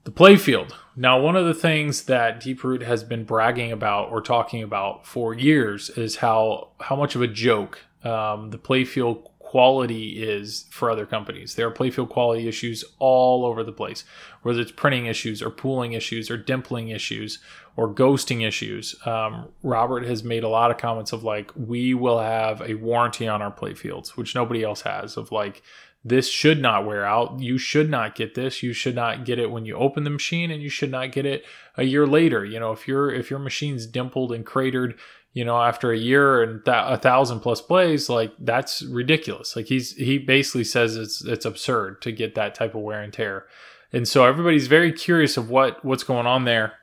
The 0.04 0.12
playfield. 0.12 0.72
Now, 0.94 1.18
one 1.20 1.34
of 1.34 1.44
the 1.44 1.54
things 1.54 2.04
that 2.04 2.40
Deeproot 2.40 2.82
has 2.82 3.02
been 3.02 3.24
bragging 3.24 3.72
about 3.72 4.10
or 4.10 4.22
talking 4.22 4.62
about 4.62 5.04
for 5.04 5.34
years 5.34 5.90
is 5.90 6.16
how 6.16 6.68
how 6.80 6.94
much 6.94 7.16
of 7.16 7.22
a 7.22 7.26
joke 7.26 7.80
um, 8.04 8.50
the 8.50 8.58
playfield 8.58 9.26
quality 9.56 10.22
is 10.22 10.66
for 10.70 10.90
other 10.90 11.06
companies. 11.06 11.54
There 11.54 11.66
are 11.66 11.72
playfield 11.72 12.10
quality 12.10 12.46
issues 12.46 12.84
all 12.98 13.46
over 13.46 13.64
the 13.64 13.72
place, 13.72 14.04
whether 14.42 14.60
it's 14.60 14.70
printing 14.70 15.06
issues 15.06 15.40
or 15.40 15.48
pooling 15.48 15.94
issues 15.94 16.30
or 16.30 16.36
dimpling 16.36 16.94
issues 16.94 17.38
or 17.74 17.88
ghosting 17.88 18.46
issues. 18.46 18.94
Um, 19.06 19.48
Robert 19.62 20.04
has 20.04 20.22
made 20.22 20.44
a 20.44 20.48
lot 20.50 20.70
of 20.70 20.76
comments 20.76 21.14
of 21.14 21.24
like, 21.24 21.50
we 21.56 21.94
will 21.94 22.18
have 22.18 22.60
a 22.60 22.74
warranty 22.74 23.26
on 23.26 23.40
our 23.40 23.50
playfields, 23.50 24.10
which 24.10 24.34
nobody 24.34 24.62
else 24.62 24.82
has, 24.82 25.16
of 25.16 25.32
like, 25.32 25.62
this 26.04 26.28
should 26.28 26.60
not 26.60 26.84
wear 26.84 27.06
out. 27.06 27.40
You 27.40 27.56
should 27.56 27.88
not 27.88 28.14
get 28.14 28.34
this. 28.34 28.62
You 28.62 28.74
should 28.74 28.94
not 28.94 29.24
get 29.24 29.38
it 29.38 29.50
when 29.50 29.64
you 29.64 29.74
open 29.74 30.04
the 30.04 30.10
machine, 30.10 30.50
and 30.50 30.62
you 30.62 30.68
should 30.68 30.90
not 30.90 31.12
get 31.12 31.24
it 31.24 31.46
a 31.78 31.84
year 31.84 32.06
later. 32.06 32.44
You 32.44 32.60
know, 32.60 32.72
if 32.72 32.86
your 32.86 33.10
if 33.10 33.30
your 33.30 33.40
machine's 33.40 33.86
dimpled 33.86 34.32
and 34.32 34.46
cratered, 34.46 34.98
you 35.36 35.44
know, 35.44 35.60
after 35.60 35.92
a 35.92 35.98
year 35.98 36.42
and 36.42 36.62
a 36.66 36.96
thousand 36.96 37.40
plus 37.40 37.60
plays, 37.60 38.08
like 38.08 38.32
that's 38.38 38.80
ridiculous. 38.80 39.54
Like 39.54 39.66
he's 39.66 39.92
he 39.92 40.16
basically 40.16 40.64
says 40.64 40.96
it's 40.96 41.22
it's 41.22 41.44
absurd 41.44 42.00
to 42.02 42.10
get 42.10 42.34
that 42.36 42.54
type 42.54 42.74
of 42.74 42.80
wear 42.80 43.02
and 43.02 43.12
tear, 43.12 43.44
and 43.92 44.08
so 44.08 44.24
everybody's 44.24 44.66
very 44.66 44.90
curious 44.90 45.36
of 45.36 45.50
what 45.50 45.84
what's 45.84 46.04
going 46.04 46.26
on 46.26 46.46
there. 46.46 46.78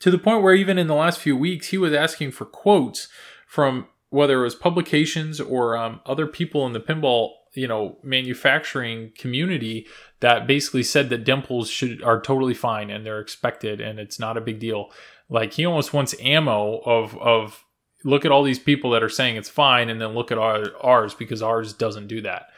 To 0.00 0.10
the 0.10 0.18
point 0.18 0.42
where 0.42 0.52
even 0.52 0.76
in 0.76 0.88
the 0.88 0.94
last 0.94 1.18
few 1.18 1.38
weeks, 1.38 1.68
he 1.68 1.78
was 1.78 1.94
asking 1.94 2.32
for 2.32 2.44
quotes 2.44 3.08
from 3.46 3.86
whether 4.10 4.40
it 4.40 4.44
was 4.44 4.54
publications 4.54 5.40
or 5.40 5.74
um, 5.74 6.02
other 6.04 6.26
people 6.26 6.66
in 6.66 6.74
the 6.74 6.80
pinball 6.80 7.30
you 7.54 7.68
know 7.68 7.96
manufacturing 8.02 9.12
community 9.16 9.86
that 10.20 10.46
basically 10.46 10.82
said 10.82 11.08
that 11.08 11.24
dimples 11.24 11.70
should 11.70 12.02
are 12.02 12.20
totally 12.20 12.54
fine 12.54 12.90
and 12.90 13.06
they're 13.06 13.20
expected 13.20 13.80
and 13.80 13.98
it's 13.98 14.18
not 14.18 14.36
a 14.36 14.40
big 14.40 14.58
deal 14.58 14.90
like 15.28 15.54
he 15.54 15.64
almost 15.64 15.92
wants 15.92 16.14
ammo 16.20 16.78
of 16.84 17.16
of 17.18 17.64
look 18.04 18.24
at 18.24 18.30
all 18.30 18.42
these 18.42 18.58
people 18.58 18.90
that 18.90 19.02
are 19.02 19.08
saying 19.08 19.36
it's 19.36 19.48
fine, 19.48 19.88
and 19.88 20.00
then 20.00 20.14
look 20.14 20.30
at 20.30 20.38
our, 20.38 20.66
ours 20.80 21.14
because 21.14 21.42
ours 21.42 21.72
doesn't 21.72 22.06
do 22.06 22.20
that. 22.20 22.48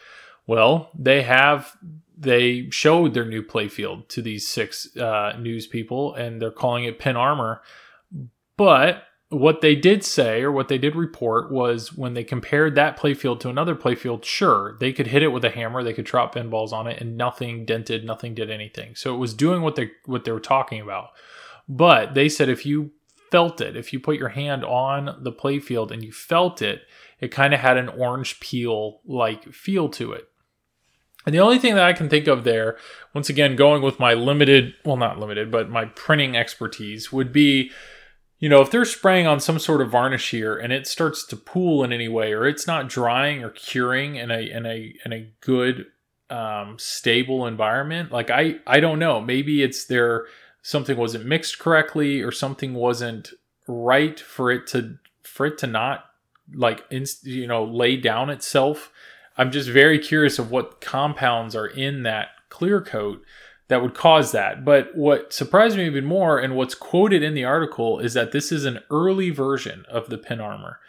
Well, 0.46 0.90
they 0.98 1.22
have 1.22 1.76
they 2.16 2.68
showed 2.70 3.14
their 3.14 3.24
new 3.24 3.42
playfield 3.42 4.08
to 4.08 4.22
these 4.22 4.48
six 4.48 4.96
uh, 4.96 5.36
news 5.38 5.66
people, 5.66 6.14
and 6.14 6.40
they're 6.40 6.50
calling 6.50 6.84
it 6.84 6.98
pin 6.98 7.16
armor. 7.16 7.60
But 8.56 9.04
what 9.28 9.60
they 9.60 9.74
did 9.74 10.04
say 10.04 10.42
or 10.42 10.52
what 10.52 10.68
they 10.68 10.78
did 10.78 10.94
report 10.94 11.50
was 11.50 11.92
when 11.92 12.14
they 12.14 12.24
compared 12.24 12.74
that 12.74 12.96
playfield 12.96 13.40
to 13.40 13.48
another 13.48 13.74
playfield, 13.74 14.24
sure, 14.24 14.76
they 14.78 14.92
could 14.92 15.08
hit 15.08 15.22
it 15.22 15.28
with 15.28 15.44
a 15.44 15.50
hammer, 15.50 15.82
they 15.82 15.92
could 15.92 16.04
drop 16.04 16.34
pinballs 16.34 16.72
on 16.72 16.86
it, 16.86 17.00
and 17.00 17.16
nothing 17.16 17.64
dented, 17.64 18.04
nothing 18.04 18.34
did 18.34 18.50
anything. 18.50 18.94
So 18.94 19.14
it 19.14 19.18
was 19.18 19.34
doing 19.34 19.62
what 19.62 19.76
they 19.76 19.90
what 20.04 20.24
they 20.24 20.32
were 20.32 20.40
talking 20.40 20.80
about. 20.80 21.10
But 21.68 22.14
they 22.14 22.28
said 22.28 22.48
if 22.48 22.64
you 22.64 22.92
felt 23.30 23.60
it, 23.60 23.76
if 23.76 23.92
you 23.92 24.00
put 24.00 24.18
your 24.18 24.30
hand 24.30 24.64
on 24.64 25.16
the 25.22 25.32
playfield 25.32 25.90
and 25.90 26.04
you 26.04 26.12
felt 26.12 26.62
it, 26.62 26.82
it 27.20 27.28
kind 27.28 27.54
of 27.54 27.60
had 27.60 27.76
an 27.76 27.88
orange 27.88 28.40
peel 28.40 29.00
like 29.04 29.52
feel 29.52 29.88
to 29.90 30.12
it. 30.12 30.28
And 31.24 31.34
the 31.34 31.40
only 31.40 31.58
thing 31.58 31.74
that 31.74 31.84
I 31.84 31.92
can 31.92 32.08
think 32.08 32.28
of 32.28 32.44
there, 32.44 32.76
once 33.12 33.28
again, 33.28 33.56
going 33.56 33.82
with 33.82 33.98
my 33.98 34.14
limited, 34.14 34.74
well, 34.84 34.96
not 34.96 35.18
limited, 35.18 35.50
but 35.50 35.68
my 35.68 35.86
printing 35.86 36.36
expertise 36.36 37.12
would 37.12 37.32
be, 37.32 37.72
you 38.38 38.48
know, 38.48 38.60
if 38.60 38.70
they're 38.70 38.84
spraying 38.84 39.26
on 39.26 39.40
some 39.40 39.58
sort 39.58 39.80
of 39.80 39.90
varnish 39.90 40.30
here 40.30 40.56
and 40.56 40.72
it 40.72 40.86
starts 40.86 41.26
to 41.26 41.36
pool 41.36 41.82
in 41.82 41.92
any 41.92 42.06
way, 42.06 42.32
or 42.32 42.46
it's 42.46 42.66
not 42.66 42.88
drying 42.88 43.42
or 43.42 43.50
curing 43.50 44.14
in 44.16 44.30
a 44.30 44.40
in 44.48 44.66
a 44.66 44.94
in 45.04 45.12
a 45.12 45.32
good 45.40 45.86
um, 46.30 46.76
stable 46.78 47.46
environment, 47.46 48.12
like 48.12 48.30
I 48.30 48.56
I 48.64 48.78
don't 48.78 49.00
know, 49.00 49.20
maybe 49.20 49.64
it's 49.64 49.86
their 49.86 50.26
something 50.66 50.96
wasn't 50.96 51.24
mixed 51.24 51.60
correctly 51.60 52.20
or 52.20 52.32
something 52.32 52.74
wasn't 52.74 53.30
right 53.68 54.18
for 54.18 54.50
it 54.50 54.66
to 54.66 54.98
for 55.22 55.46
it 55.46 55.56
to 55.58 55.64
not 55.64 56.06
like 56.54 56.82
inst- 56.90 57.24
you 57.24 57.46
know 57.46 57.64
lay 57.64 57.96
down 57.96 58.30
itself. 58.30 58.90
I'm 59.38 59.52
just 59.52 59.68
very 59.68 60.00
curious 60.00 60.40
of 60.40 60.50
what 60.50 60.80
compounds 60.80 61.54
are 61.54 61.68
in 61.68 62.02
that 62.02 62.30
clear 62.48 62.80
coat 62.80 63.22
that 63.68 63.80
would 63.80 63.94
cause 63.94 64.32
that. 64.32 64.64
But 64.64 64.96
what 64.96 65.32
surprised 65.32 65.76
me 65.76 65.86
even 65.86 66.04
more 66.04 66.40
and 66.40 66.56
what's 66.56 66.74
quoted 66.74 67.22
in 67.22 67.34
the 67.34 67.44
article 67.44 68.00
is 68.00 68.14
that 68.14 68.32
this 68.32 68.50
is 68.50 68.64
an 68.64 68.80
early 68.90 69.30
version 69.30 69.84
of 69.88 70.08
the 70.08 70.18
pin 70.18 70.40
armor. 70.40 70.80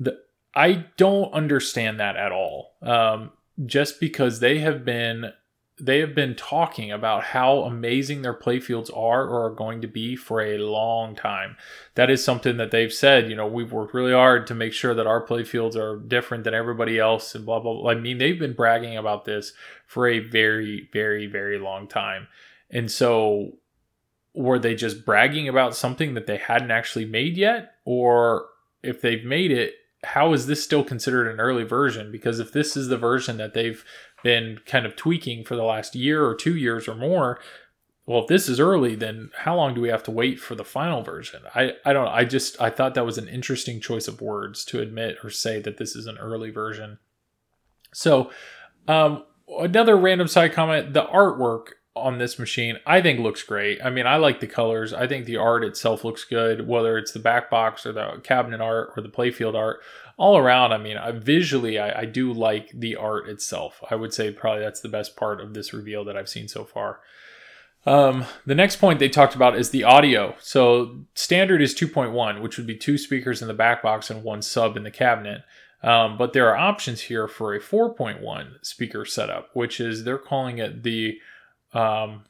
The, 0.00 0.18
i 0.54 0.86
don't 0.96 1.32
understand 1.32 2.00
that 2.00 2.16
at 2.16 2.32
all 2.32 2.74
um, 2.82 3.30
just 3.66 4.00
because 4.00 4.40
they 4.40 4.58
have 4.58 4.84
been 4.84 5.32
they 5.80 6.00
have 6.00 6.14
been 6.14 6.34
talking 6.34 6.92
about 6.92 7.24
how 7.24 7.62
amazing 7.62 8.22
their 8.22 8.34
playfields 8.34 8.94
are 8.96 9.26
or 9.26 9.46
are 9.46 9.54
going 9.54 9.80
to 9.80 9.88
be 9.88 10.14
for 10.14 10.40
a 10.40 10.58
long 10.58 11.16
time. 11.16 11.56
That 11.94 12.10
is 12.10 12.22
something 12.22 12.58
that 12.58 12.70
they've 12.70 12.92
said, 12.92 13.30
you 13.30 13.34
know, 13.34 13.46
we've 13.46 13.72
worked 13.72 13.94
really 13.94 14.12
hard 14.12 14.46
to 14.48 14.54
make 14.54 14.74
sure 14.74 14.94
that 14.94 15.06
our 15.06 15.26
playfields 15.26 15.74
are 15.74 15.98
different 15.98 16.44
than 16.44 16.54
everybody 16.54 16.98
else 16.98 17.34
and 17.34 17.46
blah, 17.46 17.58
blah, 17.58 17.74
blah. 17.74 17.90
I 17.90 17.94
mean, 17.94 18.18
they've 18.18 18.38
been 18.38 18.52
bragging 18.52 18.96
about 18.96 19.24
this 19.24 19.54
for 19.86 20.06
a 20.06 20.18
very, 20.18 20.88
very, 20.92 21.26
very 21.26 21.58
long 21.58 21.88
time. 21.88 22.28
And 22.70 22.90
so 22.90 23.52
were 24.34 24.58
they 24.58 24.74
just 24.74 25.04
bragging 25.04 25.48
about 25.48 25.74
something 25.74 26.14
that 26.14 26.26
they 26.26 26.36
hadn't 26.36 26.70
actually 26.70 27.06
made 27.06 27.36
yet? 27.36 27.74
Or 27.84 28.46
if 28.82 29.00
they've 29.00 29.24
made 29.24 29.50
it, 29.50 29.74
how 30.04 30.32
is 30.32 30.46
this 30.46 30.62
still 30.62 30.82
considered 30.82 31.28
an 31.28 31.38
early 31.38 31.64
version? 31.64 32.10
Because 32.10 32.40
if 32.40 32.52
this 32.52 32.76
is 32.76 32.88
the 32.88 32.96
version 32.96 33.36
that 33.36 33.54
they've 33.54 33.84
been 34.22 34.60
kind 34.66 34.86
of 34.86 34.96
tweaking 34.96 35.44
for 35.44 35.56
the 35.56 35.64
last 35.64 35.94
year 35.94 36.24
or 36.24 36.34
two 36.34 36.56
years 36.56 36.88
or 36.88 36.94
more, 36.94 37.40
well, 38.06 38.22
if 38.22 38.26
this 38.26 38.48
is 38.48 38.58
early, 38.58 38.96
then 38.96 39.30
how 39.38 39.54
long 39.56 39.74
do 39.74 39.80
we 39.80 39.88
have 39.88 40.02
to 40.04 40.10
wait 40.10 40.40
for 40.40 40.54
the 40.54 40.64
final 40.64 41.02
version? 41.02 41.42
I, 41.54 41.74
I 41.84 41.92
don't 41.92 42.08
I 42.08 42.24
just 42.24 42.60
I 42.60 42.68
thought 42.68 42.94
that 42.94 43.06
was 43.06 43.18
an 43.18 43.28
interesting 43.28 43.80
choice 43.80 44.08
of 44.08 44.20
words 44.20 44.64
to 44.66 44.80
admit 44.80 45.18
or 45.22 45.30
say 45.30 45.60
that 45.60 45.76
this 45.76 45.94
is 45.94 46.06
an 46.06 46.18
early 46.18 46.50
version. 46.50 46.98
So 47.94 48.30
um, 48.88 49.24
another 49.48 49.96
random 49.96 50.26
side 50.26 50.52
comment, 50.52 50.94
the 50.94 51.04
artwork 51.04 51.74
on 51.94 52.18
this 52.18 52.38
machine, 52.38 52.78
I 52.86 53.02
think 53.02 53.20
looks 53.20 53.42
great. 53.42 53.84
I 53.84 53.90
mean, 53.90 54.06
I 54.06 54.16
like 54.16 54.40
the 54.40 54.46
colors. 54.46 54.92
I 54.92 55.06
think 55.06 55.26
the 55.26 55.36
art 55.36 55.62
itself 55.62 56.04
looks 56.04 56.24
good, 56.24 56.66
whether 56.66 56.96
it's 56.98 57.12
the 57.12 57.18
back 57.18 57.50
box 57.50 57.86
or 57.86 57.92
the 57.92 58.20
cabinet 58.24 58.60
art 58.60 58.94
or 58.96 59.02
the 59.02 59.10
playfield 59.10 59.54
art. 59.54 59.80
All 60.16 60.36
around, 60.36 60.72
I 60.72 60.78
mean, 60.78 60.96
I, 60.96 61.10
visually, 61.12 61.78
I, 61.78 62.00
I 62.00 62.04
do 62.04 62.32
like 62.32 62.70
the 62.74 62.96
art 62.96 63.28
itself. 63.28 63.82
I 63.90 63.94
would 63.94 64.12
say 64.12 64.30
probably 64.30 64.62
that's 64.62 64.80
the 64.80 64.88
best 64.88 65.16
part 65.16 65.40
of 65.40 65.54
this 65.54 65.72
reveal 65.72 66.04
that 66.04 66.16
I've 66.16 66.28
seen 66.28 66.48
so 66.48 66.64
far. 66.64 67.00
Um, 67.84 68.26
the 68.46 68.54
next 68.54 68.76
point 68.76 69.00
they 69.00 69.08
talked 69.08 69.34
about 69.34 69.56
is 69.56 69.70
the 69.70 69.84
audio. 69.84 70.36
So 70.40 71.00
standard 71.14 71.60
is 71.60 71.74
2.1, 71.74 72.40
which 72.40 72.56
would 72.56 72.66
be 72.66 72.76
two 72.76 72.96
speakers 72.96 73.42
in 73.42 73.48
the 73.48 73.54
back 73.54 73.82
box 73.82 74.10
and 74.10 74.22
one 74.22 74.42
sub 74.42 74.76
in 74.76 74.84
the 74.84 74.90
cabinet. 74.90 75.42
Um, 75.82 76.16
but 76.16 76.32
there 76.32 76.48
are 76.48 76.56
options 76.56 77.02
here 77.02 77.26
for 77.26 77.54
a 77.54 77.60
4.1 77.60 78.64
speaker 78.64 79.04
setup, 79.04 79.50
which 79.54 79.80
is 79.80 80.04
they're 80.04 80.18
calling 80.18 80.58
it 80.58 80.84
the 80.84 81.18
um, 81.72 82.24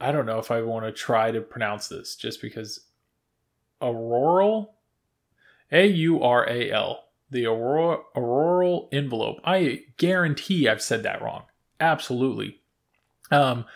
I 0.00 0.12
don't 0.12 0.26
know 0.26 0.38
if 0.38 0.50
I 0.50 0.62
want 0.62 0.86
to 0.86 0.92
try 0.92 1.30
to 1.30 1.40
pronounce 1.40 1.88
this 1.88 2.14
just 2.14 2.40
because 2.40 2.80
auroral 3.82 4.74
A 5.72 5.86
U 5.86 6.22
R 6.22 6.48
A 6.48 6.70
L 6.70 7.04
the 7.30 7.46
aurora, 7.46 7.98
auroral 8.16 8.88
envelope. 8.92 9.40
I 9.44 9.82
guarantee 9.96 10.68
I've 10.68 10.82
said 10.82 11.02
that 11.02 11.22
wrong. 11.22 11.44
Absolutely. 11.80 12.60
Um, 13.30 13.66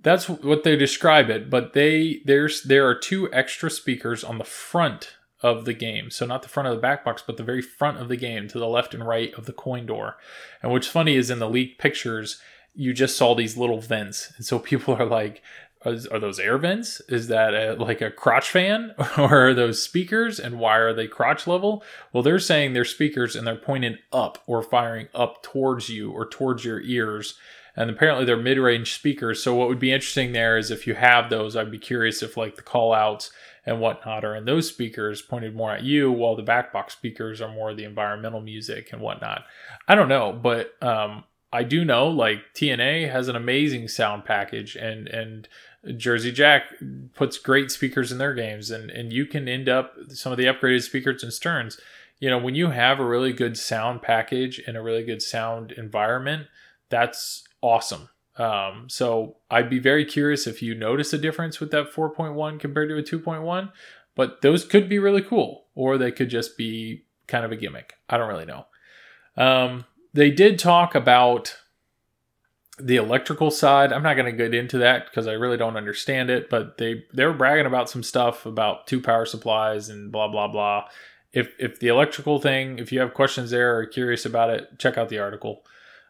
that's 0.00 0.28
what 0.28 0.64
they 0.64 0.76
describe 0.76 1.30
it, 1.30 1.48
but 1.48 1.72
they 1.72 2.20
there's 2.24 2.62
there 2.62 2.86
are 2.86 2.94
two 2.94 3.32
extra 3.32 3.70
speakers 3.70 4.22
on 4.22 4.38
the 4.38 4.44
front 4.44 5.16
of 5.40 5.64
the 5.64 5.72
game. 5.72 6.10
So 6.10 6.26
not 6.26 6.42
the 6.42 6.48
front 6.48 6.68
of 6.68 6.74
the 6.74 6.80
back 6.80 7.04
box, 7.04 7.22
but 7.26 7.36
the 7.36 7.42
very 7.42 7.62
front 7.62 7.98
of 7.98 8.08
the 8.08 8.16
game 8.16 8.48
to 8.48 8.58
the 8.58 8.66
left 8.66 8.94
and 8.94 9.06
right 9.06 9.32
of 9.34 9.46
the 9.46 9.52
coin 9.52 9.86
door. 9.86 10.16
And 10.62 10.72
what's 10.72 10.86
funny 10.86 11.16
is 11.16 11.30
in 11.30 11.38
the 11.38 11.48
leaked 11.48 11.78
pictures, 11.78 12.40
you 12.74 12.92
just 12.92 13.16
saw 13.16 13.34
these 13.34 13.56
little 13.56 13.80
vents. 13.80 14.32
And 14.36 14.44
so 14.44 14.58
people 14.70 14.94
are 14.94 15.06
like, 15.06 15.42
are 15.84 16.18
those 16.18 16.38
air 16.38 16.58
vents? 16.58 17.00
Is 17.08 17.28
that 17.28 17.54
a, 17.54 17.74
like 17.74 18.00
a 18.00 18.10
crotch 18.10 18.50
fan 18.50 18.94
or 19.18 19.48
are 19.48 19.54
those 19.54 19.82
speakers 19.82 20.40
and 20.40 20.58
why 20.58 20.76
are 20.76 20.92
they 20.92 21.06
crotch 21.06 21.46
level? 21.46 21.82
Well, 22.12 22.22
they're 22.22 22.38
saying 22.38 22.72
they're 22.72 22.84
speakers 22.84 23.36
and 23.36 23.46
they're 23.46 23.56
pointed 23.56 23.98
up 24.12 24.38
or 24.46 24.62
firing 24.62 25.08
up 25.14 25.42
towards 25.42 25.88
you 25.88 26.10
or 26.10 26.26
towards 26.26 26.64
your 26.64 26.80
ears. 26.80 27.34
And 27.76 27.90
apparently 27.90 28.24
they're 28.24 28.36
mid-range 28.36 28.94
speakers. 28.94 29.42
So 29.42 29.54
what 29.54 29.68
would 29.68 29.80
be 29.80 29.92
interesting 29.92 30.32
there 30.32 30.56
is 30.56 30.70
if 30.70 30.86
you 30.86 30.94
have 30.94 31.28
those, 31.28 31.56
I'd 31.56 31.72
be 31.72 31.78
curious 31.78 32.22
if 32.22 32.36
like 32.36 32.56
the 32.56 32.62
call 32.62 32.92
outs 32.92 33.32
and 33.66 33.80
whatnot 33.80 34.24
are 34.24 34.36
in 34.36 34.44
those 34.44 34.68
speakers 34.68 35.22
pointed 35.22 35.56
more 35.56 35.72
at 35.72 35.82
you 35.82 36.12
while 36.12 36.36
the 36.36 36.42
back 36.42 36.72
box 36.72 36.92
speakers 36.92 37.40
are 37.40 37.52
more 37.52 37.74
the 37.74 37.84
environmental 37.84 38.40
music 38.40 38.92
and 38.92 39.00
whatnot. 39.00 39.44
I 39.88 39.94
don't 39.94 40.08
know, 40.08 40.32
but 40.32 40.72
um, 40.82 41.24
I 41.54 41.62
do 41.62 41.84
know 41.84 42.08
like 42.08 42.40
TNA 42.54 43.10
has 43.10 43.28
an 43.28 43.36
amazing 43.36 43.86
sound 43.86 44.24
package 44.24 44.74
and 44.74 45.06
and 45.08 45.48
Jersey 45.96 46.32
Jack 46.32 46.74
puts 47.14 47.38
great 47.38 47.70
speakers 47.70 48.10
in 48.10 48.18
their 48.18 48.34
games 48.34 48.70
and 48.70 48.90
and 48.90 49.12
you 49.12 49.26
can 49.26 49.48
end 49.48 49.68
up 49.68 49.94
some 50.08 50.32
of 50.32 50.38
the 50.38 50.46
upgraded 50.46 50.82
speakers 50.82 51.22
and 51.22 51.32
Sterns. 51.32 51.78
You 52.20 52.30
know, 52.30 52.38
when 52.38 52.54
you 52.54 52.70
have 52.70 53.00
a 53.00 53.06
really 53.06 53.32
good 53.32 53.58
sound 53.58 54.02
package 54.02 54.60
and 54.66 54.76
a 54.76 54.82
really 54.82 55.04
good 55.04 55.20
sound 55.20 55.72
environment, 55.72 56.46
that's 56.88 57.44
awesome. 57.60 58.08
Um, 58.36 58.86
so 58.88 59.36
I'd 59.50 59.70
be 59.70 59.78
very 59.78 60.04
curious 60.04 60.46
if 60.46 60.62
you 60.62 60.74
notice 60.74 61.12
a 61.12 61.18
difference 61.18 61.60
with 61.60 61.70
that 61.70 61.92
4.1 61.92 62.58
compared 62.58 62.88
to 62.88 62.96
a 62.96 63.02
2.1, 63.02 63.70
but 64.14 64.42
those 64.42 64.64
could 64.64 64.88
be 64.88 64.98
really 64.98 65.22
cool, 65.22 65.66
or 65.74 65.98
they 65.98 66.10
could 66.10 66.30
just 66.30 66.56
be 66.56 67.04
kind 67.26 67.44
of 67.44 67.52
a 67.52 67.56
gimmick. 67.56 67.94
I 68.08 68.16
don't 68.16 68.28
really 68.28 68.46
know. 68.46 68.66
Um, 69.36 69.84
they 70.12 70.30
did 70.30 70.58
talk 70.58 70.94
about 70.94 71.56
the 72.78 72.96
electrical 72.96 73.50
side. 73.50 73.92
I'm 73.92 74.02
not 74.02 74.14
going 74.14 74.30
to 74.30 74.36
get 74.36 74.54
into 74.54 74.78
that 74.78 75.06
because 75.06 75.26
I 75.26 75.32
really 75.32 75.56
don't 75.56 75.76
understand 75.76 76.30
it, 76.30 76.50
but 76.50 76.78
they 76.78 77.04
they 77.12 77.24
were 77.24 77.32
bragging 77.32 77.66
about 77.66 77.88
some 77.88 78.02
stuff 78.02 78.46
about 78.46 78.86
two 78.86 79.00
power 79.00 79.26
supplies 79.26 79.88
and 79.88 80.10
blah 80.10 80.28
blah 80.28 80.48
blah. 80.48 80.88
If 81.32 81.54
if 81.58 81.78
the 81.78 81.88
electrical 81.88 82.40
thing, 82.40 82.78
if 82.78 82.92
you 82.92 83.00
have 83.00 83.14
questions 83.14 83.50
there 83.50 83.78
or 83.78 83.86
curious 83.86 84.26
about 84.26 84.50
it, 84.50 84.78
check 84.78 84.98
out 84.98 85.08
the 85.08 85.18
article 85.18 85.64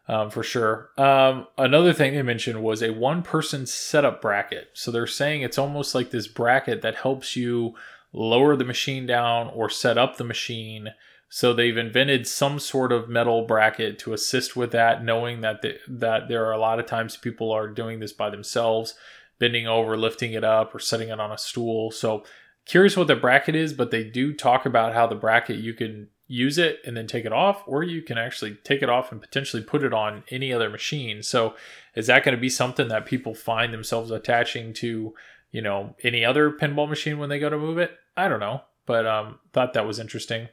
um, 0.07 0.29
for 0.29 0.43
sure. 0.43 0.89
Um, 0.97 1.47
another 1.57 1.93
thing 1.93 2.13
they 2.13 2.21
mentioned 2.21 2.63
was 2.63 2.81
a 2.81 2.91
one 2.91 3.23
person 3.23 3.65
setup 3.65 4.21
bracket. 4.21 4.69
So 4.73 4.91
they're 4.91 5.07
saying 5.07 5.41
it's 5.41 5.57
almost 5.57 5.95
like 5.95 6.11
this 6.11 6.27
bracket 6.27 6.81
that 6.81 6.95
helps 6.95 7.35
you 7.35 7.75
lower 8.15 8.55
the 8.55 8.65
machine 8.65 9.05
down 9.05 9.49
or 9.49 9.69
set 9.69 9.97
up 9.97 10.17
the 10.17 10.23
machine 10.23 10.89
so 11.29 11.53
they've 11.53 11.75
invented 11.75 12.27
some 12.27 12.59
sort 12.59 12.91
of 12.91 13.09
metal 13.09 13.45
bracket 13.45 13.99
to 13.99 14.13
assist 14.13 14.55
with 14.55 14.71
that, 14.71 15.03
knowing 15.03 15.41
that 15.41 15.61
the, 15.61 15.77
that 15.87 16.29
there 16.29 16.45
are 16.45 16.53
a 16.53 16.57
lot 16.57 16.79
of 16.79 16.85
times 16.85 17.17
people 17.17 17.51
are 17.51 17.67
doing 17.67 17.99
this 17.99 18.13
by 18.13 18.29
themselves, 18.29 18.93
bending 19.39 19.67
over, 19.67 19.97
lifting 19.97 20.33
it 20.33 20.43
up, 20.43 20.73
or 20.73 20.79
setting 20.79 21.09
it 21.09 21.19
on 21.19 21.31
a 21.31 21.37
stool. 21.37 21.91
So 21.91 22.23
curious 22.65 22.95
what 22.95 23.07
the 23.07 23.15
bracket 23.15 23.53
is, 23.53 23.73
but 23.73 23.91
they 23.91 24.03
do 24.03 24.33
talk 24.33 24.65
about 24.65 24.93
how 24.93 25.07
the 25.07 25.15
bracket 25.15 25.57
you 25.57 25.73
can 25.73 26.07
use 26.27 26.57
it 26.57 26.79
and 26.85 26.95
then 26.95 27.05
take 27.05 27.25
it 27.25 27.33
off, 27.33 27.63
or 27.67 27.83
you 27.83 28.01
can 28.01 28.17
actually 28.17 28.55
take 28.63 28.81
it 28.81 28.89
off 28.89 29.11
and 29.11 29.19
potentially 29.19 29.61
put 29.61 29.83
it 29.83 29.93
on 29.93 30.23
any 30.29 30.53
other 30.53 30.69
machine. 30.69 31.21
So 31.21 31.55
is 31.95 32.07
that 32.07 32.23
going 32.23 32.35
to 32.35 32.41
be 32.41 32.49
something 32.49 32.87
that 32.87 33.05
people 33.05 33.35
find 33.35 33.73
themselves 33.73 34.09
attaching 34.09 34.73
to, 34.75 35.13
you 35.51 35.61
know, 35.61 35.95
any 36.01 36.23
other 36.23 36.51
pinball 36.51 36.87
machine 36.87 37.17
when 37.17 37.29
they 37.29 37.39
go 37.39 37.49
to 37.49 37.57
move 37.57 37.77
it? 37.77 37.97
I 38.17 38.27
don't 38.27 38.39
know, 38.39 38.61
but 38.85 39.05
um, 39.05 39.39
thought 39.53 39.73
that 39.73 39.85
was 39.85 39.99
interesting. 39.99 40.47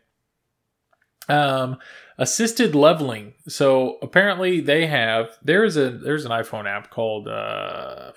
Um, 1.28 1.78
assisted 2.18 2.74
leveling. 2.74 3.34
So 3.46 3.98
apparently 4.02 4.60
they 4.60 4.86
have 4.86 5.38
there's 5.42 5.76
a 5.76 5.90
there's 5.90 6.24
an 6.24 6.32
iPhone 6.32 6.68
app 6.68 6.90
called 6.90 7.28
uh 7.28 8.12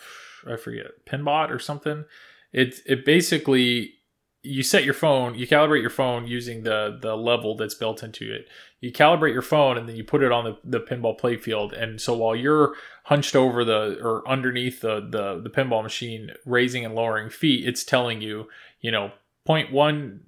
I 0.48 0.56
forget 0.58 0.88
Pinbot 1.06 1.52
or 1.52 1.60
something. 1.60 2.06
It 2.52 2.80
it 2.86 3.06
basically 3.06 3.94
you 4.42 4.64
set 4.64 4.86
your 4.86 4.94
phone, 4.94 5.36
you 5.36 5.48
calibrate 5.48 5.82
your 5.82 5.90
phone 5.90 6.28
using 6.28 6.64
the 6.64 6.98
the 7.00 7.16
level 7.16 7.56
that's 7.56 7.76
built 7.76 8.04
into 8.04 8.32
it. 8.34 8.48
You 8.82 8.92
calibrate 8.92 9.34
your 9.34 9.42
phone 9.42 9.78
and 9.78 9.88
then 9.90 9.96
you 9.96 10.04
put 10.04 10.22
it 10.22 10.32
on 10.32 10.44
the, 10.44 10.58
the 10.64 10.80
pinball 10.80 11.20
playfield. 11.20 11.80
And 11.80 12.00
so 12.00 12.16
while 12.16 12.36
you're 12.36 12.76
hunched 13.06 13.36
over 13.36 13.64
the 13.66 14.00
or 14.02 14.28
underneath 14.28 14.82
the, 14.82 15.00
the 15.00 15.42
the 15.42 15.50
pinball 15.50 15.84
machine, 15.84 16.32
raising 16.46 16.86
and 16.86 16.96
lowering 16.96 17.30
feet, 17.30 17.68
it's 17.68 17.84
telling 17.84 18.22
you, 18.22 18.48
you 18.82 18.92
know, 18.92 19.12
0.1, 19.48 20.20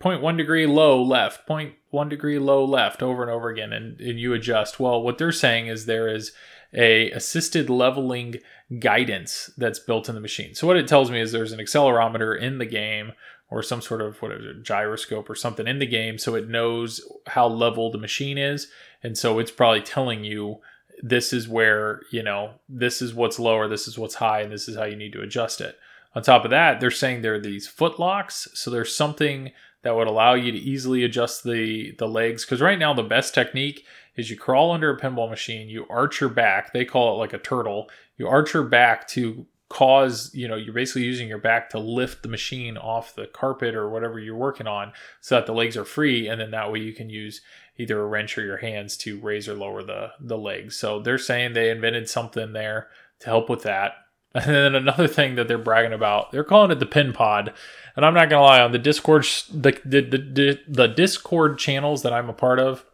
0.1 0.00 0.36
degree 0.36 0.66
low 0.66 1.02
left, 1.02 1.48
0.1 1.48 2.08
degree 2.08 2.38
low 2.38 2.64
left 2.64 3.02
over 3.02 3.22
and 3.22 3.30
over 3.30 3.48
again, 3.48 3.72
and, 3.72 4.00
and 4.00 4.20
you 4.20 4.32
adjust. 4.32 4.78
Well, 4.78 5.02
what 5.02 5.18
they're 5.18 5.32
saying 5.32 5.66
is 5.66 5.86
there 5.86 6.08
is 6.08 6.32
a 6.72 7.10
assisted 7.10 7.68
leveling 7.68 8.36
guidance 8.78 9.50
that's 9.56 9.78
built 9.78 10.08
in 10.08 10.14
the 10.14 10.20
machine. 10.20 10.54
So 10.54 10.66
what 10.66 10.76
it 10.76 10.86
tells 10.86 11.10
me 11.10 11.20
is 11.20 11.32
there's 11.32 11.52
an 11.52 11.60
accelerometer 11.60 12.40
in 12.40 12.58
the 12.58 12.66
game 12.66 13.12
or 13.50 13.62
some 13.62 13.80
sort 13.80 14.00
of 14.00 14.20
what 14.22 14.32
is 14.32 14.44
it, 14.44 14.62
gyroscope 14.62 15.30
or 15.30 15.34
something 15.34 15.66
in 15.66 15.78
the 15.78 15.86
game 15.86 16.18
so 16.18 16.34
it 16.34 16.48
knows 16.48 17.00
how 17.28 17.46
level 17.46 17.90
the 17.90 17.98
machine 17.98 18.38
is 18.38 18.68
and 19.02 19.16
so 19.16 19.38
it's 19.38 19.50
probably 19.50 19.80
telling 19.80 20.24
you 20.24 20.58
this 21.02 21.32
is 21.32 21.48
where 21.48 22.00
you 22.10 22.22
know 22.22 22.50
this 22.68 23.00
is 23.00 23.14
what's 23.14 23.38
lower 23.38 23.68
this 23.68 23.86
is 23.86 23.98
what's 23.98 24.16
high 24.16 24.40
and 24.40 24.52
this 24.52 24.68
is 24.68 24.76
how 24.76 24.84
you 24.84 24.96
need 24.96 25.12
to 25.12 25.22
adjust 25.22 25.60
it 25.60 25.78
on 26.16 26.22
top 26.22 26.46
of 26.46 26.50
that, 26.50 26.80
they're 26.80 26.90
saying 26.90 27.20
there 27.20 27.34
are 27.34 27.38
these 27.38 27.68
foot 27.68 28.00
locks. 28.00 28.48
So 28.54 28.70
there's 28.70 28.94
something 28.94 29.52
that 29.82 29.94
would 29.94 30.06
allow 30.06 30.32
you 30.32 30.50
to 30.50 30.58
easily 30.58 31.04
adjust 31.04 31.44
the, 31.44 31.94
the 31.98 32.08
legs. 32.08 32.42
Because 32.42 32.62
right 32.62 32.78
now, 32.78 32.94
the 32.94 33.02
best 33.02 33.34
technique 33.34 33.84
is 34.16 34.30
you 34.30 34.36
crawl 34.38 34.72
under 34.72 34.90
a 34.90 34.98
pinball 34.98 35.28
machine, 35.28 35.68
you 35.68 35.86
arch 35.90 36.22
your 36.22 36.30
back. 36.30 36.72
They 36.72 36.86
call 36.86 37.14
it 37.14 37.18
like 37.18 37.34
a 37.34 37.38
turtle. 37.38 37.90
You 38.16 38.28
arch 38.28 38.54
your 38.54 38.62
back 38.64 39.06
to 39.08 39.44
cause, 39.68 40.30
you 40.32 40.48
know, 40.48 40.56
you're 40.56 40.72
basically 40.72 41.02
using 41.02 41.28
your 41.28 41.36
back 41.36 41.68
to 41.70 41.78
lift 41.78 42.22
the 42.22 42.30
machine 42.30 42.78
off 42.78 43.14
the 43.14 43.26
carpet 43.26 43.74
or 43.74 43.90
whatever 43.90 44.18
you're 44.18 44.34
working 44.34 44.66
on 44.66 44.94
so 45.20 45.34
that 45.34 45.44
the 45.44 45.52
legs 45.52 45.76
are 45.76 45.84
free. 45.84 46.28
And 46.28 46.40
then 46.40 46.52
that 46.52 46.72
way 46.72 46.78
you 46.78 46.94
can 46.94 47.10
use 47.10 47.42
either 47.76 48.00
a 48.00 48.06
wrench 48.06 48.38
or 48.38 48.42
your 48.42 48.56
hands 48.56 48.96
to 48.98 49.20
raise 49.20 49.50
or 49.50 49.54
lower 49.54 49.82
the, 49.82 50.12
the 50.18 50.38
legs. 50.38 50.76
So 50.76 50.98
they're 50.98 51.18
saying 51.18 51.52
they 51.52 51.68
invented 51.68 52.08
something 52.08 52.54
there 52.54 52.88
to 53.20 53.26
help 53.26 53.50
with 53.50 53.64
that. 53.64 53.96
And 54.44 54.54
then 54.54 54.74
another 54.74 55.08
thing 55.08 55.36
that 55.36 55.48
they're 55.48 55.56
bragging 55.56 55.94
about, 55.94 56.30
they're 56.30 56.44
calling 56.44 56.70
it 56.70 56.78
the 56.78 56.84
pin 56.84 57.14
pod. 57.14 57.54
And 57.96 58.04
I'm 58.04 58.12
not 58.12 58.28
gonna 58.28 58.42
lie, 58.42 58.60
on 58.60 58.72
the 58.72 58.78
Discord, 58.78 59.24
the, 59.50 59.80
the 59.84 60.02
the, 60.02 60.60
the 60.68 60.86
Discord 60.88 61.58
channels 61.58 62.02
that 62.02 62.12
I'm 62.12 62.28
a 62.28 62.34
part 62.34 62.58
of, 62.58 62.84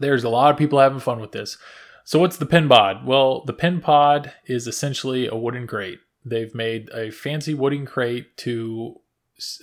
there's 0.00 0.24
a 0.24 0.28
lot 0.28 0.50
of 0.50 0.58
people 0.58 0.80
having 0.80 0.98
fun 0.98 1.20
with 1.20 1.30
this. 1.30 1.56
So 2.04 2.18
what's 2.18 2.36
the 2.36 2.46
pin 2.46 2.68
pod? 2.68 3.06
Well, 3.06 3.44
the 3.44 3.52
pin 3.52 3.80
pod 3.80 4.32
is 4.46 4.66
essentially 4.66 5.28
a 5.28 5.36
wooden 5.36 5.68
crate. 5.68 6.00
They've 6.24 6.54
made 6.54 6.90
a 6.92 7.10
fancy 7.10 7.54
wooden 7.54 7.86
crate 7.86 8.36
to 8.38 9.00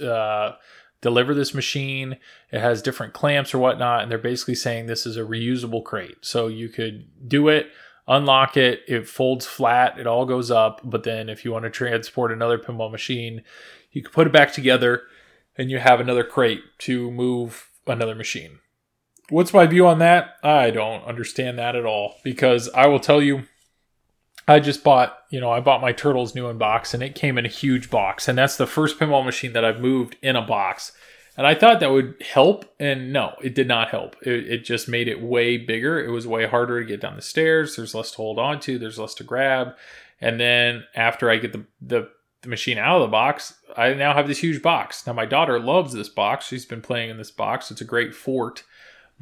uh, 0.01 0.54
deliver 1.01 1.34
this 1.34 1.54
machine. 1.54 2.18
It 2.51 2.62
has 2.62 2.82
different 2.82 3.14
clamps 3.14 3.54
or 3.54 3.60
whatnot, 3.60 4.04
and 4.04 4.12
they're 4.12 4.18
basically 4.18 4.56
saying 4.56 4.86
this 4.86 5.06
is 5.06 5.18
a 5.18 5.22
reusable 5.22 5.84
crate. 5.84 6.18
So 6.22 6.47
you 6.47 6.70
could 6.70 7.28
do 7.28 7.49
it 7.49 7.68
unlock 8.08 8.58
it, 8.58 8.82
it 8.88 9.08
folds 9.08 9.45
flat, 9.45 9.97
it 9.97 10.08
all 10.08 10.26
goes 10.26 10.51
up. 10.51 10.82
But 10.84 11.04
then 11.04 11.30
if 11.30 11.45
you 11.45 11.51
want 11.51 11.64
to 11.64 11.70
transport 11.70 12.32
another 12.32 12.58
pinball 12.58 12.91
machine, 12.91 13.43
you 13.91 14.01
can 14.01 14.12
put 14.12 14.28
it 14.28 14.34
back 14.34 14.54
together 14.54 15.04
and 15.58 15.70
you 15.70 15.80
have 15.80 15.99
another 15.99 16.24
crate 16.24 16.62
to 16.80 17.12
move 17.12 17.70
another 17.88 18.16
machine. 18.16 18.60
What's 19.30 19.54
my 19.54 19.66
view 19.66 19.88
on 19.88 19.99
that? 19.99 20.36
I 20.43 20.72
don't 20.72 21.06
understand 21.06 21.58
that 21.58 21.76
at 21.76 21.86
all 21.86 22.16
because 22.24 22.70
I 22.70 22.88
will 22.88 22.99
tell 22.99 23.22
you 23.22 23.43
I 24.47 24.60
just 24.60 24.84
bought, 24.84 25.18
you 25.30 25.39
know, 25.39 25.51
I 25.51 25.62
bought 25.62 25.82
my 25.82 25.93
Turtles 25.93 26.36
new 26.36 26.47
in 26.47 26.58
box 26.58 26.93
and 26.93 27.01
it 27.01 27.16
came 27.16 27.38
in 27.38 27.45
a 27.45 27.49
huge 27.49 27.89
box. 27.89 28.28
And 28.28 28.38
that's 28.38 28.58
the 28.58 28.68
first 28.68 28.99
pinball 28.99 29.24
machine 29.24 29.54
that 29.54 29.64
I've 29.64 29.80
moved 29.80 30.18
in 30.22 30.36
a 30.36 30.41
box. 30.41 30.91
And 31.36 31.47
I 31.47 31.55
thought 31.55 31.79
that 31.79 31.91
would 31.91 32.21
help. 32.21 32.65
And 32.79 33.11
no, 33.11 33.36
it 33.41 33.55
did 33.55 33.67
not 33.67 33.89
help. 33.89 34.15
It, 34.21 34.47
it 34.47 34.65
just 34.65 34.88
made 34.88 35.07
it 35.07 35.21
way 35.21 35.57
bigger. 35.57 36.03
It 36.03 36.09
was 36.09 36.27
way 36.27 36.45
harder 36.45 36.79
to 36.79 36.88
get 36.88 37.01
down 37.01 37.15
the 37.15 37.21
stairs. 37.21 37.75
There's 37.75 37.95
less 37.95 38.11
to 38.11 38.17
hold 38.17 38.39
on 38.39 38.59
to, 38.61 38.77
there's 38.77 38.99
less 38.99 39.13
to 39.15 39.23
grab. 39.23 39.75
And 40.21 40.39
then 40.39 40.84
after 40.95 41.29
I 41.29 41.38
get 41.38 41.53
the, 41.53 41.65
the, 41.81 42.09
the 42.41 42.49
machine 42.49 42.77
out 42.77 42.97
of 42.97 43.01
the 43.01 43.11
box, 43.11 43.55
I 43.75 43.93
now 43.93 44.13
have 44.13 44.27
this 44.27 44.43
huge 44.43 44.61
box. 44.61 45.05
Now, 45.07 45.13
my 45.13 45.25
daughter 45.25 45.59
loves 45.59 45.93
this 45.93 46.09
box. 46.09 46.47
She's 46.47 46.65
been 46.65 46.81
playing 46.81 47.09
in 47.09 47.17
this 47.17 47.31
box. 47.31 47.71
It's 47.71 47.81
a 47.81 47.86
great 47.86 48.13
fort 48.13 48.63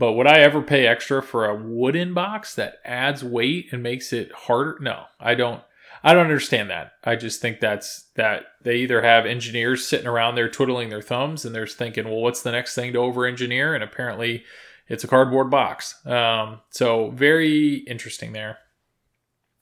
but 0.02 0.14
would 0.14 0.28
I 0.28 0.40
ever 0.40 0.62
pay 0.62 0.88
extra 0.88 1.22
for 1.22 1.46
a 1.46 1.56
wooden 1.56 2.14
box 2.14 2.56
that 2.56 2.80
adds 2.86 3.24
weight 3.24 3.68
and 3.72 3.84
makes 3.84 4.12
it 4.12 4.32
harder? 4.32 4.78
No, 4.82 5.04
I 5.20 5.36
don't. 5.36 5.62
I 6.04 6.14
don't 6.14 6.24
understand 6.24 6.70
that. 6.70 6.94
I 7.04 7.16
just 7.16 7.42
think 7.42 7.60
that's 7.60 8.10
that 8.16 8.46
they 8.64 8.78
either 8.78 9.02
have 9.02 9.26
engineers 9.26 9.88
sitting 9.88 10.08
around 10.08 10.36
there 10.36 10.50
twiddling 10.50 10.90
their 10.90 11.02
thumbs 11.02 11.46
and 11.46 11.54
they're 11.54 11.68
thinking, 11.68 12.06
well, 12.06 12.22
what's 12.22 12.42
the 12.42 12.52
next 12.52 12.74
thing 12.74 12.94
to 12.94 13.00
over 13.00 13.26
engineer? 13.26 13.76
And 13.76 13.84
apparently 13.84 14.44
it's 14.88 15.04
a 15.04 15.08
cardboard 15.08 15.50
box. 15.50 16.06
Um, 16.06 16.62
so 16.70 17.12
very 17.12 17.76
interesting 17.88 18.34
there. 18.34 18.58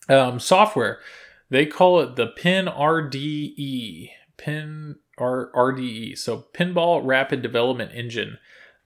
Um, 0.07 0.39
software, 0.39 0.99
they 1.49 1.65
call 1.65 1.99
it 1.99 2.15
the 2.15 2.27
Pin 2.27 2.65
RDE, 2.65 4.09
Pin 4.37 4.95
R- 5.17 5.51
RDE. 5.53 6.17
So 6.17 6.45
Pinball 6.53 7.01
Rapid 7.05 7.41
Development 7.41 7.91
Engine. 7.93 8.37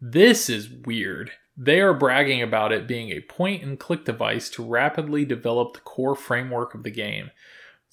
This 0.02 0.50
is 0.50 0.70
weird. 0.70 1.32
They 1.56 1.80
are 1.80 1.94
bragging 1.94 2.42
about 2.42 2.72
it 2.72 2.88
being 2.88 3.12
a 3.12 3.22
point 3.22 3.64
and 3.64 3.80
click 3.80 4.06
device 4.06 4.50
to 4.52 4.66
rapidly 4.66 5.24
develop 5.24 5.74
the 5.74 5.82
core 5.82 6.16
framework 6.16 6.74
of 6.74 6.84
the 6.84 6.92
game. 6.92 7.30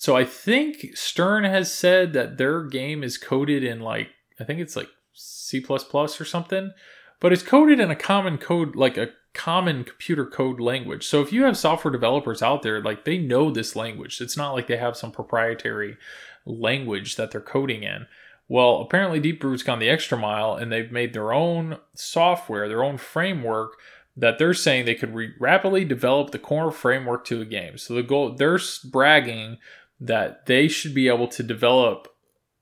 So 0.01 0.16
I 0.16 0.24
think 0.24 0.96
Stern 0.96 1.44
has 1.44 1.70
said 1.70 2.14
that 2.14 2.38
their 2.38 2.62
game 2.62 3.05
is 3.05 3.18
coded 3.18 3.62
in 3.62 3.80
like 3.80 4.09
I 4.40 4.44
think 4.44 4.59
it's 4.59 4.74
like 4.74 4.88
C++ 5.12 5.62
or 5.68 6.09
something, 6.24 6.72
but 7.20 7.34
it's 7.34 7.42
coded 7.42 7.80
in 7.80 7.90
a 7.90 7.96
common 7.96 8.38
code 8.38 8.74
like 8.74 8.96
a 8.96 9.11
common 9.34 9.84
computer 9.84 10.24
code 10.24 10.59
language. 10.59 11.07
So 11.07 11.20
if 11.20 11.34
you 11.34 11.44
have 11.44 11.59
software 11.59 11.92
developers 11.92 12.40
out 12.40 12.62
there 12.62 12.80
like 12.80 13.05
they 13.05 13.18
know 13.18 13.51
this 13.51 13.76
language. 13.76 14.22
It's 14.22 14.38
not 14.38 14.53
like 14.53 14.68
they 14.68 14.78
have 14.78 14.96
some 14.96 15.12
proprietary 15.12 15.98
language 16.46 17.16
that 17.16 17.30
they're 17.30 17.42
coding 17.42 17.82
in. 17.82 18.07
Well, 18.48 18.80
apparently 18.80 19.20
Deeproot's 19.20 19.62
gone 19.62 19.80
the 19.80 19.90
extra 19.90 20.16
mile 20.16 20.55
and 20.55 20.72
they've 20.72 20.90
made 20.90 21.12
their 21.12 21.34
own 21.34 21.76
software, 21.94 22.70
their 22.70 22.82
own 22.82 22.96
framework 22.96 23.76
that 24.16 24.38
they're 24.38 24.55
saying 24.55 24.86
they 24.86 24.94
could 24.94 25.14
re- 25.14 25.34
rapidly 25.38 25.84
develop 25.84 26.30
the 26.30 26.38
core 26.38 26.72
framework 26.72 27.26
to 27.26 27.42
a 27.42 27.44
game. 27.44 27.76
So 27.76 27.92
the 27.92 28.03
goal, 28.03 28.34
they're 28.34 28.59
bragging 28.82 29.59
that 30.01 30.46
they 30.46 30.68
should 30.68 30.94
be 30.94 31.09
able 31.09 31.28
to 31.28 31.42
develop 31.42 32.09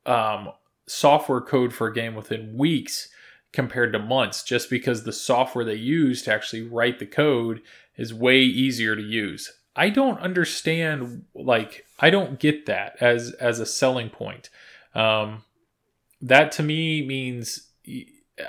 um, 0.06 0.50
software 0.86 1.40
code 1.40 1.72
for 1.72 1.86
a 1.86 1.94
game 1.94 2.14
within 2.14 2.56
weeks 2.56 3.08
compared 3.52 3.92
to 3.92 3.98
months, 3.98 4.42
just 4.42 4.68
because 4.68 5.04
the 5.04 5.12
software 5.12 5.64
they 5.64 5.74
use 5.74 6.22
to 6.22 6.32
actually 6.32 6.62
write 6.62 6.98
the 6.98 7.06
code 7.06 7.60
is 7.96 8.12
way 8.12 8.40
easier 8.40 8.96
to 8.96 9.02
use. 9.02 9.52
I 9.76 9.90
don't 9.90 10.18
understand, 10.18 11.24
like, 11.34 11.86
I 12.00 12.10
don't 12.10 12.40
get 12.40 12.66
that 12.66 12.96
as 13.00 13.32
as 13.34 13.60
a 13.60 13.66
selling 13.66 14.10
point. 14.10 14.50
Um, 14.94 15.44
that 16.20 16.50
to 16.52 16.62
me 16.62 17.06
means 17.06 17.68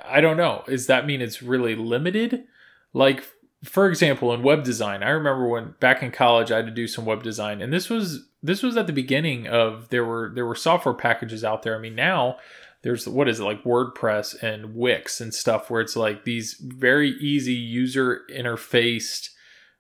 I 0.06 0.22
don't 0.22 0.38
know. 0.38 0.64
Does 0.68 0.88
that 0.88 1.06
mean 1.06 1.22
it's 1.22 1.42
really 1.42 1.76
limited? 1.76 2.46
Like 2.94 3.24
for 3.64 3.90
example, 3.90 4.34
in 4.34 4.42
web 4.42 4.64
design, 4.64 5.04
I 5.04 5.10
remember 5.10 5.48
when 5.48 5.76
back 5.80 6.02
in 6.02 6.12
college 6.12 6.52
I 6.52 6.58
had 6.58 6.66
to 6.66 6.72
do 6.72 6.88
some 6.88 7.06
web 7.06 7.24
design, 7.24 7.62
and 7.62 7.74
this 7.74 7.90
was 7.90 8.29
this 8.42 8.64
was 8.64 8.78
at 8.78 8.88
the 8.88 8.94
beginning 8.94 9.48
of 9.48 9.90
there 9.90 10.06
were 10.06 10.32
there 10.34 10.46
were 10.46 10.56
software 10.56 10.94
packages 10.94 11.44
out 11.44 11.64
there. 11.64 11.76
I 11.76 11.80
mean 11.80 11.96
now 11.96 12.38
there's 12.82 13.08
what 13.08 13.28
is 13.28 13.40
it 13.40 13.44
like 13.44 13.64
WordPress 13.64 14.42
and 14.42 14.76
Wix 14.76 15.20
and 15.20 15.34
stuff 15.34 15.70
where 15.70 15.82
it's 15.82 15.96
like 15.96 16.24
these 16.24 16.54
very 16.54 17.12
easy 17.20 17.54
user 17.54 18.22
interfaced 18.30 19.30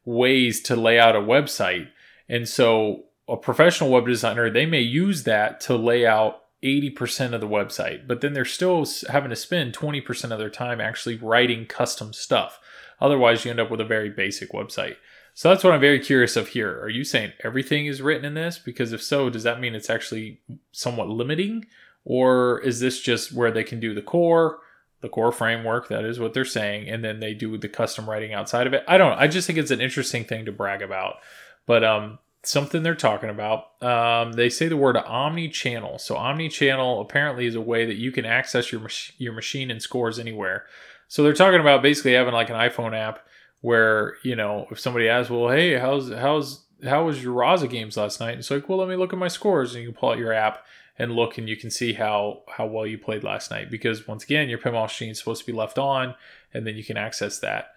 ways 0.06 0.62
to 0.62 0.76
lay 0.76 1.00
out 1.00 1.16
a 1.16 1.20
website. 1.20 1.88
And 2.28 2.48
so 2.48 3.06
a 3.28 3.38
professional 3.38 3.92
web 3.92 4.08
designer, 4.08 4.50
they 4.50 4.66
may 4.66 4.82
use 4.82 5.24
that 5.24 5.62
to 5.62 5.76
lay 5.76 6.06
out 6.06 6.44
80% 6.64 7.34
of 7.34 7.40
the 7.40 7.48
website, 7.48 8.06
but 8.06 8.20
then 8.20 8.34
they're 8.34 8.44
still 8.44 8.86
having 9.10 9.30
to 9.30 9.36
spend 9.36 9.78
20% 9.78 10.32
of 10.32 10.40
their 10.40 10.50
time 10.50 10.82
actually 10.82 11.16
writing 11.16 11.66
custom 11.66 12.12
stuff. 12.12 12.60
Otherwise, 13.00 13.46
you 13.46 13.52
end 13.52 13.62
up 13.62 13.72
with 13.72 13.80
a 13.80 13.86
very 13.86 14.10
basic 14.10 14.52
website. 14.52 14.98
So 15.40 15.48
that's 15.48 15.64
what 15.64 15.72
I'm 15.72 15.80
very 15.80 16.02
curious 16.02 16.36
of 16.36 16.50
here. 16.50 16.82
Are 16.82 16.90
you 16.90 17.06
saying 17.06 17.32
everything 17.46 17.86
is 17.86 18.02
written 18.02 18.26
in 18.26 18.34
this? 18.34 18.60
Because 18.60 18.92
if 18.92 19.02
so, 19.02 19.30
does 19.30 19.44
that 19.44 19.62
mean 19.62 19.74
it's 19.74 19.90
actually 19.90 20.42
somewhat 20.74 21.08
limiting? 21.08 21.66
Or 22.04 22.60
is 22.60 22.82
this 22.82 23.00
just 23.00 23.32
where 23.32 23.50
they 23.50 23.64
can 23.64 23.80
do 23.80 23.94
the 23.94 24.02
core, 24.02 24.60
the 25.00 25.08
core 25.08 25.32
framework? 25.32 25.88
That 25.88 26.04
is 26.04 26.20
what 26.20 26.34
they're 26.34 26.44
saying. 26.44 26.90
And 26.90 27.06
then 27.06 27.22
they 27.22 27.34
do 27.34 27.58
the 27.58 27.70
custom 27.70 28.10
writing 28.10 28.34
outside 28.34 28.68
of 28.68 28.74
it. 28.74 28.84
I 28.86 28.98
don't 28.98 29.12
know. 29.12 29.18
I 29.18 29.28
just 29.28 29.48
think 29.48 29.58
it's 29.58 29.72
an 29.72 29.80
interesting 29.80 30.26
thing 30.26 30.44
to 30.44 30.52
brag 30.52 30.82
about. 30.82 31.20
But 31.66 31.86
um, 31.86 32.20
something 32.44 32.84
they're 32.84 32.94
talking 32.94 33.30
about. 33.30 33.82
Um, 33.82 34.34
they 34.34 34.50
say 34.50 34.68
the 34.68 34.76
word 34.76 34.98
omni-channel. 34.98 36.00
So 36.00 36.18
omni-channel 36.18 37.00
apparently 37.00 37.46
is 37.46 37.56
a 37.56 37.62
way 37.62 37.86
that 37.86 37.96
you 37.96 38.12
can 38.12 38.26
access 38.26 38.74
your 38.74 38.82
mach- 38.82 39.18
your 39.18 39.32
machine 39.32 39.72
and 39.72 39.82
scores 39.82 40.20
anywhere. 40.20 40.66
So 41.08 41.24
they're 41.24 41.32
talking 41.32 41.62
about 41.62 41.82
basically 41.82 42.16
having 42.16 42.34
like 42.34 42.50
an 42.50 42.58
iPhone 42.58 42.94
app 42.94 43.26
where 43.62 44.16
you 44.24 44.36
know 44.36 44.68
if 44.72 44.80
somebody 44.80 45.10
asks, 45.10 45.30
well, 45.30 45.50
hey, 45.50 45.78
how's 45.78 46.12
how's 46.12 46.66
how 46.84 47.06
was 47.06 47.24
your 47.24 47.36
Raza 47.36 47.70
games 47.70 47.98
last 47.98 48.20
night? 48.20 48.38
It's 48.38 48.52
like, 48.52 48.70
well, 48.70 48.78
let 48.78 48.88
me 48.88 48.96
look 48.96 49.14
at 49.14 49.20
my 49.20 49.28
scores, 49.28 49.74
and 49.74 49.84
you 49.84 49.92
can 49.92 50.00
pull 50.00 50.12
out 50.12 50.18
your 50.18 50.34
app 50.34 50.66
and 50.98 51.14
look, 51.14 51.38
and 51.38 51.48
you 51.48 51.58
can 51.58 51.70
see 51.70 51.94
how 51.94 52.44
how 52.50 52.66
well 52.66 52.86
you 52.86 52.98
played 52.98 53.24
last 53.24 53.52
night. 53.52 53.70
Because 53.70 54.08
once 54.08 54.24
again, 54.24 54.50
your 54.50 54.60
pinball 54.60 54.84
machine 54.84 55.12
is 55.12 55.20
supposed 55.20 55.42
to 55.46 55.52
be 55.52 55.58
left 55.58 55.78
on, 55.78 56.16
and 56.54 56.66
then 56.66 56.76
you 56.76 56.84
can 56.84 56.98
access 56.98 57.40
that. 57.40 57.74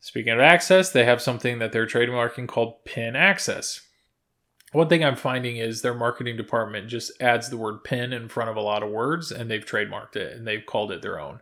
Speaking 0.00 0.34
of 0.34 0.40
access, 0.40 0.90
they 0.90 1.04
have 1.04 1.22
something 1.22 1.58
that 1.60 1.72
they're 1.72 1.86
trademarking 1.86 2.46
called 2.46 2.84
Pin 2.84 3.16
Access. 3.16 3.80
One 4.72 4.88
thing 4.88 5.04
I'm 5.04 5.16
finding 5.16 5.56
is 5.56 5.80
their 5.80 5.94
marketing 5.94 6.36
department 6.36 6.88
just 6.88 7.12
adds 7.22 7.48
the 7.48 7.56
word 7.56 7.84
pin 7.84 8.12
in 8.12 8.28
front 8.28 8.50
of 8.50 8.56
a 8.56 8.60
lot 8.60 8.82
of 8.82 8.90
words 8.90 9.30
and 9.30 9.48
they've 9.48 9.64
trademarked 9.64 10.16
it 10.16 10.36
and 10.36 10.46
they've 10.46 10.66
called 10.66 10.90
it 10.90 11.00
their 11.00 11.20
own. 11.20 11.40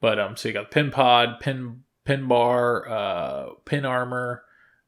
But 0.00 0.20
um, 0.20 0.36
so 0.36 0.48
you 0.48 0.54
got 0.54 0.70
pin 0.70 0.90
pod, 0.90 1.40
pin 1.40 1.84
pin 2.06 2.26
bar, 2.26 2.88
uh, 2.88 3.46
pin 3.66 3.84
armor. 3.84 4.44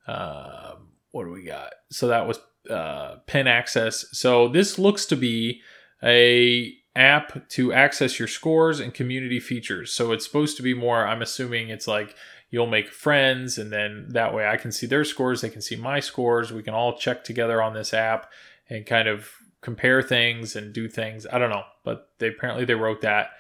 Uh, 0.07 0.77
what 1.11 1.25
do 1.25 1.31
we 1.31 1.43
got? 1.43 1.75
So 1.91 2.09
that 2.09 2.27
was 2.27 2.39
uh, 2.71 3.17
pin 3.27 3.47
access. 3.47 4.07
So 4.13 4.49
this 4.49 4.79
looks 4.79 5.05
to 5.07 5.17
be 5.17 5.61
a 6.03 6.75
app 6.97 7.49
to 7.51 7.73
access 7.73 8.19
your 8.19 8.29
scores 8.29 8.81
and 8.81 8.95
community 8.95 9.41
features. 9.41 9.93
So 9.93 10.13
it's 10.13 10.25
supposed 10.25 10.57
to 10.57 10.63
be 10.63 10.75
more. 10.75 11.07
I'm 11.07 11.23
assuming 11.23 11.69
it's 11.69 11.89
like 11.89 12.15
you'll 12.51 12.67
make 12.67 12.89
friends 12.89 13.59
and 13.59 13.73
then 13.73 14.07
that 14.11 14.33
way 14.33 14.47
I 14.47 14.57
can 14.57 14.73
see 14.73 14.87
their 14.87 15.05
scores, 15.05 15.41
they 15.41 15.51
can 15.51 15.61
see 15.61 15.77
my 15.77 16.01
scores. 16.01 16.53
We 16.53 16.63
can 16.63 16.75
all 16.75 16.97
check 16.97 17.25
together 17.25 17.61
on 17.61 17.75
this 17.75 17.93
app 17.93 18.31
and 18.71 18.87
kind 18.87 19.09
of 19.09 19.31
compare 19.61 20.03
things 20.03 20.57
and 20.57 20.73
do 20.73 20.89
things. 20.89 21.27
I 21.31 21.39
don't 21.39 21.51
know, 21.51 21.65
but 21.85 22.11
they 22.19 22.29
apparently 22.29 22.65
they 22.65 22.75
wrote 22.75 23.03
that. 23.03 23.31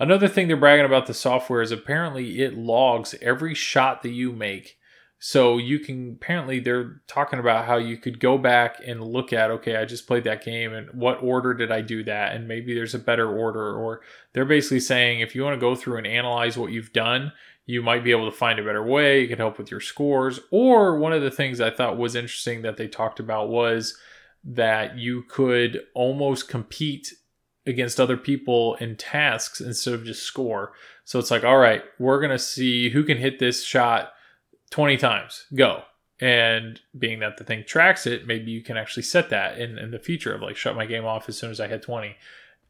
Another 0.00 0.28
thing 0.28 0.46
they're 0.46 0.56
bragging 0.56 0.84
about 0.84 1.06
the 1.06 1.14
software 1.14 1.60
is 1.60 1.72
apparently 1.72 2.40
it 2.40 2.56
logs 2.56 3.14
every 3.20 3.54
shot 3.54 4.02
that 4.02 4.10
you 4.10 4.32
make. 4.32 4.78
So 5.20 5.58
you 5.58 5.80
can 5.80 6.12
apparently 6.12 6.60
they're 6.60 7.02
talking 7.08 7.40
about 7.40 7.66
how 7.66 7.76
you 7.76 7.96
could 7.96 8.20
go 8.20 8.38
back 8.38 8.80
and 8.86 9.02
look 9.02 9.32
at 9.32 9.50
okay, 9.50 9.76
I 9.76 9.84
just 9.84 10.06
played 10.06 10.22
that 10.24 10.44
game 10.44 10.72
and 10.72 10.88
what 10.92 11.20
order 11.20 11.54
did 11.54 11.72
I 11.72 11.80
do 11.80 12.04
that 12.04 12.36
and 12.36 12.46
maybe 12.46 12.72
there's 12.72 12.94
a 12.94 13.00
better 13.00 13.28
order 13.28 13.74
or 13.74 14.02
they're 14.32 14.44
basically 14.44 14.78
saying 14.78 15.18
if 15.18 15.34
you 15.34 15.42
want 15.42 15.54
to 15.54 15.60
go 15.60 15.74
through 15.74 15.96
and 15.96 16.06
analyze 16.06 16.56
what 16.56 16.70
you've 16.70 16.92
done, 16.92 17.32
you 17.66 17.82
might 17.82 18.04
be 18.04 18.12
able 18.12 18.30
to 18.30 18.36
find 18.36 18.60
a 18.60 18.64
better 18.64 18.84
way. 18.84 19.24
It 19.24 19.26
could 19.26 19.38
help 19.38 19.58
with 19.58 19.72
your 19.72 19.80
scores. 19.80 20.38
Or 20.52 20.96
one 20.98 21.12
of 21.12 21.22
the 21.22 21.32
things 21.32 21.60
I 21.60 21.70
thought 21.70 21.98
was 21.98 22.14
interesting 22.14 22.62
that 22.62 22.76
they 22.76 22.86
talked 22.86 23.18
about 23.18 23.48
was 23.48 23.98
that 24.44 24.96
you 24.96 25.24
could 25.24 25.82
almost 25.94 26.48
compete 26.48 27.12
against 27.68 28.00
other 28.00 28.16
people 28.16 28.74
in 28.76 28.96
tasks 28.96 29.60
instead 29.60 29.94
of 29.94 30.04
just 30.04 30.22
score. 30.22 30.72
So 31.04 31.18
it's 31.18 31.30
like, 31.30 31.44
all 31.44 31.58
right, 31.58 31.84
we're 31.98 32.20
going 32.20 32.32
to 32.32 32.38
see 32.38 32.90
who 32.90 33.04
can 33.04 33.18
hit 33.18 33.38
this 33.38 33.64
shot 33.64 34.12
20 34.70 34.96
times. 34.96 35.46
Go. 35.54 35.82
And 36.20 36.80
being 36.98 37.20
that 37.20 37.36
the 37.36 37.44
thing 37.44 37.62
tracks 37.64 38.06
it, 38.06 38.26
maybe 38.26 38.50
you 38.50 38.62
can 38.62 38.76
actually 38.76 39.04
set 39.04 39.30
that 39.30 39.58
in, 39.58 39.78
in 39.78 39.92
the 39.92 40.00
future 40.00 40.34
of 40.34 40.42
like 40.42 40.56
shut 40.56 40.74
my 40.74 40.86
game 40.86 41.04
off 41.04 41.28
as 41.28 41.38
soon 41.38 41.50
as 41.50 41.60
I 41.60 41.68
hit 41.68 41.82
20. 41.82 42.16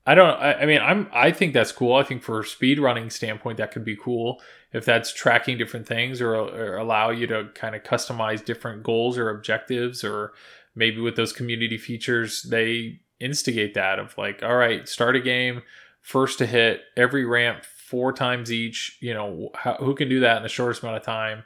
I 0.07 0.15
don't. 0.15 0.41
I, 0.41 0.55
I, 0.55 0.67
mean, 0.67 0.81
I'm. 0.81 1.09
I 1.13 1.33
think 1.33 1.53
that's 1.53 1.71
cool. 1.71 1.95
I 1.95 2.03
think 2.03 2.23
for 2.23 2.41
a 2.41 2.45
speed 2.45 2.79
running 2.79 3.11
standpoint, 3.11 3.59
that 3.59 3.73
could 3.73 3.85
be 3.85 3.95
cool 3.95 4.41
if 4.73 4.87
that's 4.87 5.13
tracking 5.13 5.59
different 5.59 5.87
things 5.87 6.23
or, 6.23 6.35
or 6.35 6.77
allow 6.79 7.11
you 7.11 7.27
to 7.27 7.51
kind 7.55 7.75
of 7.75 7.83
customize 7.83 8.43
different 8.43 8.83
goals 8.83 9.19
or 9.19 9.29
objectives, 9.29 10.03
or 10.03 10.33
maybe 10.75 10.99
with 10.99 11.17
those 11.17 11.33
community 11.35 11.77
features, 11.77 12.43
they 12.45 13.01
instigate 13.21 13.75
that 13.75 13.99
of 13.99 14.17
like, 14.19 14.43
all 14.43 14.57
right, 14.57 14.89
start 14.89 15.17
a 15.17 15.21
game, 15.21 15.63
first 16.01 16.39
to 16.39 16.47
hit 16.47 16.83
every 16.97 17.25
ramp 17.25 17.65
four 17.65 18.13
times 18.13 18.53
each. 18.53 18.99
You 19.01 19.15
know, 19.15 19.51
how, 19.55 19.75
who 19.75 19.95
can 19.95 20.09
do 20.09 20.21
that 20.21 20.39
in 20.39 20.43
the 20.43 20.49
shortest 20.49 20.83
amount 20.83 20.99
of 20.99 21.03
time? 21.03 21.45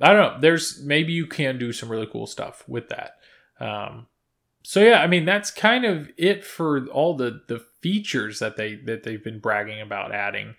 I 0.00 0.12
don't 0.12 0.34
know. 0.34 0.40
There's 0.40 0.82
maybe 0.82 1.12
you 1.12 1.26
can 1.26 1.58
do 1.58 1.72
some 1.72 1.90
really 1.90 2.06
cool 2.06 2.26
stuff 2.26 2.64
with 2.66 2.88
that. 2.88 3.16
Um, 3.60 4.06
so 4.62 4.80
yeah, 4.80 5.00
I 5.00 5.06
mean 5.06 5.24
that's 5.24 5.50
kind 5.50 5.84
of 5.84 6.08
it 6.16 6.44
for 6.44 6.86
all 6.86 7.14
the 7.14 7.42
the 7.48 7.58
features 7.80 8.38
that 8.38 8.56
they 8.56 8.76
that 8.76 9.02
they've 9.02 9.22
been 9.22 9.40
bragging 9.40 9.80
about 9.80 10.12
adding. 10.12 10.54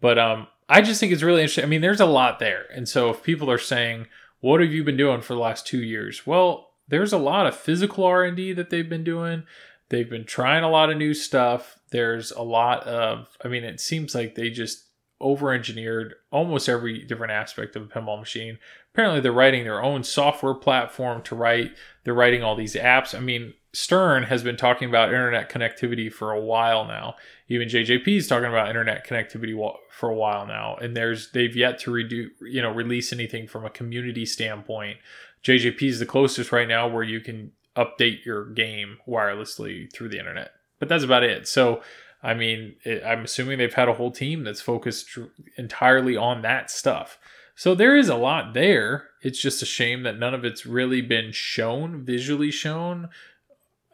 But 0.00 0.18
um, 0.18 0.46
I 0.68 0.82
just 0.82 1.00
think 1.00 1.12
it's 1.12 1.22
really 1.22 1.40
interesting. 1.42 1.64
I 1.64 1.68
mean, 1.68 1.80
there's 1.80 2.00
a 2.00 2.06
lot 2.06 2.38
there, 2.38 2.66
and 2.74 2.88
so 2.88 3.10
if 3.10 3.22
people 3.22 3.50
are 3.50 3.58
saying, 3.58 4.06
"What 4.40 4.60
have 4.60 4.72
you 4.72 4.84
been 4.84 4.96
doing 4.96 5.20
for 5.20 5.34
the 5.34 5.40
last 5.40 5.66
two 5.66 5.82
years?" 5.82 6.26
Well, 6.26 6.70
there's 6.88 7.12
a 7.12 7.18
lot 7.18 7.46
of 7.46 7.56
physical 7.56 8.04
R 8.04 8.24
and 8.24 8.36
D 8.36 8.52
that 8.52 8.70
they've 8.70 8.88
been 8.88 9.04
doing. 9.04 9.44
They've 9.88 10.08
been 10.08 10.24
trying 10.24 10.64
a 10.64 10.70
lot 10.70 10.90
of 10.90 10.96
new 10.96 11.14
stuff. 11.14 11.78
There's 11.90 12.32
a 12.32 12.42
lot 12.42 12.82
of, 12.84 13.36
I 13.44 13.48
mean, 13.48 13.64
it 13.64 13.80
seems 13.80 14.14
like 14.14 14.34
they 14.34 14.50
just 14.50 14.84
over 15.20 15.52
engineered 15.52 16.14
almost 16.30 16.68
every 16.68 17.02
different 17.04 17.32
aspect 17.32 17.76
of 17.76 17.82
a 17.82 17.86
pinball 17.86 18.18
machine. 18.18 18.58
Apparently, 18.92 19.20
they're 19.20 19.32
writing 19.32 19.64
their 19.64 19.82
own 19.82 20.02
software 20.04 20.54
platform 20.54 21.22
to 21.22 21.34
write, 21.34 21.72
they're 22.04 22.14
writing 22.14 22.42
all 22.42 22.56
these 22.56 22.74
apps. 22.74 23.14
I 23.14 23.20
mean, 23.20 23.54
Stern 23.72 24.24
has 24.24 24.42
been 24.42 24.56
talking 24.56 24.88
about 24.88 25.08
internet 25.08 25.50
connectivity 25.50 26.10
for 26.10 26.32
a 26.32 26.40
while 26.40 26.86
now. 26.86 27.14
Even 27.48 27.68
JJP 27.68 28.08
is 28.08 28.26
talking 28.26 28.48
about 28.48 28.68
internet 28.68 29.06
connectivity 29.06 29.54
for 29.90 30.08
a 30.08 30.14
while 30.14 30.46
now, 30.46 30.76
and 30.76 30.96
there's 30.96 31.30
they've 31.32 31.54
yet 31.54 31.78
to 31.80 31.90
redo, 31.90 32.28
you 32.40 32.62
know, 32.62 32.72
release 32.72 33.12
anything 33.12 33.46
from 33.46 33.66
a 33.66 33.70
community 33.70 34.24
standpoint. 34.24 34.96
JJP 35.44 35.82
is 35.82 35.98
the 35.98 36.06
closest 36.06 36.52
right 36.52 36.66
now 36.66 36.88
where 36.88 37.02
you 37.02 37.20
can 37.20 37.52
update 37.76 38.24
your 38.24 38.46
game 38.52 38.98
wirelessly 39.06 39.92
through 39.92 40.08
the 40.08 40.18
internet, 40.18 40.52
but 40.78 40.88
that's 40.88 41.04
about 41.04 41.22
it. 41.22 41.46
So 41.46 41.82
I 42.22 42.34
mean, 42.34 42.76
it, 42.82 43.04
I'm 43.04 43.24
assuming 43.24 43.58
they've 43.58 43.72
had 43.72 43.88
a 43.88 43.94
whole 43.94 44.10
team 44.10 44.42
that's 44.42 44.60
focused 44.60 45.08
tr- 45.08 45.24
entirely 45.56 46.16
on 46.16 46.42
that 46.42 46.70
stuff. 46.70 47.18
So 47.54 47.74
there 47.74 47.96
is 47.96 48.08
a 48.08 48.16
lot 48.16 48.52
there. 48.52 49.10
It's 49.22 49.40
just 49.40 49.62
a 49.62 49.66
shame 49.66 50.02
that 50.02 50.18
none 50.18 50.34
of 50.34 50.44
it's 50.44 50.66
really 50.66 51.00
been 51.00 51.32
shown, 51.32 52.04
visually 52.04 52.50
shown. 52.50 53.08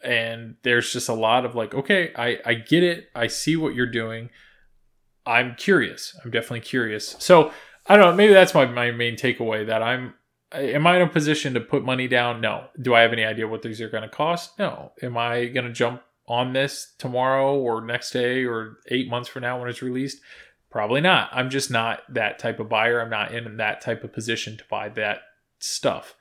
And 0.03 0.57
there's 0.63 0.93
just 0.93 1.09
a 1.09 1.15
lot 1.15 1.45
of 1.45 1.55
like, 1.55 1.75
okay, 1.75 2.13
I, 2.17 2.39
I 2.45 2.55
get 2.55 2.83
it. 2.83 3.09
I 3.15 3.27
see 3.27 3.55
what 3.55 3.75
you're 3.75 3.87
doing. 3.87 4.31
I'm 5.25 5.55
curious. 5.55 6.19
I'm 6.25 6.31
definitely 6.31 6.61
curious. 6.61 7.15
So 7.21 7.53
I 7.87 7.97
don't 7.97 8.11
know. 8.11 8.17
Maybe 8.17 8.33
that's 8.33 8.55
my, 8.55 8.67
my 8.67 8.91
main 8.91 9.17
takeaway 9.17 9.67
that 9.67 9.83
I'm, 9.83 10.15
am 10.55 10.87
I 10.87 10.97
in 10.97 11.03
a 11.03 11.09
position 11.09 11.55
to 11.55 11.61
put 11.61 11.85
money 11.85 12.09
down? 12.09 12.41
No. 12.41 12.67
Do 12.81 12.95
I 12.95 13.01
have 13.01 13.13
any 13.13 13.25
idea 13.25 13.49
what 13.49 13.63
these 13.63 13.81
are 13.81 13.89
going 13.89 14.03
to 14.03 14.09
cost? 14.09 14.59
No. 14.59 14.93
Am 15.03 15.17
I 15.17 15.47
going 15.47 15.67
to 15.67 15.73
jump 15.73 16.03
on 16.27 16.53
this 16.53 16.95
tomorrow 16.99 17.57
or 17.57 17.85
next 17.85 18.13
day 18.13 18.45
or 18.45 18.79
eight 18.89 19.09
months 19.09 19.29
from 19.29 19.43
now 19.43 19.61
when 19.61 19.69
it's 19.69 19.83
released? 19.83 20.21
Probably 20.71 21.01
not. 21.01 21.29
I'm 21.33 21.51
just 21.51 21.71
not 21.71 22.01
that 22.15 22.39
type 22.39 22.59
of 22.59 22.69
buyer. 22.69 23.01
I'm 23.01 23.11
not 23.11 23.35
in 23.35 23.57
that 23.59 23.81
type 23.81 24.05
of 24.05 24.13
position 24.13 24.57
to 24.57 24.65
buy 24.71 24.89
that 24.91 25.21
stuff. 25.59 26.15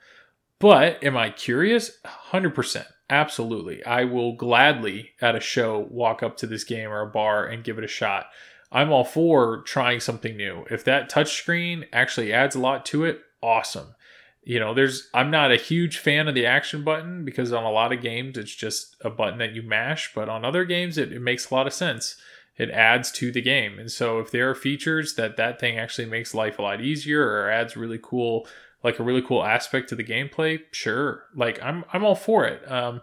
But 0.60 1.04
am 1.04 1.18
I 1.18 1.30
curious? 1.30 1.98
100%. 2.32 2.86
Absolutely. 3.10 3.84
I 3.86 4.04
will 4.04 4.36
gladly 4.36 5.12
at 5.22 5.36
a 5.36 5.40
show 5.40 5.88
walk 5.90 6.22
up 6.22 6.38
to 6.38 6.48
this 6.48 6.64
game 6.64 6.90
or 6.90 7.02
a 7.02 7.08
bar 7.08 7.46
and 7.46 7.64
give 7.64 7.78
it 7.78 7.84
a 7.84 7.88
shot. 7.88 8.28
I'm 8.72 8.92
all 8.92 9.04
for 9.04 9.64
trying 9.64 10.00
something 10.00 10.38
new. 10.38 10.66
If 10.70 10.86
that 10.86 11.12
touchscreen 11.12 11.88
actually 11.92 12.32
adds 12.32 12.56
a 12.56 12.60
lot 12.60 12.86
to 12.88 13.04
it, 13.04 13.22
awesome 13.42 13.96
you 14.44 14.60
know 14.60 14.74
there's 14.74 15.08
i'm 15.14 15.30
not 15.30 15.52
a 15.52 15.56
huge 15.56 16.00
fan 16.00 16.28
of 16.28 16.34
the 16.34 16.46
action 16.46 16.84
button 16.84 17.24
because 17.24 17.54
on 17.54 17.64
a 17.64 17.72
lot 17.72 17.94
of 17.94 18.02
games 18.02 18.38
it's 18.38 18.56
just 18.56 18.96
a 19.02 19.10
button 19.10 19.38
that 19.38 19.54
you 19.54 19.62
mash 19.62 20.12
but 20.16 20.28
on 20.30 20.44
other 20.44 20.66
games 20.66 20.98
it, 20.98 21.12
it 21.12 21.22
makes 21.22 21.50
a 21.50 21.54
lot 21.54 21.68
of 21.68 21.74
sense. 21.74 22.16
It 22.58 22.70
adds 22.70 23.12
to 23.14 23.32
the 23.32 23.42
game. 23.42 23.80
And 23.80 23.92
so 23.92 24.20
if 24.20 24.30
there 24.30 24.50
are 24.50 24.56
features 24.56 25.16
that 25.16 25.38
that 25.38 25.60
thing 25.60 25.78
actually 25.78 26.08
makes 26.08 26.34
life 26.34 26.60
a 26.60 26.62
lot 26.62 26.82
easier 26.82 27.28
or 27.28 27.50
adds 27.50 27.78
really 27.78 28.00
cool 28.02 28.48
like 28.84 29.00
a 29.00 29.04
really 29.04 29.22
cool 29.22 29.44
aspect 29.44 29.90
to 29.90 29.96
the 29.96 30.04
gameplay 30.04 30.60
sure. 30.72 31.24
Like 31.36 31.62
i'm 31.64 31.86
i'm 31.94 32.04
all 32.04 32.16
for 32.16 32.46
it. 32.46 32.70
Um 32.72 33.02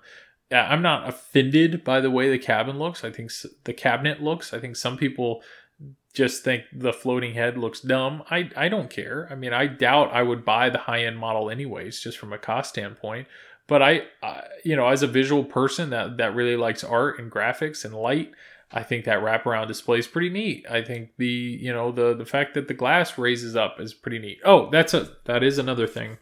i'm 0.50 0.82
not 0.82 1.08
offended 1.08 1.84
by 1.84 2.00
the 2.00 2.10
way 2.10 2.30
the 2.30 2.38
cabin 2.38 2.78
looks 2.78 3.04
i 3.04 3.10
think 3.10 3.30
the 3.64 3.72
cabinet 3.72 4.22
looks 4.22 4.52
i 4.52 4.58
think 4.58 4.76
some 4.76 4.96
people 4.96 5.42
just 6.14 6.42
think 6.42 6.64
the 6.72 6.92
floating 6.92 7.34
head 7.34 7.56
looks 7.56 7.80
dumb. 7.80 8.24
I, 8.28 8.50
I 8.56 8.68
don't 8.68 8.90
care. 8.90 9.28
I 9.30 9.36
mean, 9.36 9.52
I 9.52 9.66
doubt 9.66 10.10
I 10.12 10.24
would 10.24 10.44
buy 10.44 10.68
the 10.68 10.78
high 10.78 11.04
end 11.04 11.16
model 11.16 11.48
anyways, 11.48 12.00
just 12.00 12.18
from 12.18 12.32
a 12.32 12.38
cost 12.38 12.70
standpoint. 12.70 13.28
But 13.68 13.82
I, 13.82 14.02
I, 14.22 14.44
you 14.64 14.74
know, 14.74 14.88
as 14.88 15.04
a 15.04 15.06
visual 15.06 15.44
person 15.44 15.90
that 15.90 16.16
that 16.16 16.34
really 16.34 16.56
likes 16.56 16.82
art 16.82 17.20
and 17.20 17.30
graphics 17.30 17.84
and 17.84 17.94
light, 17.94 18.32
I 18.72 18.82
think 18.82 19.04
that 19.04 19.20
wraparound 19.20 19.68
display 19.68 19.98
is 19.98 20.08
pretty 20.08 20.30
neat. 20.30 20.66
I 20.68 20.82
think 20.82 21.10
the 21.18 21.26
you 21.26 21.72
know 21.72 21.92
the 21.92 22.14
the 22.14 22.26
fact 22.26 22.54
that 22.54 22.66
the 22.66 22.74
glass 22.74 23.16
raises 23.16 23.54
up 23.54 23.78
is 23.78 23.94
pretty 23.94 24.18
neat. 24.18 24.40
Oh, 24.44 24.70
that's 24.70 24.94
a 24.94 25.10
that 25.26 25.42
is 25.42 25.58
another 25.58 25.86
thing. 25.86 26.18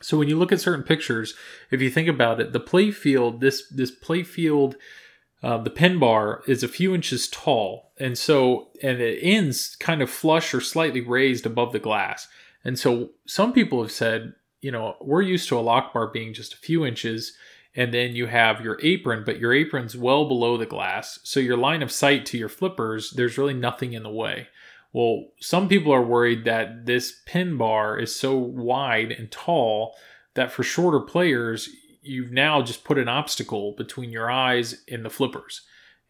So 0.00 0.18
when 0.18 0.28
you 0.28 0.36
look 0.38 0.52
at 0.52 0.60
certain 0.60 0.84
pictures, 0.84 1.34
if 1.70 1.80
you 1.80 1.90
think 1.90 2.08
about 2.08 2.40
it, 2.40 2.52
the 2.52 2.60
play 2.60 2.90
field 2.90 3.40
this 3.40 3.68
this 3.68 3.90
play 3.90 4.22
field 4.22 4.76
uh, 5.42 5.58
the 5.58 5.70
pin 5.70 5.98
bar 5.98 6.42
is 6.46 6.62
a 6.62 6.68
few 6.68 6.94
inches 6.94 7.28
tall, 7.28 7.92
and 7.98 8.16
so 8.16 8.68
and 8.82 9.00
it 9.00 9.20
ends 9.22 9.76
kind 9.76 10.02
of 10.02 10.10
flush 10.10 10.54
or 10.54 10.60
slightly 10.60 11.00
raised 11.00 11.46
above 11.46 11.72
the 11.72 11.78
glass. 11.78 12.26
And 12.64 12.78
so 12.78 13.10
some 13.26 13.52
people 13.52 13.82
have 13.82 13.92
said, 13.92 14.34
you 14.60 14.72
know, 14.72 14.96
we're 15.00 15.22
used 15.22 15.48
to 15.48 15.58
a 15.58 15.60
lock 15.60 15.92
bar 15.92 16.08
being 16.08 16.34
just 16.34 16.54
a 16.54 16.58
few 16.58 16.84
inches, 16.84 17.36
and 17.74 17.92
then 17.92 18.16
you 18.16 18.26
have 18.26 18.62
your 18.62 18.80
apron, 18.82 19.22
but 19.24 19.38
your 19.38 19.52
apron's 19.52 19.96
well 19.96 20.26
below 20.26 20.56
the 20.56 20.66
glass, 20.66 21.20
so 21.22 21.38
your 21.38 21.56
line 21.56 21.82
of 21.82 21.92
sight 21.92 22.24
to 22.26 22.38
your 22.38 22.48
flippers, 22.48 23.10
there's 23.10 23.38
really 23.38 23.54
nothing 23.54 23.92
in 23.92 24.02
the 24.02 24.10
way. 24.10 24.48
Well, 24.96 25.24
some 25.40 25.68
people 25.68 25.92
are 25.92 26.00
worried 26.00 26.46
that 26.46 26.86
this 26.86 27.20
pin 27.26 27.58
bar 27.58 27.98
is 27.98 28.16
so 28.16 28.34
wide 28.34 29.12
and 29.12 29.30
tall 29.30 29.94
that 30.32 30.50
for 30.50 30.62
shorter 30.62 31.00
players, 31.00 31.68
you've 32.00 32.32
now 32.32 32.62
just 32.62 32.82
put 32.82 32.96
an 32.96 33.06
obstacle 33.06 33.74
between 33.76 34.08
your 34.08 34.30
eyes 34.30 34.84
and 34.90 35.04
the 35.04 35.10
flippers. 35.10 35.60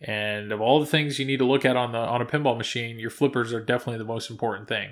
And 0.00 0.52
of 0.52 0.60
all 0.60 0.78
the 0.78 0.86
things 0.86 1.18
you 1.18 1.24
need 1.24 1.38
to 1.38 1.44
look 1.44 1.64
at 1.64 1.76
on 1.76 1.90
the 1.90 1.98
on 1.98 2.22
a 2.22 2.26
pinball 2.26 2.56
machine, 2.56 3.00
your 3.00 3.10
flippers 3.10 3.52
are 3.52 3.60
definitely 3.60 3.98
the 3.98 4.04
most 4.04 4.30
important 4.30 4.68
thing. 4.68 4.90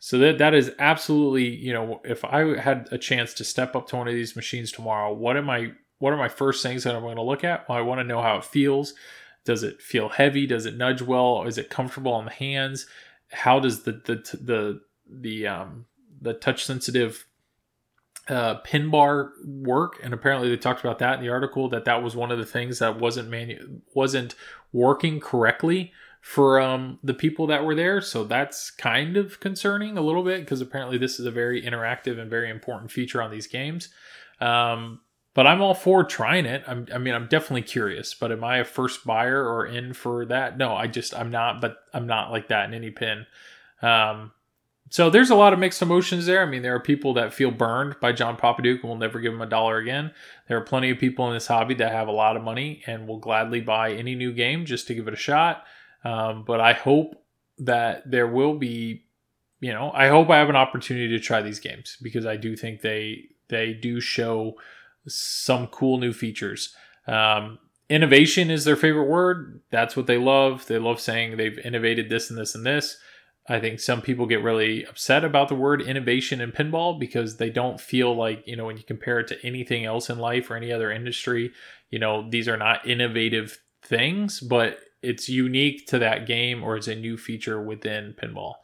So 0.00 0.18
that 0.18 0.38
that 0.38 0.52
is 0.52 0.72
absolutely, 0.80 1.46
you 1.46 1.72
know, 1.72 2.00
if 2.02 2.24
I 2.24 2.58
had 2.58 2.88
a 2.90 2.98
chance 2.98 3.32
to 3.34 3.44
step 3.44 3.76
up 3.76 3.86
to 3.90 3.96
one 3.96 4.08
of 4.08 4.14
these 4.14 4.34
machines 4.34 4.72
tomorrow, 4.72 5.12
what 5.12 5.36
am 5.36 5.48
I 5.48 5.70
what 6.00 6.12
are 6.12 6.16
my 6.16 6.28
first 6.28 6.64
things 6.64 6.82
that 6.82 6.96
I'm 6.96 7.02
going 7.02 7.14
to 7.14 7.22
look 7.22 7.44
at? 7.44 7.68
Well, 7.68 7.78
I 7.78 7.82
want 7.82 8.00
to 8.00 8.04
know 8.04 8.22
how 8.22 8.38
it 8.38 8.44
feels. 8.44 8.94
Does 9.44 9.62
it 9.62 9.80
feel 9.80 10.08
heavy? 10.08 10.48
Does 10.48 10.66
it 10.66 10.76
nudge 10.76 11.00
well? 11.00 11.44
Is 11.46 11.58
it 11.58 11.70
comfortable 11.70 12.12
on 12.12 12.24
the 12.24 12.32
hands? 12.32 12.86
How 13.36 13.60
does 13.60 13.82
the 13.82 13.92
the 13.92 14.16
the 14.40 14.80
the 15.08 15.46
um 15.46 15.86
the 16.20 16.34
touch 16.34 16.64
sensitive 16.64 17.26
uh, 18.28 18.54
pin 18.64 18.90
bar 18.90 19.32
work, 19.44 20.00
and 20.02 20.12
apparently 20.12 20.48
they 20.48 20.56
talked 20.56 20.80
about 20.80 20.98
that 20.98 21.14
in 21.14 21.20
the 21.20 21.28
article 21.28 21.68
that 21.68 21.84
that 21.84 22.02
was 22.02 22.16
one 22.16 22.32
of 22.32 22.38
the 22.38 22.46
things 22.46 22.80
that 22.80 22.98
wasn't 22.98 23.28
manu- 23.28 23.80
wasn't 23.94 24.34
working 24.72 25.20
correctly 25.20 25.92
for 26.20 26.60
um, 26.60 26.98
the 27.04 27.14
people 27.14 27.46
that 27.46 27.64
were 27.64 27.74
there. 27.74 28.00
So 28.00 28.24
that's 28.24 28.70
kind 28.72 29.16
of 29.16 29.38
concerning 29.38 29.96
a 29.96 30.00
little 30.00 30.24
bit 30.24 30.40
because 30.40 30.60
apparently 30.60 30.98
this 30.98 31.20
is 31.20 31.26
a 31.26 31.30
very 31.30 31.62
interactive 31.62 32.18
and 32.18 32.28
very 32.28 32.50
important 32.50 32.90
feature 32.90 33.22
on 33.22 33.30
these 33.30 33.46
games. 33.46 33.90
Um, 34.40 35.00
but 35.36 35.46
I'm 35.46 35.60
all 35.60 35.74
for 35.74 36.02
trying 36.02 36.46
it. 36.46 36.64
I'm, 36.66 36.88
I 36.92 36.96
mean, 36.96 37.12
I'm 37.12 37.26
definitely 37.26 37.60
curious. 37.60 38.14
But 38.14 38.32
am 38.32 38.42
I 38.42 38.56
a 38.56 38.64
first 38.64 39.04
buyer 39.04 39.46
or 39.46 39.66
in 39.66 39.92
for 39.92 40.24
that? 40.24 40.56
No, 40.56 40.74
I 40.74 40.86
just 40.86 41.14
I'm 41.14 41.30
not. 41.30 41.60
But 41.60 41.76
I'm 41.92 42.06
not 42.06 42.30
like 42.30 42.48
that 42.48 42.66
in 42.66 42.74
any 42.74 42.90
pin. 42.90 43.26
Um, 43.82 44.32
so 44.88 45.10
there's 45.10 45.28
a 45.28 45.34
lot 45.34 45.52
of 45.52 45.58
mixed 45.58 45.82
emotions 45.82 46.24
there. 46.24 46.42
I 46.42 46.46
mean, 46.46 46.62
there 46.62 46.74
are 46.74 46.80
people 46.80 47.12
that 47.14 47.34
feel 47.34 47.50
burned 47.50 48.00
by 48.00 48.12
John 48.12 48.38
Popadiuk 48.38 48.80
and 48.80 48.84
will 48.84 48.96
never 48.96 49.20
give 49.20 49.34
him 49.34 49.42
a 49.42 49.46
dollar 49.46 49.76
again. 49.76 50.10
There 50.48 50.56
are 50.56 50.62
plenty 50.62 50.88
of 50.88 50.98
people 50.98 51.28
in 51.28 51.34
this 51.34 51.48
hobby 51.48 51.74
that 51.74 51.92
have 51.92 52.08
a 52.08 52.12
lot 52.12 52.38
of 52.38 52.42
money 52.42 52.82
and 52.86 53.06
will 53.06 53.18
gladly 53.18 53.60
buy 53.60 53.92
any 53.92 54.14
new 54.14 54.32
game 54.32 54.64
just 54.64 54.86
to 54.86 54.94
give 54.94 55.06
it 55.06 55.12
a 55.12 55.18
shot. 55.18 55.64
Um, 56.02 56.44
but 56.46 56.62
I 56.62 56.72
hope 56.72 57.22
that 57.58 58.10
there 58.10 58.28
will 58.28 58.56
be, 58.56 59.04
you 59.60 59.74
know, 59.74 59.90
I 59.92 60.08
hope 60.08 60.30
I 60.30 60.38
have 60.38 60.48
an 60.48 60.56
opportunity 60.56 61.08
to 61.08 61.20
try 61.20 61.42
these 61.42 61.60
games 61.60 61.98
because 62.00 62.24
I 62.24 62.38
do 62.38 62.56
think 62.56 62.80
they 62.80 63.24
they 63.48 63.74
do 63.74 64.00
show 64.00 64.56
some 65.06 65.66
cool 65.68 65.98
new 65.98 66.12
features. 66.12 66.74
Um, 67.06 67.58
innovation 67.88 68.50
is 68.50 68.64
their 68.64 68.76
favorite 68.76 69.08
word. 69.08 69.60
That's 69.70 69.96
what 69.96 70.06
they 70.06 70.18
love. 70.18 70.66
They 70.66 70.78
love 70.78 71.00
saying 71.00 71.36
they've 71.36 71.58
innovated 71.58 72.08
this 72.08 72.30
and 72.30 72.38
this 72.38 72.54
and 72.54 72.66
this. 72.66 72.98
I 73.48 73.60
think 73.60 73.78
some 73.78 74.02
people 74.02 74.26
get 74.26 74.42
really 74.42 74.84
upset 74.84 75.24
about 75.24 75.48
the 75.48 75.54
word 75.54 75.80
innovation 75.80 76.40
in 76.40 76.50
pinball 76.50 76.98
because 76.98 77.36
they 77.36 77.50
don't 77.50 77.80
feel 77.80 78.14
like, 78.14 78.42
you 78.44 78.56
know, 78.56 78.66
when 78.66 78.76
you 78.76 78.82
compare 78.82 79.20
it 79.20 79.28
to 79.28 79.46
anything 79.46 79.84
else 79.84 80.10
in 80.10 80.18
life 80.18 80.50
or 80.50 80.56
any 80.56 80.72
other 80.72 80.90
industry, 80.90 81.52
you 81.90 82.00
know, 82.00 82.28
these 82.28 82.48
are 82.48 82.56
not 82.56 82.86
innovative 82.86 83.58
things, 83.82 84.40
but 84.40 84.80
it's 85.00 85.28
unique 85.28 85.86
to 85.86 85.98
that 86.00 86.26
game 86.26 86.64
or 86.64 86.76
it's 86.76 86.88
a 86.88 86.94
new 86.96 87.16
feature 87.16 87.62
within 87.62 88.16
pinball. 88.20 88.54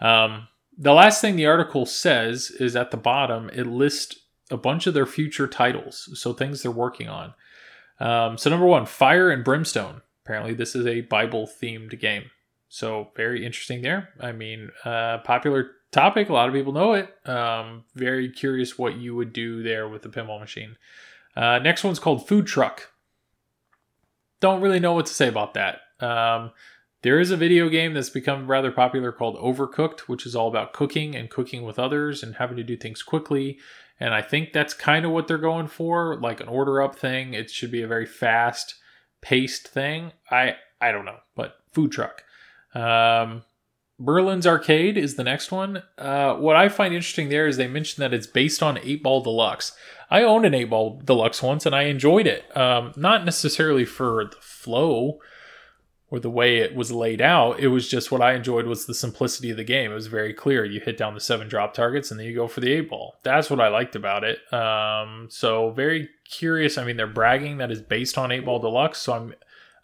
Um, 0.00 0.48
the 0.78 0.94
last 0.94 1.20
thing 1.20 1.36
the 1.36 1.46
article 1.46 1.84
says 1.84 2.50
is 2.50 2.74
at 2.74 2.90
the 2.90 2.96
bottom, 2.96 3.50
it 3.52 3.66
lists 3.66 4.16
a 4.52 4.56
bunch 4.56 4.86
of 4.86 4.94
their 4.94 5.06
future 5.06 5.48
titles, 5.48 6.08
so 6.14 6.32
things 6.32 6.62
they're 6.62 6.70
working 6.70 7.08
on. 7.08 7.34
Um, 7.98 8.38
so, 8.38 8.50
number 8.50 8.66
one, 8.66 8.86
Fire 8.86 9.30
and 9.30 9.44
Brimstone. 9.44 10.02
Apparently, 10.24 10.54
this 10.54 10.76
is 10.76 10.86
a 10.86 11.00
Bible 11.00 11.50
themed 11.60 11.98
game. 11.98 12.30
So 12.72 13.10
very 13.16 13.44
interesting 13.44 13.82
there. 13.82 14.08
I 14.18 14.32
mean, 14.32 14.70
uh, 14.86 15.18
popular 15.18 15.72
topic. 15.90 16.30
A 16.30 16.32
lot 16.32 16.48
of 16.48 16.54
people 16.54 16.72
know 16.72 16.94
it. 16.94 17.14
Um, 17.28 17.84
very 17.94 18.30
curious 18.30 18.78
what 18.78 18.96
you 18.96 19.14
would 19.14 19.34
do 19.34 19.62
there 19.62 19.86
with 19.86 20.00
the 20.00 20.08
pinball 20.08 20.40
machine. 20.40 20.76
Uh, 21.36 21.58
next 21.58 21.84
one's 21.84 21.98
called 21.98 22.26
Food 22.26 22.46
Truck. 22.46 22.90
Don't 24.40 24.62
really 24.62 24.80
know 24.80 24.94
what 24.94 25.04
to 25.04 25.12
say 25.12 25.28
about 25.28 25.52
that. 25.52 25.80
Um, 26.00 26.52
there 27.02 27.20
is 27.20 27.30
a 27.30 27.36
video 27.36 27.68
game 27.68 27.92
that's 27.92 28.08
become 28.08 28.50
rather 28.50 28.72
popular 28.72 29.12
called 29.12 29.36
Overcooked, 29.36 30.00
which 30.08 30.24
is 30.24 30.34
all 30.34 30.48
about 30.48 30.72
cooking 30.72 31.14
and 31.14 31.28
cooking 31.28 31.64
with 31.64 31.78
others 31.78 32.22
and 32.22 32.36
having 32.36 32.56
to 32.56 32.64
do 32.64 32.78
things 32.78 33.02
quickly. 33.02 33.58
And 34.00 34.14
I 34.14 34.22
think 34.22 34.52
that's 34.52 34.74
kind 34.74 35.04
of 35.04 35.12
what 35.12 35.28
they're 35.28 35.38
going 35.38 35.68
for, 35.68 36.18
like 36.20 36.40
an 36.40 36.48
order 36.48 36.82
up 36.82 36.96
thing. 36.96 37.34
It 37.34 37.50
should 37.50 37.70
be 37.70 37.82
a 37.82 37.86
very 37.86 38.06
fast 38.06 38.74
paced 39.20 39.68
thing. 39.68 40.12
I 40.30 40.56
I 40.80 40.92
don't 40.92 41.04
know, 41.04 41.18
but 41.36 41.56
food 41.72 41.92
truck. 41.92 42.24
Um, 42.74 43.44
Merlin's 43.98 44.46
Arcade 44.46 44.96
is 44.96 45.14
the 45.14 45.22
next 45.22 45.52
one. 45.52 45.82
Uh, 45.96 46.34
what 46.34 46.56
I 46.56 46.68
find 46.68 46.92
interesting 46.92 47.28
there 47.28 47.46
is 47.46 47.56
they 47.56 47.68
mentioned 47.68 48.02
that 48.02 48.12
it's 48.12 48.26
based 48.26 48.62
on 48.62 48.78
8 48.78 49.02
Ball 49.02 49.22
Deluxe. 49.22 49.76
I 50.10 50.24
owned 50.24 50.44
an 50.44 50.54
8 50.54 50.64
Ball 50.64 51.00
Deluxe 51.04 51.42
once 51.42 51.66
and 51.66 51.74
I 51.74 51.82
enjoyed 51.84 52.26
it. 52.26 52.54
Um, 52.56 52.92
not 52.96 53.24
necessarily 53.24 53.84
for 53.84 54.24
the 54.24 54.36
flow 54.40 55.20
or 56.12 56.20
the 56.20 56.30
way 56.30 56.58
it 56.58 56.74
was 56.74 56.92
laid 56.92 57.22
out. 57.22 57.58
It 57.58 57.68
was 57.68 57.88
just 57.88 58.12
what 58.12 58.20
I 58.20 58.34
enjoyed 58.34 58.66
was 58.66 58.84
the 58.84 58.92
simplicity 58.92 59.50
of 59.50 59.56
the 59.56 59.64
game. 59.64 59.90
It 59.90 59.94
was 59.94 60.08
very 60.08 60.34
clear. 60.34 60.62
You 60.62 60.78
hit 60.78 60.98
down 60.98 61.14
the 61.14 61.20
seven 61.20 61.48
drop 61.48 61.72
targets 61.72 62.10
and 62.10 62.20
then 62.20 62.26
you 62.26 62.34
go 62.34 62.46
for 62.46 62.60
the 62.60 62.70
8 62.70 62.90
ball. 62.90 63.14
That's 63.22 63.48
what 63.48 63.62
I 63.62 63.68
liked 63.68 63.96
about 63.96 64.22
it. 64.22 64.38
Um, 64.52 65.28
so 65.30 65.70
very 65.70 66.10
curious. 66.28 66.76
I 66.76 66.84
mean, 66.84 66.98
they're 66.98 67.06
bragging 67.06 67.56
that 67.56 67.70
is 67.70 67.80
based 67.80 68.18
on 68.18 68.30
8 68.30 68.44
Ball 68.44 68.58
Deluxe. 68.58 68.98
So 68.98 69.14
I'm 69.14 69.34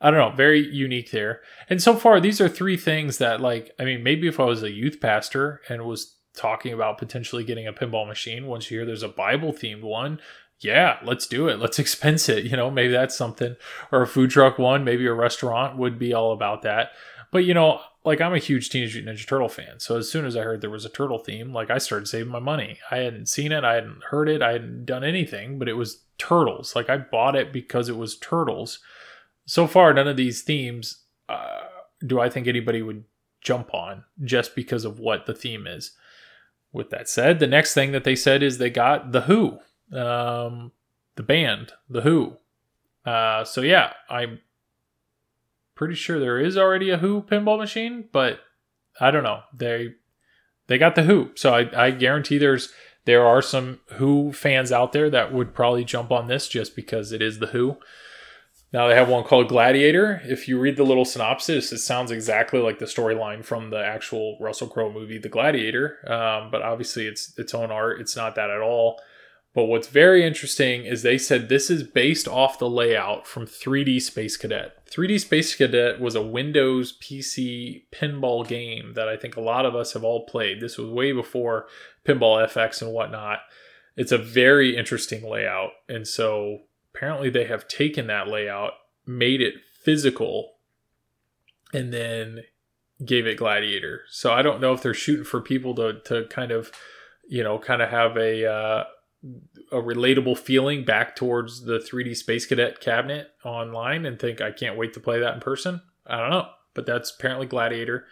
I 0.03 0.11
don't 0.11 0.21
know, 0.21 0.37
very 0.37 0.61
unique 0.61 1.11
there. 1.11 1.41
And 1.69 1.83
so 1.83 1.97
far, 1.97 2.21
these 2.21 2.41
are 2.41 2.49
three 2.49 2.77
things 2.77 3.19
that, 3.19 3.41
like, 3.41 3.75
I 3.81 3.85
mean, 3.85 4.05
maybe 4.05 4.29
if 4.29 4.39
I 4.39 4.45
was 4.45 4.63
a 4.63 4.71
youth 4.71 5.01
pastor 5.01 5.61
and 5.69 5.83
was 5.83 6.15
talking 6.37 6.73
about 6.73 6.99
potentially 6.99 7.43
getting 7.43 7.67
a 7.67 7.73
pinball 7.73 8.07
machine, 8.07 8.47
once 8.47 8.71
you 8.71 8.79
hear 8.79 8.87
there's 8.87 9.03
a 9.03 9.09
Bible 9.09 9.53
themed 9.53 9.83
one, 9.83 10.21
yeah, 10.61 10.99
let's 11.05 11.27
do 11.27 11.49
it. 11.49 11.59
Let's 11.59 11.79
expense 11.79 12.29
it. 12.29 12.45
You 12.45 12.57
know, 12.57 12.71
maybe 12.71 12.93
that's 12.93 13.17
something. 13.17 13.57
Or 13.93 14.03
a 14.03 14.07
food 14.07 14.31
truck 14.31 14.59
one, 14.59 14.85
maybe 14.85 15.07
a 15.07 15.13
restaurant 15.13 15.79
would 15.79 15.99
be 15.99 16.13
all 16.13 16.33
about 16.33 16.63
that. 16.63 16.91
But, 17.31 17.45
you 17.45 17.53
know, 17.53 17.81
like 18.05 18.21
I'm 18.21 18.33
a 18.33 18.39
huge 18.39 18.71
Teenage 18.71 18.95
Mutant 18.95 19.19
Ninja 19.19 19.27
Turtle 19.27 19.51
fan. 19.51 19.81
So 19.81 19.99
as 19.99 20.11
soon 20.11 20.25
as 20.25 20.35
I 20.35 20.43
heard 20.43 20.61
there 20.63 20.71
was 20.71 20.87
a 20.87 20.91
turtle 20.91 21.19
theme, 21.19 21.53
like 21.53 21.71
I 21.71 21.77
started 21.77 22.09
saving 22.09 22.33
my 22.33 22.39
money. 22.39 22.79
I 22.91 22.99
hadn't 22.99 23.29
seen 23.29 23.53
it, 23.53 23.65
I 23.65 23.75
hadn't 23.75 24.05
heard 24.05 24.31
it, 24.31 24.41
I 24.41 24.53
hadn't 24.53 24.87
done 24.87 25.05
anything, 25.05 25.59
but 25.59 25.69
it 25.69 25.75
was 25.75 26.05
turtles. 26.17 26.75
Like 26.75 26.89
I 26.89 26.97
bought 26.97 27.37
it 27.37 27.53
because 27.53 27.91
it 27.91 27.97
was 27.97 28.17
turtles 28.17 28.79
so 29.49 29.67
far, 29.67 29.95
none 29.95 30.07
of 30.07 30.19
these 30.19 30.43
themes 30.43 31.05
uh, 31.27 31.61
do 32.07 32.21
I 32.21 32.29
think 32.29 32.47
anybody 32.47 32.83
would 32.83 33.05
jump 33.41 33.73
on 33.73 34.05
just 34.23 34.55
because 34.55 34.85
of 34.85 35.01
what 35.01 35.25
the 35.25 35.35
theme 35.35 35.67
is. 35.67 35.93
With 36.71 36.91
that 36.91 37.09
said, 37.09 37.39
the 37.39 37.47
next 37.47 37.73
thing 37.73 37.93
that 37.93 38.05
they 38.05 38.15
said 38.15 38.43
is 38.43 38.59
they 38.59 38.69
got 38.69 39.13
The 39.13 39.23
Who, 39.23 39.59
um, 39.93 40.73
the 41.17 41.23
band, 41.23 41.73
The 41.89 42.03
Who. 42.03 42.37
Uh, 43.05 43.45
so 43.45 43.61
yeah, 43.61 43.93
I'm 44.09 44.41
pretty 45.75 45.95
sure 45.95 46.19
there 46.19 46.39
is 46.39 46.57
already 46.59 46.91
a 46.91 46.99
Who 46.99 47.23
pinball 47.23 47.59
machine, 47.59 48.09
but 48.13 48.41
I 49.01 49.11
don't 49.11 49.25
know. 49.25 49.43
They 49.55 49.95
they 50.67 50.79
got 50.79 50.95
The 50.95 51.05
Who, 51.05 51.31
so 51.35 51.55
I, 51.55 51.87
I 51.87 51.91
guarantee 51.91 52.39
there's 52.39 52.73
there 53.05 53.27
are 53.27 53.41
some 53.41 53.81
Who 53.93 54.33
fans 54.33 54.73
out 54.73 54.93
there 54.93 55.09
that 55.11 55.33
would 55.33 55.55
probably 55.55 55.85
jump 55.85 56.13
on 56.13 56.27
this 56.27 56.49
just 56.49 56.77
because 56.77 57.13
it 57.13 57.23
is 57.23 57.39
The 57.39 57.47
Who. 57.47 57.79
Now 58.71 58.87
they 58.87 58.95
have 58.95 59.09
one 59.09 59.25
called 59.25 59.49
Gladiator. 59.49 60.21
If 60.25 60.47
you 60.47 60.61
read 60.61 60.77
the 60.77 60.85
little 60.85 61.07
synopsis, 61.07 61.73
it 61.73 61.79
sounds 61.79 62.11
exactly 62.11 62.61
like 62.61 62.79
the 62.79 62.85
storyline 62.85 63.43
from 63.43 63.71
the 63.71 63.83
actual 63.83 64.37
Russell 64.41 64.69
Crowe 64.69 64.93
movie, 64.93 65.17
The 65.17 65.31
Gladiator. 65.31 65.99
Um, 66.07 66.51
but 66.51 66.61
obviously, 66.61 67.07
it's 67.07 67.39
its 67.39 67.55
own 67.55 67.71
art. 67.71 67.99
It's 68.01 68.15
not 68.15 68.35
that 68.35 68.51
at 68.51 68.61
all. 68.61 69.01
But 69.55 69.65
what's 69.65 69.89
very 69.89 70.25
interesting 70.25 70.85
is 70.85 71.03
they 71.03 71.19
said 71.19 71.49
this 71.49 71.71
is 71.71 71.83
based 71.83 72.29
off 72.29 72.59
the 72.59 72.69
layout 72.69 73.27
from 73.27 73.47
3D 73.47 74.01
Space 74.03 74.37
Cadet. 74.37 74.87
3D 74.87 75.21
Space 75.21 75.55
Cadet 75.55 76.01
was 76.01 76.15
a 76.15 76.23
Windows 76.23 76.97
PC 76.99 77.85
pinball 77.91 78.47
game 78.47 78.93
that 78.95 79.09
I 79.09 79.17
think 79.17 79.37
a 79.37 79.41
lot 79.41 79.67
of 79.67 79.75
us 79.75 79.95
have 79.95 80.05
all 80.05 80.27
played. 80.27 80.61
This 80.61 80.79
was 80.79 80.91
way 80.91 81.13
before 81.13 81.67
Pinball 82.07 82.47
FX 82.47 82.83
and 82.83 82.93
whatnot. 82.93 83.41
It's 83.97 84.13
a 84.13 84.19
very 84.19 84.77
interesting 84.77 85.29
layout. 85.29 85.71
And 85.89 86.07
so 86.07 86.61
apparently 86.95 87.31
they 87.31 87.47
have 87.47 87.67
taken 87.69 88.07
that 88.07 88.29
layout, 88.29 88.73
made 89.07 89.41
it 89.41 89.55
physical, 89.83 90.53
and 91.73 91.93
then 91.93 92.43
gave 93.05 93.27
it 93.27 93.39
Gladiator. 93.39 94.03
So 94.09 94.33
I 94.33 94.43
don't 94.43 94.61
know 94.61 94.73
if 94.73 94.83
they're 94.83 94.95
shooting 94.95 95.25
for 95.25 95.41
people 95.41 95.75
to 95.77 96.01
to 96.05 96.27
kind 96.29 96.51
of, 96.53 96.71
you 97.29 97.43
know, 97.43 97.59
kind 97.59 97.83
of 97.83 97.91
have 97.91 98.17
a 98.17 98.47
uh, 98.47 98.85
a 99.73 99.77
relatable 99.77 100.39
feeling 100.39 100.85
back 100.85 101.17
towards 101.17 101.65
the 101.65 101.79
3D 101.79 102.17
Space 102.17 102.47
Cadet 102.47 102.81
cabinet 102.81 103.33
online 103.45 104.07
and 104.07 104.19
think 104.19 104.41
I 104.41 104.53
can't 104.53 104.77
wait 104.77 104.95
to 104.95 105.01
play 105.01 105.19
that 105.21 105.35
in 105.35 105.41
person. 105.41 105.83
I 106.07 106.19
don't 106.19 106.31
know, 106.31 106.49
but 106.75 106.87
that's 106.87 107.11
apparently 107.11 107.47
Gladiator. 107.47 108.07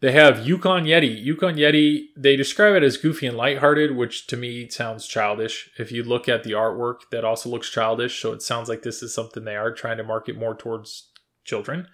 They 0.00 0.10
have 0.10 0.44
Yukon 0.44 0.84
Yeti. 0.84 1.22
Yukon 1.22 1.54
Yeti, 1.54 2.06
they 2.16 2.34
describe 2.34 2.74
it 2.74 2.82
as 2.82 2.96
goofy 2.96 3.28
and 3.28 3.36
lighthearted, 3.36 3.94
which 3.94 4.26
to 4.26 4.36
me 4.36 4.68
sounds 4.68 5.06
childish. 5.06 5.70
If 5.78 5.92
you 5.92 6.02
look 6.02 6.28
at 6.28 6.42
the 6.42 6.50
artwork, 6.52 7.02
that 7.12 7.24
also 7.24 7.48
looks 7.48 7.70
childish. 7.70 8.20
So 8.20 8.32
it 8.32 8.42
sounds 8.42 8.68
like 8.68 8.82
this 8.82 9.00
is 9.00 9.14
something 9.14 9.44
they 9.44 9.54
are 9.54 9.72
trying 9.72 9.98
to 9.98 10.04
market 10.04 10.36
more 10.36 10.56
towards 10.56 11.10
children. 11.44 11.86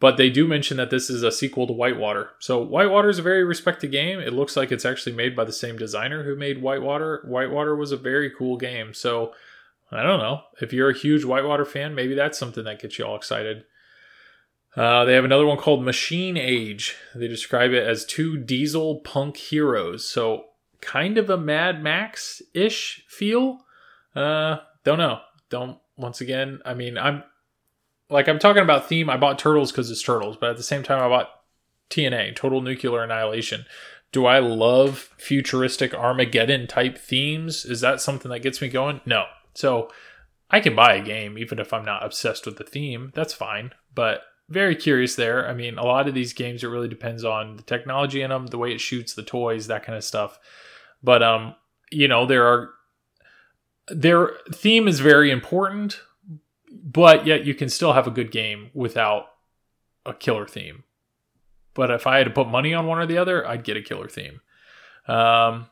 But 0.00 0.16
they 0.16 0.30
do 0.30 0.46
mention 0.46 0.76
that 0.76 0.90
this 0.90 1.10
is 1.10 1.24
a 1.24 1.32
sequel 1.32 1.66
to 1.66 1.72
Whitewater. 1.72 2.30
So 2.38 2.62
Whitewater 2.62 3.08
is 3.08 3.18
a 3.18 3.22
very 3.22 3.42
respected 3.42 3.90
game. 3.90 4.20
It 4.20 4.32
looks 4.32 4.56
like 4.56 4.70
it's 4.70 4.84
actually 4.84 5.16
made 5.16 5.34
by 5.34 5.44
the 5.44 5.52
same 5.52 5.76
designer 5.76 6.22
who 6.22 6.36
made 6.36 6.62
Whitewater. 6.62 7.24
Whitewater 7.26 7.74
was 7.74 7.90
a 7.90 7.96
very 7.96 8.30
cool 8.30 8.56
game. 8.56 8.94
So 8.94 9.32
I 9.90 10.04
don't 10.04 10.20
know. 10.20 10.42
If 10.60 10.72
you're 10.72 10.90
a 10.90 10.96
huge 10.96 11.24
Whitewater 11.24 11.64
fan, 11.64 11.96
maybe 11.96 12.14
that's 12.14 12.38
something 12.38 12.64
that 12.64 12.80
gets 12.80 12.98
you 12.98 13.06
all 13.06 13.16
excited. 13.16 13.64
Uh, 14.76 15.04
they 15.04 15.14
have 15.14 15.24
another 15.24 15.46
one 15.46 15.58
called 15.58 15.82
Machine 15.82 16.36
Age. 16.36 16.94
They 17.14 17.26
describe 17.26 17.72
it 17.72 17.84
as 17.84 18.04
two 18.04 18.38
diesel 18.38 19.00
punk 19.00 19.36
heroes. 19.36 20.08
So 20.08 20.44
kind 20.80 21.18
of 21.18 21.28
a 21.28 21.36
Mad 21.36 21.82
Max 21.82 22.40
ish 22.54 23.04
feel. 23.08 23.64
Uh, 24.14 24.58
don't 24.84 24.98
know. 24.98 25.20
Don't 25.50 25.78
once 25.96 26.20
again. 26.20 26.60
I 26.64 26.74
mean, 26.74 26.96
I'm 26.96 27.24
like 28.10 28.28
I'm 28.28 28.38
talking 28.38 28.62
about 28.62 28.88
theme. 28.88 29.10
I 29.10 29.16
bought 29.16 29.38
Turtles 29.38 29.72
because 29.72 29.90
it's 29.90 30.02
Turtles, 30.02 30.36
but 30.36 30.50
at 30.50 30.56
the 30.56 30.62
same 30.62 30.82
time, 30.82 31.02
I 31.02 31.08
bought 31.08 31.30
TNA, 31.90 32.36
Total 32.36 32.60
Nuclear 32.60 33.02
Annihilation. 33.02 33.64
Do 34.12 34.26
I 34.26 34.38
love 34.38 35.10
futuristic 35.18 35.94
Armageddon 35.94 36.66
type 36.66 36.96
themes? 36.96 37.64
Is 37.64 37.80
that 37.82 38.00
something 38.00 38.30
that 38.30 38.40
gets 38.40 38.60
me 38.62 38.68
going? 38.68 39.00
No. 39.04 39.24
So 39.54 39.90
I 40.50 40.60
can 40.60 40.74
buy 40.74 40.94
a 40.94 41.04
game 41.04 41.36
even 41.36 41.58
if 41.58 41.72
I'm 41.72 41.84
not 41.84 42.04
obsessed 42.04 42.46
with 42.46 42.56
the 42.56 42.64
theme. 42.64 43.12
That's 43.14 43.34
fine. 43.34 43.72
But 43.94 44.22
very 44.48 44.74
curious 44.74 45.14
there. 45.14 45.46
I 45.46 45.52
mean, 45.52 45.76
a 45.76 45.84
lot 45.84 46.08
of 46.08 46.14
these 46.14 46.32
games, 46.32 46.64
it 46.64 46.68
really 46.68 46.88
depends 46.88 47.22
on 47.22 47.56
the 47.56 47.62
technology 47.62 48.22
in 48.22 48.30
them, 48.30 48.46
the 48.46 48.58
way 48.58 48.72
it 48.72 48.80
shoots, 48.80 49.12
the 49.12 49.22
toys, 49.22 49.66
that 49.66 49.84
kind 49.84 49.96
of 49.96 50.04
stuff. 50.04 50.38
But 51.02 51.22
um, 51.22 51.54
you 51.90 52.08
know, 52.08 52.24
there 52.24 52.46
are 52.46 52.70
their 53.88 54.32
theme 54.52 54.88
is 54.88 55.00
very 55.00 55.30
important, 55.30 56.00
but 56.70 57.26
yet 57.26 57.44
you 57.44 57.54
can 57.54 57.68
still 57.68 57.92
have 57.92 58.06
a 58.06 58.12
good 58.12 58.30
game 58.30 58.70
without 58.74 59.26
a 60.04 60.14
killer 60.14 60.46
theme. 60.46 60.84
But 61.74 61.90
if 61.90 62.06
I 62.06 62.18
had 62.18 62.24
to 62.24 62.32
put 62.32 62.48
money 62.48 62.74
on 62.74 62.86
one 62.86 62.98
or 62.98 63.06
the 63.06 63.18
other, 63.18 63.46
I'd 63.46 63.64
get 63.64 63.76
a 63.76 63.82
killer 63.82 64.08
theme. 64.08 64.40
Um, 65.06 65.68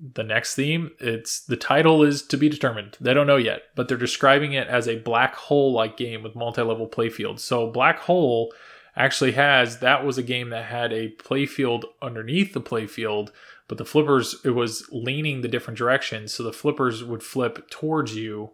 the 0.00 0.22
next 0.22 0.54
theme 0.54 0.90
it's 1.00 1.40
the 1.40 1.56
title 1.56 2.02
is 2.02 2.22
to 2.22 2.36
be 2.36 2.48
determined 2.48 2.96
they 3.00 3.14
don't 3.14 3.26
know 3.26 3.36
yet 3.36 3.62
but 3.74 3.88
they're 3.88 3.96
describing 3.96 4.52
it 4.52 4.68
as 4.68 4.86
a 4.86 4.98
black 4.98 5.34
hole 5.34 5.72
like 5.72 5.96
game 5.96 6.22
with 6.22 6.36
multi-level 6.36 6.88
playfields 6.88 7.40
so 7.40 7.70
black 7.70 8.00
hole 8.00 8.52
actually 8.94 9.32
has 9.32 9.78
that 9.78 10.04
was 10.04 10.18
a 10.18 10.22
game 10.22 10.50
that 10.50 10.66
had 10.66 10.92
a 10.92 11.10
playfield 11.16 11.84
underneath 12.02 12.52
the 12.52 12.60
playfield 12.60 13.30
but 13.68 13.78
the 13.78 13.84
flippers 13.84 14.36
it 14.44 14.50
was 14.50 14.86
leaning 14.92 15.40
the 15.40 15.48
different 15.48 15.78
directions 15.78 16.32
so 16.32 16.42
the 16.42 16.52
flippers 16.52 17.02
would 17.02 17.22
flip 17.22 17.68
towards 17.70 18.14
you 18.14 18.50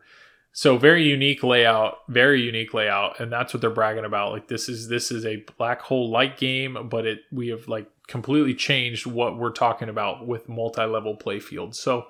so 0.53 0.77
very 0.77 1.03
unique 1.03 1.43
layout 1.43 1.99
very 2.09 2.43
unique 2.43 2.75
layout 2.75 3.19
and 3.21 3.33
that's 3.33 3.55
what 3.55 3.61
they're 3.61 3.71
bragging 3.71 4.05
about 4.05 4.33
like 4.33 4.49
this 4.49 4.69
is 4.69 4.89
this 4.89 5.11
is 5.11 5.25
a 5.25 5.45
black 5.57 5.81
hole 5.81 6.11
light 6.11 6.37
game 6.37 6.89
but 6.89 7.07
it 7.07 7.21
we 7.31 7.49
have 7.49 7.67
like 7.69 7.87
completely 8.13 8.55
changed 8.55 9.07
what 9.07 9.39
we're 9.39 9.51
talking 9.51 9.89
about 9.89 10.27
with 10.27 10.49
multi-level 10.49 11.17
playfields. 11.17 11.77
So 11.77 12.07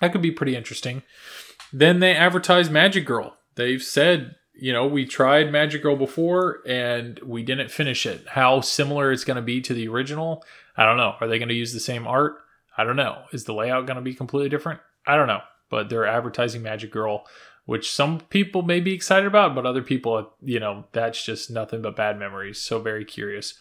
that 0.00 0.12
could 0.12 0.22
be 0.22 0.30
pretty 0.30 0.56
interesting. 0.56 1.02
Then 1.72 2.00
they 2.00 2.14
advertise 2.14 2.70
Magic 2.70 3.04
Girl. 3.04 3.36
They've 3.56 3.82
said, 3.82 4.36
you 4.54 4.72
know, 4.72 4.86
we 4.86 5.06
tried 5.06 5.50
Magic 5.50 5.82
Girl 5.82 5.96
before 5.96 6.60
and 6.66 7.18
we 7.20 7.42
didn't 7.42 7.70
finish 7.70 8.06
it. 8.06 8.28
How 8.28 8.60
similar 8.60 9.10
it's 9.10 9.24
going 9.24 9.36
to 9.36 9.42
be 9.42 9.60
to 9.62 9.74
the 9.74 9.88
original, 9.88 10.44
I 10.76 10.84
don't 10.84 10.96
know. 10.96 11.16
Are 11.20 11.26
they 11.26 11.38
going 11.38 11.48
to 11.48 11.54
use 11.54 11.72
the 11.72 11.80
same 11.80 12.06
art? 12.06 12.36
I 12.76 12.84
don't 12.84 12.96
know. 12.96 13.24
Is 13.32 13.44
the 13.44 13.54
layout 13.54 13.86
going 13.86 13.96
to 13.96 14.02
be 14.02 14.14
completely 14.14 14.48
different? 14.48 14.80
I 15.06 15.16
don't 15.16 15.26
know. 15.28 15.40
But 15.70 15.88
they're 15.88 16.06
advertising 16.06 16.62
Magic 16.62 16.92
Girl, 16.92 17.26
which 17.64 17.92
some 17.92 18.20
people 18.20 18.62
may 18.62 18.80
be 18.80 18.92
excited 18.92 19.26
about, 19.26 19.54
but 19.54 19.66
other 19.66 19.82
people, 19.82 20.32
you 20.42 20.60
know, 20.60 20.84
that's 20.92 21.24
just 21.24 21.50
nothing 21.50 21.82
but 21.82 21.96
bad 21.96 22.18
memories. 22.18 22.58
So 22.60 22.78
very 22.78 23.04
curious. 23.04 23.54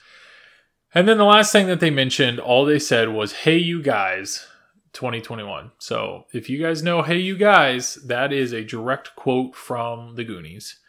And 0.93 1.07
then 1.07 1.17
the 1.17 1.23
last 1.23 1.51
thing 1.51 1.67
that 1.67 1.79
they 1.79 1.89
mentioned, 1.89 2.39
all 2.39 2.65
they 2.65 2.79
said 2.79 3.09
was, 3.09 3.33
hey, 3.33 3.57
you 3.57 3.81
guys, 3.81 4.45
2021. 4.93 5.71
So 5.79 6.25
if 6.33 6.49
you 6.49 6.61
guys 6.61 6.83
know, 6.83 7.01
hey, 7.01 7.17
you 7.17 7.35
guys, 7.35 7.95
that 8.05 8.31
is 8.31 8.51
a 8.51 8.63
direct 8.63 9.15
quote 9.15 9.55
from 9.55 10.15
the 10.15 10.23
Goonies. 10.23 10.79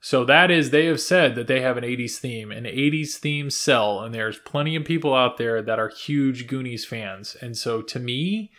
So 0.00 0.24
that 0.26 0.50
is, 0.50 0.70
they 0.70 0.86
have 0.86 1.00
said 1.00 1.34
that 1.34 1.46
they 1.46 1.62
have 1.62 1.76
an 1.76 1.84
80s 1.84 2.18
theme, 2.18 2.52
and 2.52 2.66
80s 2.66 3.14
theme 3.14 3.50
sell, 3.50 4.00
and 4.00 4.14
there's 4.14 4.38
plenty 4.38 4.76
of 4.76 4.84
people 4.84 5.14
out 5.14 5.36
there 5.36 5.62
that 5.62 5.78
are 5.78 5.88
huge 5.88 6.46
Goonies 6.46 6.84
fans. 6.84 7.36
And 7.40 7.56
so 7.56 7.80
to 7.82 7.98
me, 7.98 8.52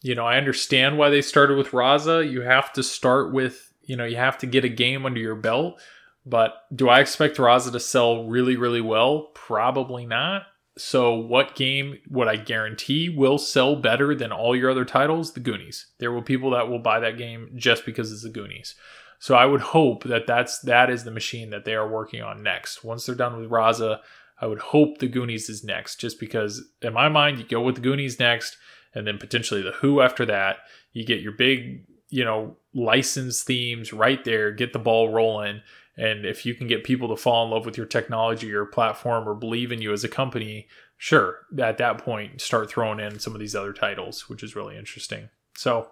you 0.00 0.14
know, 0.14 0.26
I 0.26 0.36
understand 0.36 0.98
why 0.98 1.10
they 1.10 1.22
started 1.22 1.56
with 1.56 1.70
Raza. 1.70 2.28
You 2.30 2.42
have 2.42 2.72
to 2.74 2.82
start 2.82 3.32
with, 3.32 3.72
you 3.82 3.96
know, 3.96 4.04
you 4.04 4.16
have 4.16 4.38
to 4.38 4.46
get 4.46 4.64
a 4.64 4.68
game 4.68 5.04
under 5.04 5.20
your 5.20 5.34
belt. 5.34 5.80
But 6.24 6.54
do 6.74 6.88
I 6.88 7.00
expect 7.00 7.38
Raza 7.38 7.72
to 7.72 7.80
sell 7.80 8.26
really, 8.26 8.56
really 8.56 8.80
well? 8.82 9.30
Probably 9.34 10.06
not. 10.06 10.42
So, 10.76 11.14
what 11.14 11.56
game 11.56 11.98
would 12.08 12.28
I 12.28 12.36
guarantee 12.36 13.08
will 13.08 13.38
sell 13.38 13.74
better 13.74 14.14
than 14.14 14.30
all 14.30 14.54
your 14.54 14.70
other 14.70 14.84
titles? 14.84 15.32
The 15.32 15.40
Goonies. 15.40 15.86
There 15.98 16.12
will 16.12 16.22
people 16.22 16.50
that 16.50 16.68
will 16.68 16.78
buy 16.78 17.00
that 17.00 17.18
game 17.18 17.50
just 17.56 17.84
because 17.84 18.12
it's 18.12 18.22
the 18.22 18.28
Goonies. 18.28 18.76
So, 19.18 19.34
I 19.34 19.46
would 19.46 19.60
hope 19.60 20.04
that 20.04 20.28
that's 20.28 20.60
that 20.60 20.88
is 20.88 21.02
the 21.02 21.10
machine 21.10 21.50
that 21.50 21.64
they 21.64 21.74
are 21.74 21.88
working 21.88 22.22
on 22.22 22.44
next. 22.44 22.84
Once 22.84 23.06
they're 23.06 23.16
done 23.16 23.40
with 23.40 23.50
Raza, 23.50 23.98
I 24.40 24.46
would 24.46 24.60
hope 24.60 24.98
the 24.98 25.08
Goonies 25.08 25.48
is 25.48 25.64
next, 25.64 25.96
just 25.96 26.20
because 26.20 26.62
in 26.80 26.92
my 26.92 27.08
mind, 27.08 27.38
you 27.38 27.44
go 27.44 27.60
with 27.60 27.74
the 27.74 27.80
Goonies 27.80 28.20
next, 28.20 28.56
and 28.98 29.06
then 29.06 29.18
potentially 29.18 29.62
the 29.62 29.72
Who 29.72 30.00
after 30.00 30.26
that. 30.26 30.58
You 30.92 31.06
get 31.06 31.20
your 31.20 31.32
big, 31.32 31.86
you 32.10 32.24
know, 32.24 32.56
license 32.74 33.42
themes 33.42 33.92
right 33.92 34.22
there. 34.24 34.50
Get 34.50 34.72
the 34.72 34.78
ball 34.78 35.10
rolling 35.10 35.62
and 35.98 36.24
if 36.24 36.46
you 36.46 36.54
can 36.54 36.68
get 36.68 36.84
people 36.84 37.08
to 37.08 37.16
fall 37.16 37.44
in 37.44 37.50
love 37.50 37.66
with 37.66 37.76
your 37.76 37.84
technology 37.84 38.54
or 38.54 38.64
platform 38.64 39.28
or 39.28 39.34
believe 39.34 39.72
in 39.72 39.82
you 39.82 39.92
as 39.92 40.04
a 40.04 40.08
company, 40.08 40.68
sure, 40.96 41.40
at 41.58 41.78
that 41.78 41.98
point, 41.98 42.40
start 42.40 42.70
throwing 42.70 43.00
in 43.00 43.18
some 43.18 43.34
of 43.34 43.40
these 43.40 43.56
other 43.56 43.72
titles, 43.72 44.28
which 44.28 44.44
is 44.44 44.54
really 44.54 44.76
interesting. 44.76 45.28
So 45.56 45.90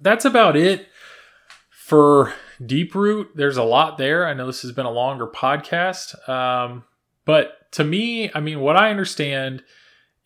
that's 0.00 0.24
about 0.24 0.56
it 0.56 0.86
for 1.72 2.32
Deeproot. 2.62 3.30
There's 3.34 3.56
a 3.56 3.64
lot 3.64 3.98
there. 3.98 4.24
I 4.24 4.34
know 4.34 4.46
this 4.46 4.62
has 4.62 4.70
been 4.70 4.86
a 4.86 4.90
longer 4.90 5.26
podcast. 5.26 6.28
Um, 6.28 6.84
but 7.24 7.72
to 7.72 7.82
me, 7.82 8.30
I 8.32 8.40
mean, 8.40 8.60
what 8.60 8.76
I 8.76 8.90
understand 8.90 9.64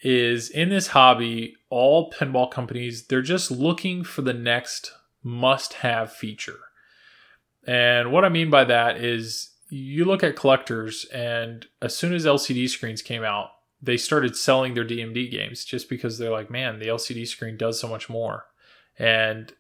is 0.03 0.51
in 0.51 0.69
this 0.69 0.89
hobby, 0.89 1.57
all 1.71 2.11
pinball 2.11 2.51
companies, 2.51 3.07
they're 3.07 3.23
just 3.23 3.51
looking 3.51 4.05
for 4.05 4.23
the 4.23 4.35
next 4.35 4.93
must 5.23 5.75
have 5.75 6.13
feature 6.13 6.59
and 7.67 8.11
what 8.11 8.25
I 8.25 8.29
mean 8.29 8.51
by 8.51 8.65
that 8.65 8.97
is 8.97 9.51
you 9.69 10.05
look 10.05 10.23
at 10.23 10.37
collectors, 10.37 11.05
and 11.07 11.67
as 11.81 11.97
soon 11.97 12.13
as 12.13 12.27
LCD 12.27 12.69
screens 12.69 13.03
came 13.03 13.23
out, 13.23 13.51
they 13.81 13.97
started 13.97 14.37
selling 14.37 14.75
their 14.75 14.85
DMD 14.85 15.31
games 15.31 15.65
just 15.65 15.89
because 15.89 16.19
they're 16.19 16.31
like, 16.31 16.51
man, 16.51 16.79
the 16.79 16.89
LCD 16.89 17.27
screen 17.27 17.57
does 17.57 17.81
so 17.81 17.89
much 17.89 18.09
more. 18.09 18.47
And 18.99 19.53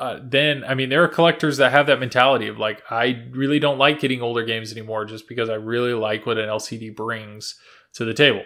uh, 0.00 0.18
then, 0.22 0.64
I 0.64 0.74
mean, 0.74 0.88
there 0.88 1.04
are 1.04 1.08
collectors 1.08 1.58
that 1.58 1.72
have 1.72 1.86
that 1.86 2.00
mentality 2.00 2.48
of 2.48 2.58
like, 2.58 2.82
I 2.90 3.24
really 3.30 3.60
don't 3.60 3.78
like 3.78 4.00
getting 4.00 4.20
older 4.20 4.44
games 4.44 4.72
anymore 4.72 5.04
just 5.04 5.28
because 5.28 5.48
I 5.48 5.54
really 5.54 5.94
like 5.94 6.26
what 6.26 6.38
an 6.38 6.48
LCD 6.48 6.94
brings 6.94 7.54
to 7.94 8.04
the 8.04 8.14
table. 8.14 8.42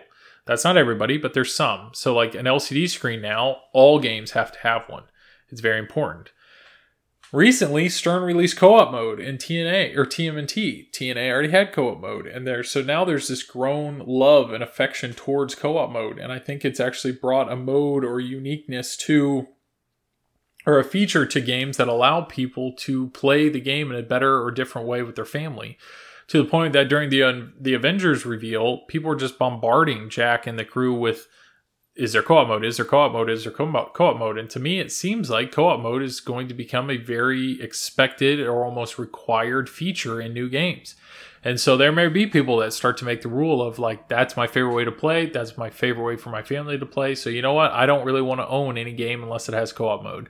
That's 0.47 0.65
not 0.65 0.77
everybody, 0.77 1.19
but 1.19 1.35
there's 1.35 1.55
some. 1.55 1.91
So, 1.93 2.15
like 2.15 2.35
an 2.35 2.47
LCD 2.47 2.89
screen 2.89 3.21
now, 3.21 3.59
all 3.73 3.99
games 3.99 4.31
have 4.33 4.53
to 4.53 4.59
have 4.61 4.83
one. 4.89 5.05
It's 5.49 5.61
very 5.61 5.79
important. 5.79 6.31
Recently, 7.33 7.89
Stern 7.89 8.23
released 8.23 8.57
co-op 8.57 8.93
mode 8.93 9.19
in 9.19 9.37
TNA 9.37 9.97
or 9.97 10.07
TMNT. 10.07 10.93
TNA 10.93 11.31
already 11.31 11.51
had 11.51 11.73
co-op 11.73 12.01
mode, 12.01 12.27
and 12.27 12.47
there 12.47 12.63
so 12.63 12.83
now 12.83 13.05
there's 13.05 13.27
this 13.27 13.43
grown 13.43 14.03
love 14.07 14.53
and 14.53 14.63
affection 14.63 15.13
towards 15.13 15.57
co-op 15.57 15.91
mode, 15.91 16.19
and 16.19 16.33
I 16.33 16.39
think 16.39 16.65
it's 16.65 16.79
actually 16.79 17.13
brought 17.15 17.51
a 17.51 17.57
mode 17.57 18.05
or 18.05 18.21
uniqueness 18.21 18.97
to 18.99 19.49
or 20.65 20.79
a 20.79 20.85
feature 20.85 21.27
to 21.27 21.41
games 21.41 21.77
that 21.77 21.89
allow 21.89 22.23
people 22.23 22.73
to 22.73 23.09
play 23.11 23.49
the 23.49 23.61
game 23.61 23.91
in 23.91 23.99
a 23.99 24.03
better 24.03 24.43
or 24.43 24.51
different 24.51 24.87
way 24.87 25.03
with 25.03 25.15
their 25.17 25.25
family. 25.25 25.79
To 26.29 26.43
the 26.43 26.49
point 26.49 26.73
that 26.73 26.89
during 26.89 27.11
the 27.11 27.53
the 27.61 27.75
Avengers 27.75 28.27
reveal, 28.27 28.79
people 28.89 29.09
were 29.09 29.17
just 29.17 29.39
bombarding 29.39 30.11
Jack 30.11 30.47
and 30.47 30.59
the 30.59 30.65
crew 30.65 30.95
with 30.95 31.29
is 31.97 32.13
there 32.13 32.23
co-op 32.23 32.49
mode? 32.49 32.65
Is 32.65 32.77
there 32.77 32.85
co-op 32.85 33.13
mode? 33.13 33.31
Is 33.31 33.45
there 33.45 33.53
co-op 33.53 34.19
mode? 34.19 34.37
And 34.37 34.51
to 34.51 34.61
me, 34.61 34.81
it 34.81 34.93
seems 34.93 35.31
like 35.31 35.51
co-op 35.51 35.81
mode 35.81 36.03
is 36.03 36.21
going 36.21 36.47
to 36.49 36.55
become 36.55 36.91
a 36.91 36.99
very 36.99 37.61
expected 37.63 38.39
or 38.39 38.65
almost 38.65 38.99
required 38.99 39.71
feature 39.71 40.21
in 40.21 40.35
new 40.35 40.51
games. 40.51 40.95
And 41.43 41.59
so 41.59 41.77
there 41.77 41.93
may 41.93 42.09
be 42.09 42.27
people 42.27 42.59
that 42.59 42.75
start 42.75 42.99
to 42.99 43.07
make 43.07 43.23
the 43.23 43.29
rule 43.29 43.63
of 43.63 43.79
like, 43.79 44.09
that's 44.09 44.37
my 44.37 44.47
favorite 44.47 44.75
way 44.75 44.85
to 44.85 44.93
play. 44.93 45.27
That's 45.27 45.57
my 45.57 45.71
favorite 45.71 46.05
way 46.05 46.17
for 46.17 46.29
my 46.29 46.43
family 46.43 46.79
to 46.79 46.85
play. 46.85 47.15
So 47.15 47.31
you 47.31 47.41
know 47.41 47.55
what? 47.55 47.73
I 47.73 47.87
don't 47.87 48.05
really 48.05 48.21
want 48.21 48.41
to 48.41 48.49
own 48.49 48.77
any 48.77 48.93
game 48.93 49.23
unless 49.23 49.49
it 49.49 49.55
has 49.55 49.73
co-op 49.73 50.03
mode. 50.03 50.29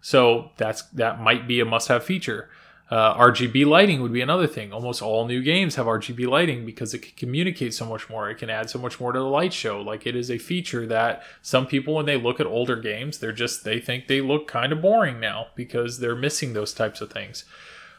So 0.00 0.50
that's 0.56 0.82
that 0.90 1.20
might 1.20 1.48
be 1.48 1.58
a 1.58 1.64
must-have 1.64 2.04
feature. 2.04 2.48
Uh, 2.90 3.14
RGB 3.18 3.66
lighting 3.66 4.00
would 4.00 4.14
be 4.14 4.22
another 4.22 4.46
thing. 4.46 4.72
Almost 4.72 5.02
all 5.02 5.26
new 5.26 5.42
games 5.42 5.74
have 5.74 5.84
RGB 5.84 6.26
lighting 6.26 6.64
because 6.64 6.94
it 6.94 7.00
can 7.00 7.12
communicate 7.16 7.74
so 7.74 7.84
much 7.84 8.08
more. 8.08 8.30
It 8.30 8.36
can 8.36 8.48
add 8.48 8.70
so 8.70 8.78
much 8.78 8.98
more 8.98 9.12
to 9.12 9.18
the 9.18 9.26
light 9.26 9.52
show. 9.52 9.82
Like 9.82 10.06
it 10.06 10.16
is 10.16 10.30
a 10.30 10.38
feature 10.38 10.86
that 10.86 11.22
some 11.42 11.66
people, 11.66 11.94
when 11.94 12.06
they 12.06 12.16
look 12.16 12.40
at 12.40 12.46
older 12.46 12.76
games, 12.76 13.18
they're 13.18 13.32
just 13.32 13.62
they 13.62 13.78
think 13.78 14.06
they 14.06 14.22
look 14.22 14.48
kind 14.48 14.72
of 14.72 14.80
boring 14.80 15.20
now 15.20 15.48
because 15.54 15.98
they're 15.98 16.16
missing 16.16 16.54
those 16.54 16.72
types 16.72 17.02
of 17.02 17.12
things. 17.12 17.44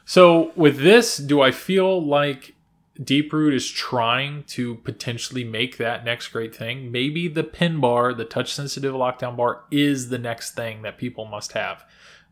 So 0.06 0.52
with 0.56 0.80
this, 0.80 1.18
do 1.18 1.40
I 1.40 1.52
feel 1.52 2.04
like 2.04 2.56
Deeproot 3.00 3.54
is 3.54 3.70
trying 3.70 4.44
to 4.46 4.76
potentially 4.78 5.44
make 5.44 5.78
that 5.78 6.04
next 6.04 6.30
great 6.30 6.56
thing? 6.56 6.92
Maybe 6.92 7.28
the 7.28 7.44
pin 7.44 7.80
bar, 7.80 8.16
the 8.16 8.26
touch 8.26 8.52
sensitive 8.52 8.96
lockdown 8.96 9.38
bar, 9.38 9.66
is 9.70 10.10
the 10.10 10.18
next 10.18 10.56
thing 10.56 10.82
that 10.82 10.98
people 10.98 11.26
must 11.26 11.52
have. 11.52 11.86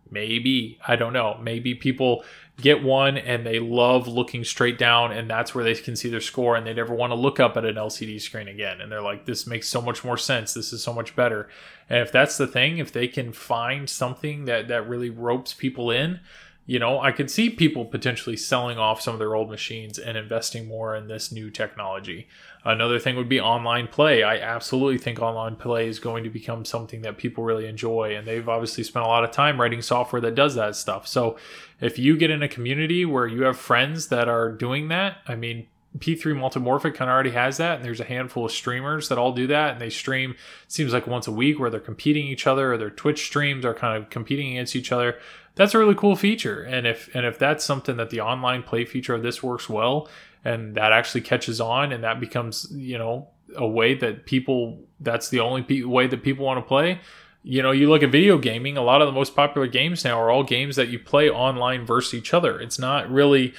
Maybe. 0.09 0.79
I 0.87 0.95
don't 0.95 1.13
know. 1.13 1.37
Maybe 1.41 1.75
people 1.75 2.23
get 2.59 2.83
one 2.83 3.17
and 3.17 3.45
they 3.45 3.59
love 3.59 4.07
looking 4.07 4.43
straight 4.43 4.77
down 4.79 5.11
and 5.11 5.29
that's 5.29 5.53
where 5.53 5.63
they 5.63 5.75
can 5.75 5.95
see 5.95 6.09
their 6.09 6.19
score 6.19 6.55
and 6.55 6.65
they 6.65 6.73
never 6.73 6.93
want 6.93 7.11
to 7.11 7.15
look 7.15 7.39
up 7.39 7.55
at 7.55 7.65
an 7.65 7.75
LCD 7.75 8.19
screen 8.19 8.47
again. 8.47 8.81
And 8.81 8.91
they're 8.91 9.01
like, 9.01 9.25
this 9.25 9.45
makes 9.45 9.67
so 9.67 9.81
much 9.81 10.03
more 10.03 10.17
sense. 10.17 10.53
This 10.53 10.73
is 10.73 10.81
so 10.81 10.91
much 10.91 11.15
better. 11.15 11.49
And 11.89 11.99
if 11.99 12.11
that's 12.11 12.37
the 12.37 12.47
thing, 12.47 12.79
if 12.79 12.91
they 12.91 13.07
can 13.07 13.31
find 13.31 13.89
something 13.89 14.45
that, 14.45 14.67
that 14.69 14.89
really 14.89 15.11
ropes 15.11 15.53
people 15.53 15.91
in, 15.91 16.19
you 16.65 16.79
know, 16.79 16.99
I 16.99 17.11
could 17.11 17.31
see 17.31 17.49
people 17.49 17.85
potentially 17.85 18.35
selling 18.35 18.77
off 18.77 19.01
some 19.01 19.13
of 19.13 19.19
their 19.19 19.35
old 19.35 19.49
machines 19.49 19.97
and 19.97 20.17
investing 20.17 20.67
more 20.67 20.95
in 20.95 21.07
this 21.07 21.31
new 21.31 21.49
technology. 21.49 22.27
Another 22.67 22.99
thing 22.99 23.15
would 23.15 23.29
be 23.29 23.39
online 23.39 23.87
play. 23.87 24.23
I 24.23 24.39
absolutely 24.39 24.97
think 24.97 25.21
online 25.21 25.55
play 25.55 25.87
is 25.87 25.99
going 25.99 26.25
to 26.25 26.29
become 26.29 26.65
something 26.65 27.01
that 27.03 27.17
people 27.17 27.45
really 27.45 27.65
enjoy, 27.65 28.13
and 28.13 28.27
they've 28.27 28.49
obviously 28.49 28.83
spent 28.83 29.05
a 29.05 29.07
lot 29.07 29.23
of 29.23 29.31
time 29.31 29.59
writing 29.59 29.81
software 29.81 30.21
that 30.23 30.35
does 30.35 30.55
that 30.55 30.75
stuff. 30.75 31.07
So, 31.07 31.37
if 31.79 31.97
you 31.97 32.17
get 32.17 32.29
in 32.29 32.43
a 32.43 32.49
community 32.49 33.05
where 33.05 33.25
you 33.25 33.43
have 33.43 33.57
friends 33.57 34.09
that 34.09 34.27
are 34.27 34.51
doing 34.51 34.89
that, 34.89 35.19
I 35.29 35.35
mean, 35.37 35.67
P3 35.97 36.35
Multimorphic 36.35 36.93
kind 36.93 37.09
of 37.09 37.13
already 37.13 37.31
has 37.31 37.55
that, 37.55 37.77
and 37.77 37.85
there's 37.85 38.01
a 38.01 38.03
handful 38.03 38.43
of 38.43 38.51
streamers 38.51 39.07
that 39.07 39.17
all 39.17 39.31
do 39.31 39.47
that, 39.47 39.71
and 39.71 39.81
they 39.81 39.89
stream. 39.89 40.35
seems 40.67 40.91
like 40.91 41.07
once 41.07 41.25
a 41.25 41.31
week 41.31 41.61
where 41.61 41.69
they're 41.69 41.79
competing 41.79 42.27
each 42.27 42.45
other, 42.45 42.73
or 42.73 42.77
their 42.77 42.89
Twitch 42.89 43.27
streams 43.27 43.63
are 43.63 43.73
kind 43.73 43.95
of 43.95 44.09
competing 44.09 44.51
against 44.51 44.75
each 44.75 44.91
other 44.91 45.19
that's 45.57 45.73
a 45.73 45.77
really 45.77 45.95
cool 45.95 46.15
feature. 46.15 46.61
And 46.61 46.87
if 46.87 47.13
and 47.13 47.25
if 47.25 47.37
that's 47.37 47.65
something 47.65 47.97
that 47.97 48.09
the 48.09 48.21
online 48.21 48.63
play 48.63 48.85
feature 48.85 49.13
of 49.13 49.23
this 49.23 49.43
works 49.43 49.67
well, 49.67 50.07
and 50.45 50.75
that 50.75 50.93
actually 50.93 51.21
catches 51.21 51.59
on, 51.59 51.91
and 51.91 52.03
that 52.03 52.19
becomes 52.19 52.67
you 52.71 52.97
know 52.97 53.27
a 53.55 53.67
way 53.67 53.95
that 53.95 54.25
people 54.25 54.79
that's 54.99 55.29
the 55.29 55.39
only 55.39 55.63
pe- 55.63 55.81
way 55.81 56.07
that 56.07 56.23
people 56.23 56.45
want 56.45 56.57
to 56.63 56.67
play. 56.67 56.99
You 57.43 57.61
know, 57.61 57.71
you 57.71 57.89
look 57.89 58.03
at 58.03 58.11
video 58.11 58.37
gaming. 58.37 58.77
A 58.77 58.81
lot 58.81 59.01
of 59.01 59.07
the 59.07 59.13
most 59.13 59.35
popular 59.35 59.67
games 59.67 60.03
now 60.03 60.19
are 60.19 60.29
all 60.29 60.43
games 60.43 60.75
that 60.75 60.89
you 60.89 60.99
play 60.99 61.29
online 61.29 61.85
versus 61.85 62.13
each 62.13 62.33
other. 62.33 62.59
It's 62.59 62.77
not 62.77 63.09
really 63.09 63.53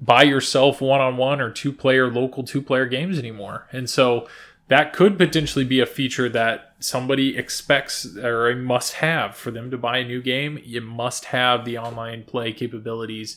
by 0.00 0.22
yourself 0.22 0.80
one 0.80 1.00
on 1.00 1.16
one 1.16 1.40
or 1.40 1.50
two 1.50 1.72
player 1.72 2.10
local 2.10 2.42
two 2.42 2.62
player 2.62 2.86
games 2.86 3.18
anymore. 3.18 3.68
And 3.70 3.88
so 3.88 4.26
that 4.68 4.92
could 4.92 5.18
potentially 5.18 5.64
be 5.64 5.80
a 5.80 5.86
feature 5.86 6.28
that 6.28 6.74
somebody 6.78 7.36
expects 7.36 8.16
or 8.16 8.54
must 8.56 8.94
have 8.94 9.36
for 9.36 9.50
them 9.50 9.70
to 9.70 9.78
buy 9.78 9.98
a 9.98 10.04
new 10.04 10.22
game. 10.22 10.58
You 10.64 10.80
must 10.80 11.26
have 11.26 11.64
the 11.64 11.78
online 11.78 12.24
play 12.24 12.52
capabilities. 12.52 13.36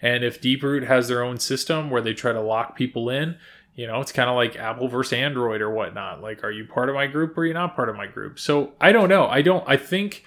And 0.00 0.22
if 0.22 0.40
Deeproot 0.40 0.86
has 0.86 1.08
their 1.08 1.22
own 1.22 1.38
system 1.40 1.90
where 1.90 2.02
they 2.02 2.14
try 2.14 2.32
to 2.32 2.40
lock 2.40 2.76
people 2.76 3.10
in, 3.10 3.36
you 3.74 3.86
know, 3.86 4.00
it's 4.00 4.12
kind 4.12 4.28
of 4.28 4.36
like 4.36 4.56
Apple 4.56 4.88
versus 4.88 5.12
Android 5.12 5.60
or 5.60 5.70
whatnot. 5.70 6.20
Like, 6.22 6.42
are 6.44 6.50
you 6.50 6.64
part 6.64 6.88
of 6.88 6.94
my 6.94 7.06
group 7.06 7.36
or 7.36 7.42
are 7.42 7.46
you 7.46 7.54
not 7.54 7.76
part 7.76 7.88
of 7.88 7.96
my 7.96 8.06
group? 8.06 8.38
So 8.38 8.72
I 8.80 8.92
don't 8.92 9.08
know. 9.08 9.26
I 9.26 9.42
don't, 9.42 9.64
I 9.68 9.76
think 9.76 10.24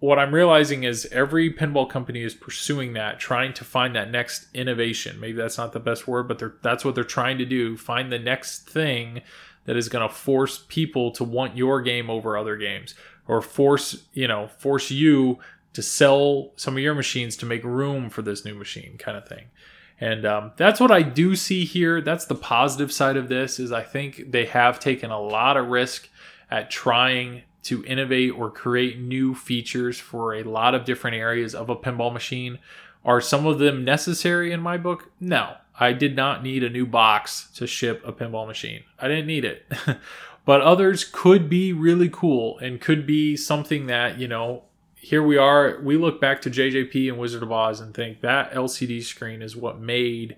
what 0.00 0.18
I'm 0.18 0.34
realizing 0.34 0.84
is 0.84 1.06
every 1.06 1.52
pinball 1.52 1.88
company 1.88 2.22
is 2.22 2.34
pursuing 2.34 2.92
that, 2.94 3.18
trying 3.18 3.54
to 3.54 3.64
find 3.64 3.94
that 3.96 4.10
next 4.10 4.46
innovation. 4.52 5.18
Maybe 5.18 5.36
that's 5.36 5.56
not 5.56 5.72
the 5.72 5.80
best 5.80 6.06
word, 6.06 6.28
but 6.28 6.62
that's 6.62 6.84
what 6.84 6.94
they're 6.94 7.04
trying 7.04 7.38
to 7.38 7.46
do. 7.46 7.76
Find 7.76 8.12
the 8.12 8.18
next 8.18 8.68
thing 8.68 9.22
that 9.64 9.76
is 9.76 9.88
going 9.88 10.06
to 10.06 10.14
force 10.14 10.64
people 10.68 11.10
to 11.12 11.24
want 11.24 11.56
your 11.56 11.80
game 11.80 12.10
over 12.10 12.36
other 12.36 12.56
games 12.56 12.94
or 13.26 13.40
force, 13.40 14.04
you 14.12 14.28
know, 14.28 14.48
force 14.58 14.90
you 14.90 15.38
to 15.72 15.82
sell 15.82 16.52
some 16.56 16.76
of 16.76 16.82
your 16.82 16.94
machines 16.94 17.36
to 17.36 17.46
make 17.46 17.64
room 17.64 18.08
for 18.08 18.22
this 18.22 18.44
new 18.44 18.54
machine 18.54 18.96
kind 18.98 19.16
of 19.16 19.26
thing. 19.26 19.44
And 20.00 20.26
um, 20.26 20.52
that's 20.56 20.80
what 20.80 20.90
I 20.90 21.02
do 21.02 21.36
see 21.36 21.64
here. 21.64 22.00
That's 22.00 22.26
the 22.26 22.34
positive 22.34 22.92
side 22.92 23.16
of 23.16 23.28
this 23.28 23.58
is 23.58 23.72
I 23.72 23.82
think 23.82 24.30
they 24.30 24.46
have 24.46 24.80
taken 24.80 25.10
a 25.10 25.20
lot 25.20 25.56
of 25.56 25.68
risk 25.68 26.08
at 26.50 26.70
trying 26.70 27.42
to 27.64 27.84
innovate 27.84 28.32
or 28.32 28.50
create 28.50 28.98
new 28.98 29.34
features 29.34 29.98
for 29.98 30.34
a 30.34 30.42
lot 30.42 30.74
of 30.74 30.84
different 30.84 31.16
areas 31.16 31.54
of 31.54 31.70
a 31.70 31.76
pinball 31.76 32.12
machine. 32.12 32.58
Are 33.04 33.20
some 33.20 33.46
of 33.46 33.58
them 33.58 33.84
necessary 33.84 34.52
in 34.52 34.60
my 34.60 34.76
book? 34.76 35.10
No. 35.20 35.56
I 35.78 35.92
did 35.92 36.14
not 36.14 36.42
need 36.42 36.62
a 36.62 36.70
new 36.70 36.86
box 36.86 37.48
to 37.56 37.66
ship 37.66 38.02
a 38.06 38.12
pinball 38.12 38.46
machine. 38.46 38.84
I 38.98 39.08
didn't 39.08 39.26
need 39.26 39.44
it. 39.44 39.66
but 40.44 40.60
others 40.60 41.04
could 41.04 41.48
be 41.48 41.72
really 41.72 42.08
cool 42.08 42.58
and 42.58 42.80
could 42.80 43.06
be 43.06 43.36
something 43.36 43.86
that, 43.86 44.18
you 44.18 44.28
know, 44.28 44.62
here 44.94 45.22
we 45.22 45.36
are. 45.36 45.80
We 45.82 45.96
look 45.96 46.20
back 46.20 46.40
to 46.42 46.50
JJP 46.50 47.08
and 47.08 47.18
Wizard 47.18 47.42
of 47.42 47.52
Oz 47.52 47.80
and 47.80 47.92
think 47.92 48.20
that 48.20 48.52
LCD 48.52 49.02
screen 49.02 49.42
is 49.42 49.56
what 49.56 49.78
made 49.80 50.36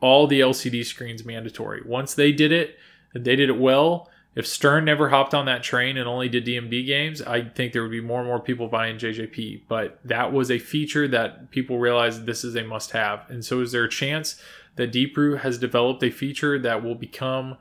all 0.00 0.26
the 0.26 0.40
LCD 0.40 0.84
screens 0.84 1.24
mandatory. 1.24 1.80
Once 1.86 2.14
they 2.14 2.32
did 2.32 2.52
it, 2.52 2.76
they 3.14 3.36
did 3.36 3.48
it 3.48 3.58
well, 3.58 4.10
if 4.34 4.46
Stern 4.46 4.86
never 4.86 5.10
hopped 5.10 5.34
on 5.34 5.44
that 5.46 5.62
train 5.62 5.98
and 5.98 6.08
only 6.08 6.28
did 6.28 6.46
DMD 6.46 6.86
games, 6.86 7.20
I 7.20 7.42
think 7.42 7.72
there 7.72 7.82
would 7.82 7.90
be 7.90 8.00
more 8.00 8.20
and 8.20 8.28
more 8.28 8.40
people 8.40 8.66
buying 8.66 8.96
JJP. 8.96 9.62
But 9.68 9.98
that 10.04 10.32
was 10.32 10.50
a 10.50 10.58
feature 10.58 11.06
that 11.08 11.50
people 11.50 11.78
realized 11.78 12.24
this 12.24 12.42
is 12.42 12.56
a 12.56 12.64
must 12.64 12.92
have. 12.92 13.28
And 13.28 13.44
so, 13.44 13.60
is 13.60 13.72
there 13.72 13.84
a 13.84 13.90
chance 13.90 14.40
that 14.76 14.92
Deeproot 14.92 15.40
has 15.40 15.58
developed 15.58 16.02
a 16.02 16.10
feature 16.10 16.58
that 16.58 16.82
will 16.82 16.94
become 16.94 17.56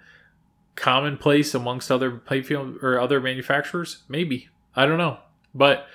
commonplace 0.75 1.53
amongst 1.53 1.91
other 1.91 2.11
playfield 2.11 2.81
or 2.81 2.99
other 2.99 3.19
manufacturers? 3.19 4.03
Maybe. 4.07 4.49
I 4.75 4.85
don't 4.85 4.97
know. 4.97 5.19
But 5.53 5.87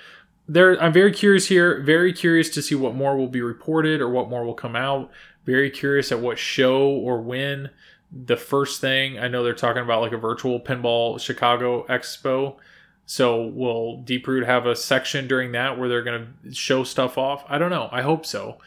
there, 0.47 0.81
I'm 0.81 0.93
very 0.93 1.11
curious 1.11 1.47
here. 1.47 1.81
Very 1.81 2.13
curious 2.13 2.49
to 2.51 2.61
see 2.61 2.75
what 2.75 2.95
more 2.95 3.17
will 3.17 3.27
be 3.27 3.41
reported 3.41 4.01
or 4.01 4.09
what 4.09 4.29
more 4.29 4.45
will 4.45 4.53
come 4.53 4.75
out. 4.75 5.11
Very 5.45 5.69
curious 5.69 6.11
at 6.11 6.19
what 6.19 6.37
show 6.37 6.89
or 6.89 7.21
when 7.21 7.69
the 8.11 8.37
first 8.37 8.79
thing 8.79 9.19
I 9.19 9.27
know 9.27 9.43
they're 9.43 9.53
talking 9.53 9.83
about 9.83 10.01
like 10.01 10.13
a 10.13 10.17
virtual 10.17 10.59
pinball 10.59 11.19
Chicago 11.19 11.85
Expo. 11.87 12.57
So 13.05 13.43
will 13.43 14.03
Deeproot 14.03 14.45
have 14.45 14.65
a 14.65 14.75
section 14.75 15.27
during 15.27 15.53
that 15.53 15.79
where 15.79 15.87
they're 15.87 16.03
going 16.03 16.33
to 16.43 16.53
show 16.53 16.83
stuff 16.83 17.17
off? 17.17 17.43
I 17.47 17.57
don't 17.57 17.69
know. 17.69 17.89
I 17.91 18.01
hope 18.01 18.25
so. 18.25 18.57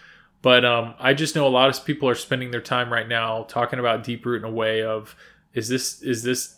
But 0.43 0.65
um, 0.65 0.95
I 0.99 1.15
just 1.15 1.37
know 1.37 1.47
a 1.47 1.49
lot 1.49 1.69
of 1.69 1.85
people 1.85 2.09
are 2.09 2.15
spending 2.15 2.51
their 2.51 2.61
time 2.61 2.93
right 2.93 3.09
now 3.09 3.45
talking 3.45 3.79
about 3.79 4.05
Deeproot 4.05 4.39
in 4.39 4.45
a 4.45 4.51
way 4.51 4.83
of 4.83 5.15
is 5.53 5.69
this 5.69 6.03
is 6.03 6.23
this 6.23 6.57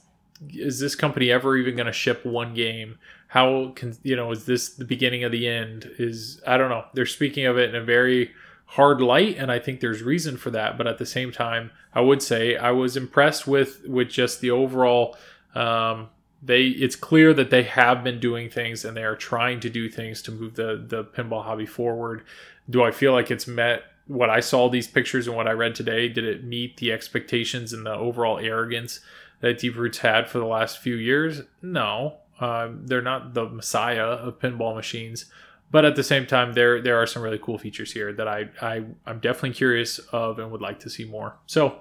is 0.50 0.80
this 0.80 0.94
company 0.94 1.30
ever 1.30 1.56
even 1.56 1.76
going 1.76 1.86
to 1.86 1.92
ship 1.92 2.24
one 2.24 2.54
game? 2.54 2.98
How 3.28 3.72
can 3.74 3.96
you 4.02 4.16
know 4.16 4.30
is 4.30 4.44
this 4.44 4.70
the 4.74 4.84
beginning 4.84 5.24
of 5.24 5.32
the 5.32 5.48
end? 5.48 5.90
Is 5.98 6.40
I 6.46 6.56
don't 6.56 6.70
know. 6.70 6.84
They're 6.94 7.06
speaking 7.06 7.46
of 7.46 7.58
it 7.58 7.70
in 7.70 7.74
a 7.74 7.84
very 7.84 8.32
hard 8.72 9.02
light 9.02 9.36
and 9.36 9.52
i 9.52 9.58
think 9.58 9.80
there's 9.80 10.02
reason 10.02 10.34
for 10.34 10.50
that 10.50 10.78
but 10.78 10.86
at 10.86 10.96
the 10.96 11.04
same 11.04 11.30
time 11.30 11.70
i 11.92 12.00
would 12.00 12.22
say 12.22 12.56
i 12.56 12.70
was 12.70 12.96
impressed 12.96 13.46
with 13.46 13.86
with 13.86 14.08
just 14.08 14.40
the 14.40 14.50
overall 14.50 15.14
um, 15.54 16.08
they 16.42 16.62
it's 16.62 16.96
clear 16.96 17.34
that 17.34 17.50
they 17.50 17.64
have 17.64 18.02
been 18.02 18.18
doing 18.18 18.48
things 18.48 18.82
and 18.82 18.96
they 18.96 19.04
are 19.04 19.14
trying 19.14 19.60
to 19.60 19.68
do 19.68 19.90
things 19.90 20.22
to 20.22 20.32
move 20.32 20.54
the 20.54 20.82
the 20.88 21.04
pinball 21.04 21.44
hobby 21.44 21.66
forward 21.66 22.24
do 22.68 22.82
i 22.82 22.90
feel 22.90 23.12
like 23.12 23.30
it's 23.30 23.46
met 23.46 23.82
what 24.06 24.30
i 24.30 24.40
saw 24.40 24.68
these 24.68 24.86
pictures 24.86 25.26
and 25.26 25.36
what 25.36 25.48
i 25.48 25.52
read 25.52 25.74
today? 25.74 26.08
Did 26.08 26.24
it 26.24 26.44
meet 26.44 26.76
the 26.76 26.92
expectations 26.92 27.72
and 27.72 27.86
the 27.86 27.94
overall 27.94 28.38
arrogance 28.38 29.00
that 29.40 29.58
Deeproot's 29.58 29.98
had 29.98 30.28
for 30.28 30.38
the 30.38 30.46
last 30.46 30.78
few 30.78 30.94
years? 30.94 31.42
No. 31.60 32.18
Um, 32.40 32.86
they're 32.86 33.02
not 33.02 33.34
the 33.34 33.48
messiah 33.48 34.04
of 34.04 34.38
pinball 34.40 34.74
machines 34.74 35.26
but 35.72 35.84
at 35.84 35.96
the 35.96 36.04
same 36.04 36.26
time 36.26 36.52
there 36.52 36.80
there 36.80 37.00
are 37.00 37.06
some 37.06 37.22
really 37.22 37.38
cool 37.38 37.58
features 37.58 37.92
here 37.92 38.12
that 38.12 38.28
I, 38.28 38.50
I 38.60 38.84
i'm 39.06 39.18
definitely 39.18 39.54
curious 39.54 39.98
of 39.98 40.38
and 40.38 40.52
would 40.52 40.60
like 40.60 40.78
to 40.80 40.90
see 40.90 41.04
more. 41.04 41.34
So 41.46 41.80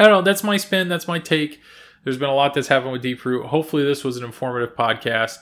i 0.00 0.04
don't 0.04 0.12
know. 0.12 0.22
That's 0.22 0.42
my 0.42 0.56
spin. 0.56 0.88
That's 0.88 1.06
my 1.06 1.20
take. 1.20 1.60
There's 2.02 2.16
been 2.16 2.30
a 2.30 2.34
lot 2.34 2.54
that's 2.54 2.68
happened 2.68 2.92
with 2.92 3.04
Deeproot 3.04 3.46
hopefully 3.46 3.84
this 3.84 4.02
was 4.02 4.16
an 4.16 4.24
informative 4.24 4.74
podcast 4.74 5.36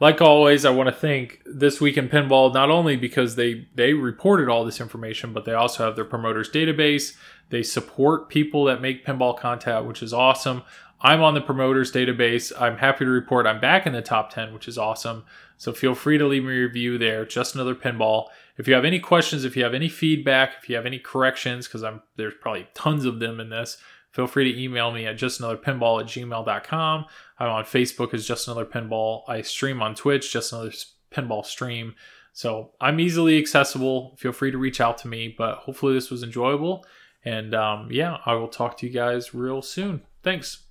like 0.00 0.20
always 0.20 0.64
i 0.64 0.70
want 0.70 0.88
to 0.88 0.94
thank 0.94 1.40
this 1.44 1.80
week 1.80 1.96
in 1.96 2.08
pinball 2.08 2.52
not 2.52 2.70
only 2.70 2.96
because 2.96 3.36
they 3.36 3.68
they 3.74 3.92
reported 3.92 4.48
all 4.48 4.64
this 4.64 4.80
information 4.80 5.32
but 5.32 5.44
they 5.44 5.54
also 5.54 5.84
have 5.84 5.94
their 5.94 6.04
promoters 6.04 6.50
database 6.50 7.16
they 7.50 7.62
support 7.62 8.28
people 8.28 8.64
that 8.64 8.80
make 8.80 9.06
pinball 9.06 9.38
content 9.38 9.86
which 9.86 10.02
is 10.02 10.12
awesome 10.12 10.62
i'm 11.00 11.22
on 11.22 11.34
the 11.34 11.40
promoters 11.40 11.92
database 11.92 12.52
i'm 12.60 12.78
happy 12.78 13.04
to 13.04 13.10
report 13.10 13.46
i'm 13.46 13.60
back 13.60 13.86
in 13.86 13.92
the 13.92 14.02
top 14.02 14.32
10 14.32 14.52
which 14.52 14.66
is 14.66 14.76
awesome 14.76 15.24
so 15.60 15.74
feel 15.74 15.94
free 15.94 16.16
to 16.16 16.26
leave 16.26 16.44
me 16.44 16.56
a 16.56 16.62
review 16.62 16.96
there. 16.96 17.26
Just 17.26 17.54
another 17.54 17.74
pinball. 17.74 18.28
If 18.56 18.66
you 18.66 18.72
have 18.72 18.86
any 18.86 18.98
questions, 18.98 19.44
if 19.44 19.58
you 19.58 19.62
have 19.62 19.74
any 19.74 19.90
feedback, 19.90 20.54
if 20.62 20.70
you 20.70 20.76
have 20.76 20.86
any 20.86 20.98
corrections, 20.98 21.66
because 21.66 21.84
I'm 21.84 22.00
there's 22.16 22.32
probably 22.40 22.66
tons 22.72 23.04
of 23.04 23.20
them 23.20 23.38
in 23.40 23.50
this, 23.50 23.76
feel 24.12 24.26
free 24.26 24.52
to 24.52 24.60
email 24.60 24.90
me 24.90 25.06
at 25.06 25.16
justanotherpinball 25.16 26.00
at 26.00 26.06
gmail.com. 26.06 27.04
I'm 27.38 27.48
on 27.48 27.64
Facebook 27.64 28.14
as 28.14 28.26
Just 28.26 28.48
Another 28.48 28.66
Pinball. 28.66 29.22
I 29.28 29.42
stream 29.42 29.82
on 29.82 29.94
Twitch, 29.94 30.32
Just 30.32 30.52
Another 30.52 30.72
Pinball 31.12 31.44
Stream. 31.44 31.94
So 32.32 32.72
I'm 32.80 33.00
easily 33.00 33.38
accessible. 33.38 34.16
Feel 34.16 34.32
free 34.32 34.50
to 34.50 34.58
reach 34.58 34.80
out 34.80 34.98
to 34.98 35.08
me, 35.08 35.34
but 35.36 35.56
hopefully 35.56 35.94
this 35.94 36.10
was 36.10 36.22
enjoyable. 36.22 36.84
And 37.24 37.54
um, 37.54 37.88
yeah, 37.90 38.18
I 38.24 38.34
will 38.34 38.48
talk 38.48 38.78
to 38.78 38.86
you 38.86 38.92
guys 38.92 39.34
real 39.34 39.62
soon. 39.62 40.02
Thanks. 40.22 40.69